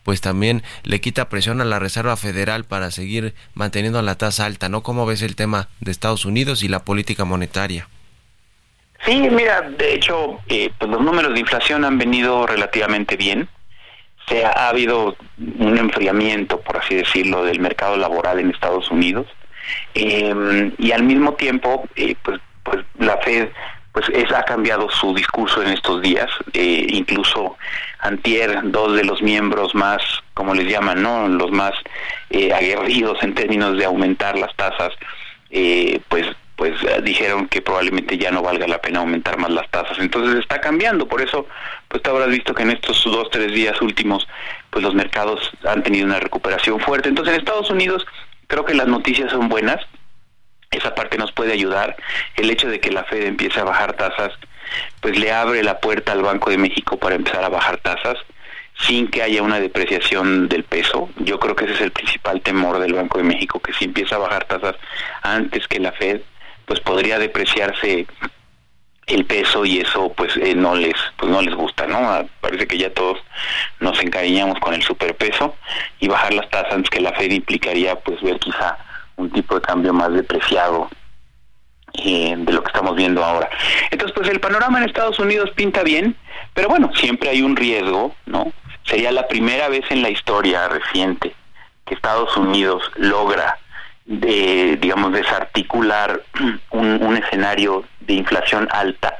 pues 0.04 0.20
también 0.20 0.62
le 0.84 1.00
quita 1.00 1.28
presión 1.28 1.60
a 1.60 1.64
la 1.64 1.78
Reserva 1.78 2.16
Federal 2.16 2.64
para 2.64 2.90
seguir 2.90 3.34
manteniendo 3.54 4.00
la 4.02 4.16
tasa 4.16 4.44
alta, 4.44 4.68
¿no? 4.68 4.82
¿Cómo 4.82 5.06
ves 5.06 5.22
el 5.22 5.34
tema 5.34 5.68
de 5.80 5.90
Estados 5.90 6.24
Unidos 6.24 6.62
y 6.62 6.68
la 6.68 6.84
política 6.84 7.24
monetaria? 7.24 7.88
Sí, 9.04 9.16
mira, 9.30 9.62
de 9.62 9.94
hecho, 9.94 10.40
eh, 10.48 10.70
pues 10.78 10.90
los 10.90 11.00
números 11.00 11.34
de 11.34 11.40
inflación 11.40 11.84
han 11.84 11.98
venido 11.98 12.46
relativamente 12.46 13.16
bien. 13.16 13.48
Se 14.28 14.44
ha, 14.46 14.50
ha, 14.50 14.68
habido 14.70 15.16
un 15.58 15.76
enfriamiento, 15.76 16.60
por 16.60 16.78
así 16.78 16.94
decirlo, 16.94 17.44
del 17.44 17.60
mercado 17.60 17.96
laboral 17.96 18.38
en 18.38 18.50
Estados 18.50 18.90
Unidos. 18.90 19.26
Eh, 19.94 20.72
y 20.78 20.92
al 20.92 21.02
mismo 21.02 21.34
tiempo, 21.34 21.86
eh, 21.96 22.14
pues, 22.22 22.40
pues 22.62 22.84
la 22.98 23.18
Fed 23.18 23.48
pues 23.94 24.08
es, 24.08 24.30
ha 24.32 24.42
cambiado 24.42 24.90
su 24.90 25.14
discurso 25.14 25.62
en 25.62 25.68
estos 25.68 26.02
días. 26.02 26.28
Eh, 26.52 26.84
incluso 26.90 27.56
antier, 28.00 28.58
dos 28.64 28.96
de 28.96 29.04
los 29.04 29.22
miembros 29.22 29.72
más, 29.72 30.02
como 30.34 30.52
les 30.52 30.66
llaman, 30.66 31.00
no, 31.00 31.28
los 31.28 31.52
más 31.52 31.72
eh, 32.28 32.52
aguerridos 32.52 33.22
en 33.22 33.34
términos 33.34 33.78
de 33.78 33.84
aumentar 33.84 34.36
las 34.36 34.54
tasas, 34.56 34.92
eh, 35.50 36.00
pues 36.08 36.26
pues 36.56 36.72
dijeron 37.02 37.48
que 37.48 37.60
probablemente 37.60 38.16
ya 38.16 38.30
no 38.30 38.40
valga 38.40 38.68
la 38.68 38.80
pena 38.80 39.00
aumentar 39.00 39.36
más 39.38 39.50
las 39.50 39.68
tasas. 39.70 39.98
Entonces 39.98 40.38
está 40.38 40.60
cambiando, 40.60 41.08
por 41.08 41.20
eso 41.20 41.48
pues 41.88 42.00
te 42.00 42.10
habrás 42.10 42.28
visto 42.28 42.54
que 42.54 42.62
en 42.62 42.70
estos 42.70 43.02
dos, 43.04 43.28
tres 43.32 43.52
días 43.52 43.80
últimos 43.82 44.28
pues 44.70 44.84
los 44.84 44.94
mercados 44.94 45.50
han 45.66 45.82
tenido 45.82 46.06
una 46.06 46.20
recuperación 46.20 46.78
fuerte. 46.78 47.08
Entonces 47.08 47.34
en 47.34 47.40
Estados 47.40 47.70
Unidos 47.70 48.06
creo 48.46 48.64
que 48.64 48.74
las 48.74 48.86
noticias 48.86 49.32
son 49.32 49.48
buenas, 49.48 49.84
esa 50.74 50.94
parte 50.94 51.18
nos 51.18 51.32
puede 51.32 51.52
ayudar. 51.52 51.96
El 52.36 52.50
hecho 52.50 52.68
de 52.68 52.80
que 52.80 52.90
la 52.90 53.04
Fed 53.04 53.24
empiece 53.24 53.60
a 53.60 53.64
bajar 53.64 53.94
tasas, 53.94 54.32
pues 55.00 55.18
le 55.18 55.32
abre 55.32 55.62
la 55.62 55.80
puerta 55.80 56.12
al 56.12 56.22
Banco 56.22 56.50
de 56.50 56.58
México 56.58 56.98
para 56.98 57.14
empezar 57.14 57.44
a 57.44 57.48
bajar 57.48 57.78
tasas 57.78 58.18
sin 58.80 59.08
que 59.08 59.22
haya 59.22 59.42
una 59.42 59.60
depreciación 59.60 60.48
del 60.48 60.64
peso. 60.64 61.08
Yo 61.18 61.38
creo 61.38 61.54
que 61.54 61.64
ese 61.64 61.74
es 61.74 61.80
el 61.80 61.92
principal 61.92 62.40
temor 62.40 62.78
del 62.78 62.94
Banco 62.94 63.18
de 63.18 63.24
México, 63.24 63.60
que 63.60 63.72
si 63.72 63.84
empieza 63.84 64.16
a 64.16 64.18
bajar 64.18 64.44
tasas 64.44 64.74
antes 65.22 65.68
que 65.68 65.78
la 65.78 65.92
Fed, 65.92 66.20
pues 66.66 66.80
podría 66.80 67.18
depreciarse 67.18 68.06
el 69.06 69.26
peso 69.26 69.64
y 69.64 69.80
eso 69.80 70.12
pues 70.14 70.36
eh, 70.36 70.54
no 70.54 70.74
les 70.74 70.94
pues 71.18 71.30
no 71.30 71.42
les 71.42 71.54
gusta 71.54 71.86
no 71.86 71.98
ah, 71.98 72.24
parece 72.40 72.66
que 72.66 72.78
ya 72.78 72.88
todos 72.94 73.18
nos 73.80 74.02
encariñamos 74.02 74.58
con 74.60 74.72
el 74.72 74.82
superpeso 74.82 75.54
y 76.00 76.08
bajar 76.08 76.32
las 76.32 76.48
tasas 76.48 76.72
antes 76.72 76.90
que 76.90 77.00
la 77.00 77.12
Fed 77.12 77.30
implicaría 77.30 77.96
pues 77.96 78.22
ver 78.22 78.38
quizá 78.38 78.78
un 79.16 79.30
tipo 79.30 79.54
de 79.54 79.60
cambio 79.60 79.92
más 79.92 80.12
depreciado 80.12 80.88
eh, 81.92 82.34
de 82.36 82.52
lo 82.52 82.62
que 82.62 82.68
estamos 82.68 82.96
viendo 82.96 83.24
ahora 83.24 83.48
entonces 83.90 84.14
pues 84.16 84.28
el 84.28 84.40
panorama 84.40 84.78
en 84.78 84.84
Estados 84.84 85.18
Unidos 85.18 85.50
pinta 85.54 85.82
bien 85.82 86.16
pero 86.52 86.68
bueno 86.68 86.90
siempre 86.94 87.30
hay 87.30 87.42
un 87.42 87.56
riesgo 87.56 88.14
no 88.26 88.52
sería 88.84 89.12
la 89.12 89.28
primera 89.28 89.68
vez 89.68 89.84
en 89.90 90.02
la 90.02 90.10
historia 90.10 90.68
reciente 90.68 91.34
que 91.84 91.94
Estados 91.94 92.36
Unidos 92.36 92.82
logra 92.96 93.58
de, 94.06 94.78
digamos, 94.80 95.12
desarticular 95.12 96.22
un, 96.70 97.02
un, 97.02 97.16
escenario 97.16 97.84
de 98.00 98.14
inflación 98.14 98.68
alta 98.70 99.18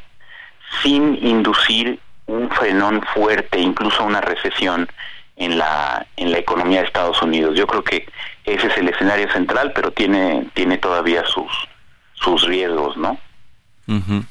sin 0.83 1.19
inducir 1.25 1.99
un 2.27 2.51
frenón 2.51 3.03
fuerte, 3.15 3.59
incluso 3.59 4.05
una 4.05 4.21
recesión 4.21 4.89
en 5.37 5.59
la, 5.59 6.07
en 6.17 6.31
la 6.31 6.39
economía 6.39 6.81
de 6.81 6.87
Estados 6.87 7.21
Unidos. 7.23 7.57
Yo 7.57 7.67
creo 7.67 7.85
que 7.85 8.07
ese 8.45 8.67
es 8.67 8.77
el 8.79 8.89
escenario 8.89 9.31
central, 9.33 9.73
pero 9.75 9.93
tiene, 9.93 10.47
tiene 10.55 10.79
todavía 10.79 11.25
sus, 11.27 11.51
sus 12.15 12.47
riesgos, 12.47 12.97
¿no? 12.97 13.19
Uh 13.87 13.95
-huh. 13.95 14.25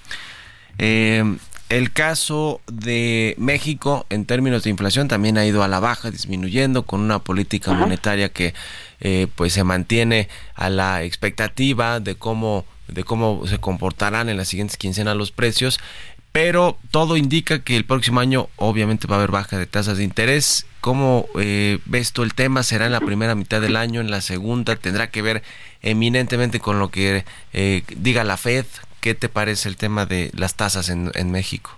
eh, 0.80 1.38
el 1.70 1.92
caso 1.92 2.62
de 2.68 3.34
México 3.38 4.06
en 4.10 4.26
términos 4.26 4.64
de 4.64 4.70
inflación 4.70 5.08
también 5.08 5.38
ha 5.38 5.46
ido 5.46 5.64
a 5.64 5.68
la 5.68 5.80
baja, 5.80 6.12
disminuyendo 6.12 6.84
con 6.84 7.02
una 7.02 7.20
política 7.20 7.72
uh 7.72 7.74
-huh. 7.74 7.80
monetaria 7.80 8.30
que 8.30 8.54
eh, 9.00 9.28
pues 9.36 9.54
se 9.54 9.64
mantiene 9.64 10.30
a 10.56 10.70
la 10.70 11.04
expectativa 11.04 12.00
de 12.00 12.16
cómo 12.16 12.66
de 12.88 13.04
cómo 13.04 13.48
se 13.48 13.58
comportarán 13.58 14.30
en 14.30 14.38
las 14.38 14.50
siguientes 14.50 14.78
quincenas 14.78 15.16
los 15.16 15.32
precios, 15.32 15.80
pero 16.34 16.78
todo 16.90 17.16
indica 17.16 17.64
que 17.64 17.78
el 17.78 17.86
próximo 17.86 18.20
año 18.20 18.48
obviamente 18.58 19.08
va 19.08 19.16
a 19.16 19.20
haber 19.20 19.30
baja 19.30 19.58
de 19.60 19.68
tasas 19.68 20.00
de 20.00 20.04
interés. 20.04 20.66
¿Cómo 20.82 21.28
eh, 21.40 21.78
ves 21.86 22.12
tú 22.12 22.24
el 22.24 22.34
tema? 22.34 22.64
¿Será 22.64 22.88
en 22.88 22.92
la 22.92 23.02
primera 23.02 23.36
mitad 23.36 23.62
del 23.62 23.78
año, 23.78 24.02
en 24.02 24.10
la 24.10 24.20
segunda? 24.20 24.76
¿Tendrá 24.76 25.12
que 25.12 25.22
ver 25.22 25.44
eminentemente 25.84 26.60
con 26.60 26.80
lo 26.80 26.90
que 26.90 27.24
eh, 27.54 27.84
diga 27.96 28.24
la 28.24 28.38
Fed? 28.38 28.66
¿Qué 29.00 29.14
te 29.14 29.30
parece 29.30 29.70
el 29.70 29.78
tema 29.78 30.08
de 30.08 30.32
las 30.34 30.56
tasas 30.56 30.90
en, 30.90 31.32
México? 31.32 31.70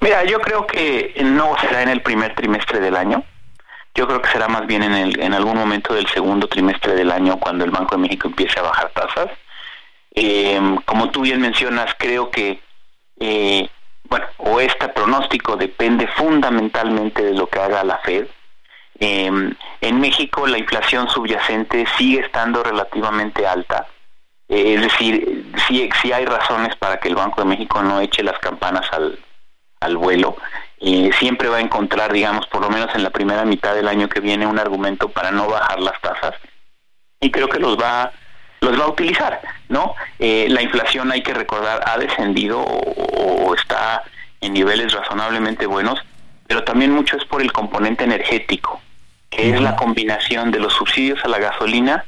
Mira, 0.00 0.24
yo 0.24 0.40
creo 0.40 0.66
que 0.66 1.14
no 1.22 1.54
será 1.60 1.82
en 1.82 1.90
el 1.90 2.00
primer 2.00 2.34
trimestre 2.34 2.80
del 2.80 2.96
año. 2.96 3.24
Yo 3.94 4.06
creo 4.06 4.22
que 4.22 4.30
será 4.30 4.48
más 4.48 4.66
bien 4.66 4.82
en, 4.82 4.94
el, 4.94 5.20
en 5.20 5.34
algún 5.34 5.58
momento 5.58 5.92
del 5.92 6.06
segundo 6.06 6.48
trimestre 6.48 6.94
del 6.94 7.10
año 7.10 7.38
cuando 7.38 7.66
el 7.66 7.72
Banco 7.72 7.96
de 7.96 8.02
México 8.02 8.28
empiece 8.28 8.58
a 8.58 8.62
bajar 8.62 8.90
tasas. 8.94 9.28
Eh, 10.14 10.58
como 10.86 11.10
tú 11.10 11.20
bien 11.20 11.42
mencionas, 11.42 11.94
creo 11.98 12.30
que, 12.30 12.60
eh, 13.20 13.68
bueno, 14.08 14.26
o 14.38 14.60
este 14.60 14.88
pronóstico 14.88 15.56
depende 15.56 16.06
fundamentalmente 16.08 17.22
de 17.22 17.34
lo 17.34 17.46
que 17.48 17.58
haga 17.58 17.84
la 17.84 17.98
Fed. 17.98 18.26
Eh, 19.00 19.30
en 19.80 20.00
México 20.00 20.46
la 20.46 20.58
inflación 20.58 21.08
subyacente 21.08 21.86
sigue 21.96 22.20
estando 22.20 22.62
relativamente 22.62 23.46
alta. 23.46 23.86
Eh, 24.48 24.74
es 24.74 24.82
decir, 24.82 25.52
sí, 25.66 25.88
sí 26.00 26.12
hay 26.12 26.24
razones 26.24 26.74
para 26.76 26.98
que 26.98 27.08
el 27.08 27.14
Banco 27.14 27.42
de 27.42 27.48
México 27.48 27.82
no 27.82 28.00
eche 28.00 28.22
las 28.22 28.38
campanas 28.38 28.86
al, 28.92 29.18
al 29.80 29.96
vuelo. 29.96 30.36
Eh, 30.80 31.10
siempre 31.18 31.48
va 31.48 31.58
a 31.58 31.60
encontrar, 31.60 32.12
digamos, 32.12 32.46
por 32.46 32.62
lo 32.62 32.70
menos 32.70 32.94
en 32.94 33.02
la 33.02 33.10
primera 33.10 33.44
mitad 33.44 33.74
del 33.74 33.88
año 33.88 34.08
que 34.08 34.20
viene, 34.20 34.46
un 34.46 34.58
argumento 34.58 35.08
para 35.08 35.30
no 35.30 35.48
bajar 35.48 35.80
las 35.80 36.00
tasas. 36.00 36.34
Y 37.20 37.30
creo 37.30 37.48
que 37.48 37.58
los 37.58 37.76
va 37.76 38.12
los 38.60 38.78
va 38.78 38.84
a 38.84 38.88
utilizar, 38.88 39.40
¿no? 39.68 39.94
Eh, 40.18 40.46
la 40.48 40.62
inflación, 40.62 41.12
hay 41.12 41.22
que 41.22 41.34
recordar, 41.34 41.82
ha 41.86 41.98
descendido 41.98 42.60
o, 42.60 43.46
o, 43.46 43.54
está 43.54 44.02
en 44.40 44.52
niveles 44.52 44.92
razonablemente 44.92 45.66
buenos, 45.66 46.00
pero 46.46 46.64
también 46.64 46.92
mucho 46.92 47.16
es 47.16 47.24
por 47.24 47.42
el 47.42 47.52
componente 47.52 48.04
energético, 48.04 48.80
que 49.30 49.50
es 49.50 49.60
la 49.60 49.76
combinación 49.76 50.50
de 50.50 50.58
los 50.58 50.72
subsidios 50.72 51.24
a 51.24 51.28
la 51.28 51.38
gasolina, 51.38 52.04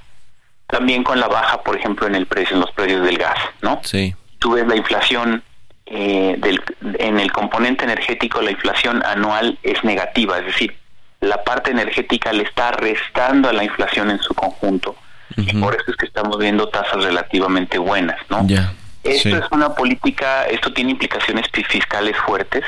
también 0.67 1.03
con 1.03 1.21
la 1.21 1.29
baja, 1.29 1.63
por 1.63 1.77
ejemplo, 1.77 2.07
en 2.07 2.15
el 2.15 2.27
precio, 2.27 2.55
en 2.55 2.61
los 2.61 2.71
precios 2.73 3.05
del 3.05 3.19
gas, 3.19 3.39
¿no? 3.61 3.81
Sí. 3.83 4.15
Tú 4.39 4.53
ves 4.53 4.67
la 4.67 4.77
inflación 4.77 5.43
eh, 5.87 6.37
del, 6.39 6.63
en 6.99 7.19
el 7.19 7.33
componente 7.33 7.85
energético, 7.85 8.41
la 8.41 8.53
inflación 8.53 9.05
anual 9.05 9.59
es 9.63 9.83
negativa, 9.85 10.39
es 10.39 10.47
decir, 10.47 10.77
la 11.21 11.43
parte 11.45 11.73
energética 11.73 12.33
le 12.33 12.45
está 12.45 12.71
restando 12.73 13.49
a 13.49 13.53
la 13.53 13.65
inflación 13.65 14.11
en 14.11 14.21
su 14.21 14.35
conjunto. 14.35 14.97
Uh 15.37 15.41
-huh. 15.43 15.55
Y 15.55 15.61
por 15.61 15.75
eso 15.75 15.85
es 15.89 15.97
que 15.97 16.07
estamos 16.07 16.39
viendo 16.39 16.69
tasas 16.69 17.03
relativamente 17.05 17.79
buenas, 17.79 18.19
¿no? 18.29 18.47
Yeah. 18.47 18.73
Esto 19.03 19.31
sí. 19.31 19.35
es 19.35 19.45
una 19.51 19.75
política, 19.75 20.45
esto 20.47 20.73
tiene 20.73 20.91
implicaciones 20.93 21.47
fiscales 21.69 22.17
fuertes 22.27 22.65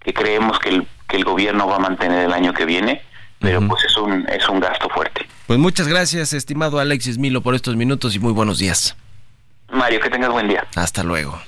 que 0.00 0.14
creemos 0.14 0.58
que 0.58 0.70
el, 0.70 0.86
que 1.08 1.16
el 1.16 1.24
gobierno 1.24 1.66
va 1.66 1.76
a 1.76 1.80
mantener 1.80 2.24
el 2.24 2.32
año 2.32 2.54
que 2.54 2.64
viene, 2.64 3.02
pero 3.40 3.58
uh 3.58 3.62
-huh. 3.62 3.68
pues 3.68 3.84
es 3.84 3.96
un, 3.96 4.26
es 4.28 4.48
un 4.48 4.60
gasto 4.60 4.88
fuerte. 4.88 5.26
Pues 5.46 5.58
muchas 5.58 5.86
gracias, 5.86 6.32
estimado 6.32 6.78
Alexis 6.78 7.18
Milo, 7.18 7.40
por 7.42 7.54
estos 7.54 7.76
minutos 7.76 8.14
y 8.16 8.18
muy 8.18 8.32
buenos 8.32 8.58
días. 8.58 8.96
Mario, 9.70 10.00
que 10.00 10.10
tengas 10.10 10.30
buen 10.30 10.48
día. 10.48 10.66
Hasta 10.74 11.02
luego. 11.02 11.40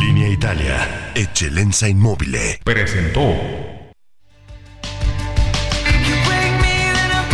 Línea 0.00 0.28
Italia, 0.28 1.12
Eccellenza 1.14 1.88
Inmóvil. 1.88 2.36
Presentó. 2.64 3.69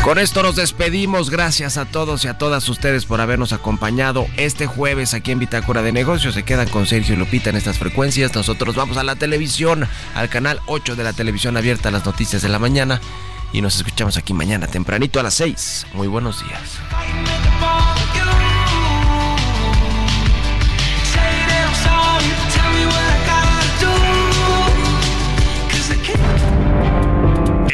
Con 0.06 0.20
esto 0.20 0.44
nos 0.44 0.54
despedimos. 0.54 1.30
Gracias 1.30 1.76
a 1.76 1.84
todos 1.84 2.24
y 2.24 2.28
a 2.28 2.38
todas 2.38 2.68
ustedes 2.68 3.06
por 3.06 3.20
habernos 3.20 3.52
acompañado 3.52 4.28
este 4.36 4.68
jueves 4.68 5.14
aquí 5.14 5.32
en 5.32 5.40
Bitácora 5.40 5.82
de 5.82 5.90
Negocios. 5.90 6.34
Se 6.34 6.44
quedan 6.44 6.68
con 6.68 6.86
Sergio 6.86 7.16
y 7.16 7.18
Lupita 7.18 7.50
en 7.50 7.56
estas 7.56 7.78
frecuencias. 7.78 8.32
Nosotros 8.32 8.76
vamos 8.76 8.98
a 8.98 9.02
la 9.02 9.16
televisión, 9.16 9.88
al 10.14 10.28
canal 10.28 10.60
8 10.66 10.94
de 10.94 11.02
la 11.02 11.12
televisión 11.12 11.56
abierta, 11.56 11.90
las 11.90 12.06
noticias 12.06 12.40
de 12.40 12.48
la 12.48 12.60
mañana. 12.60 13.00
Y 13.52 13.62
nos 13.62 13.74
escuchamos 13.74 14.16
aquí 14.16 14.32
mañana 14.32 14.68
tempranito 14.68 15.18
a 15.18 15.24
las 15.24 15.34
6. 15.34 15.88
Muy 15.94 16.06
buenos 16.06 16.40
días. 16.40 16.78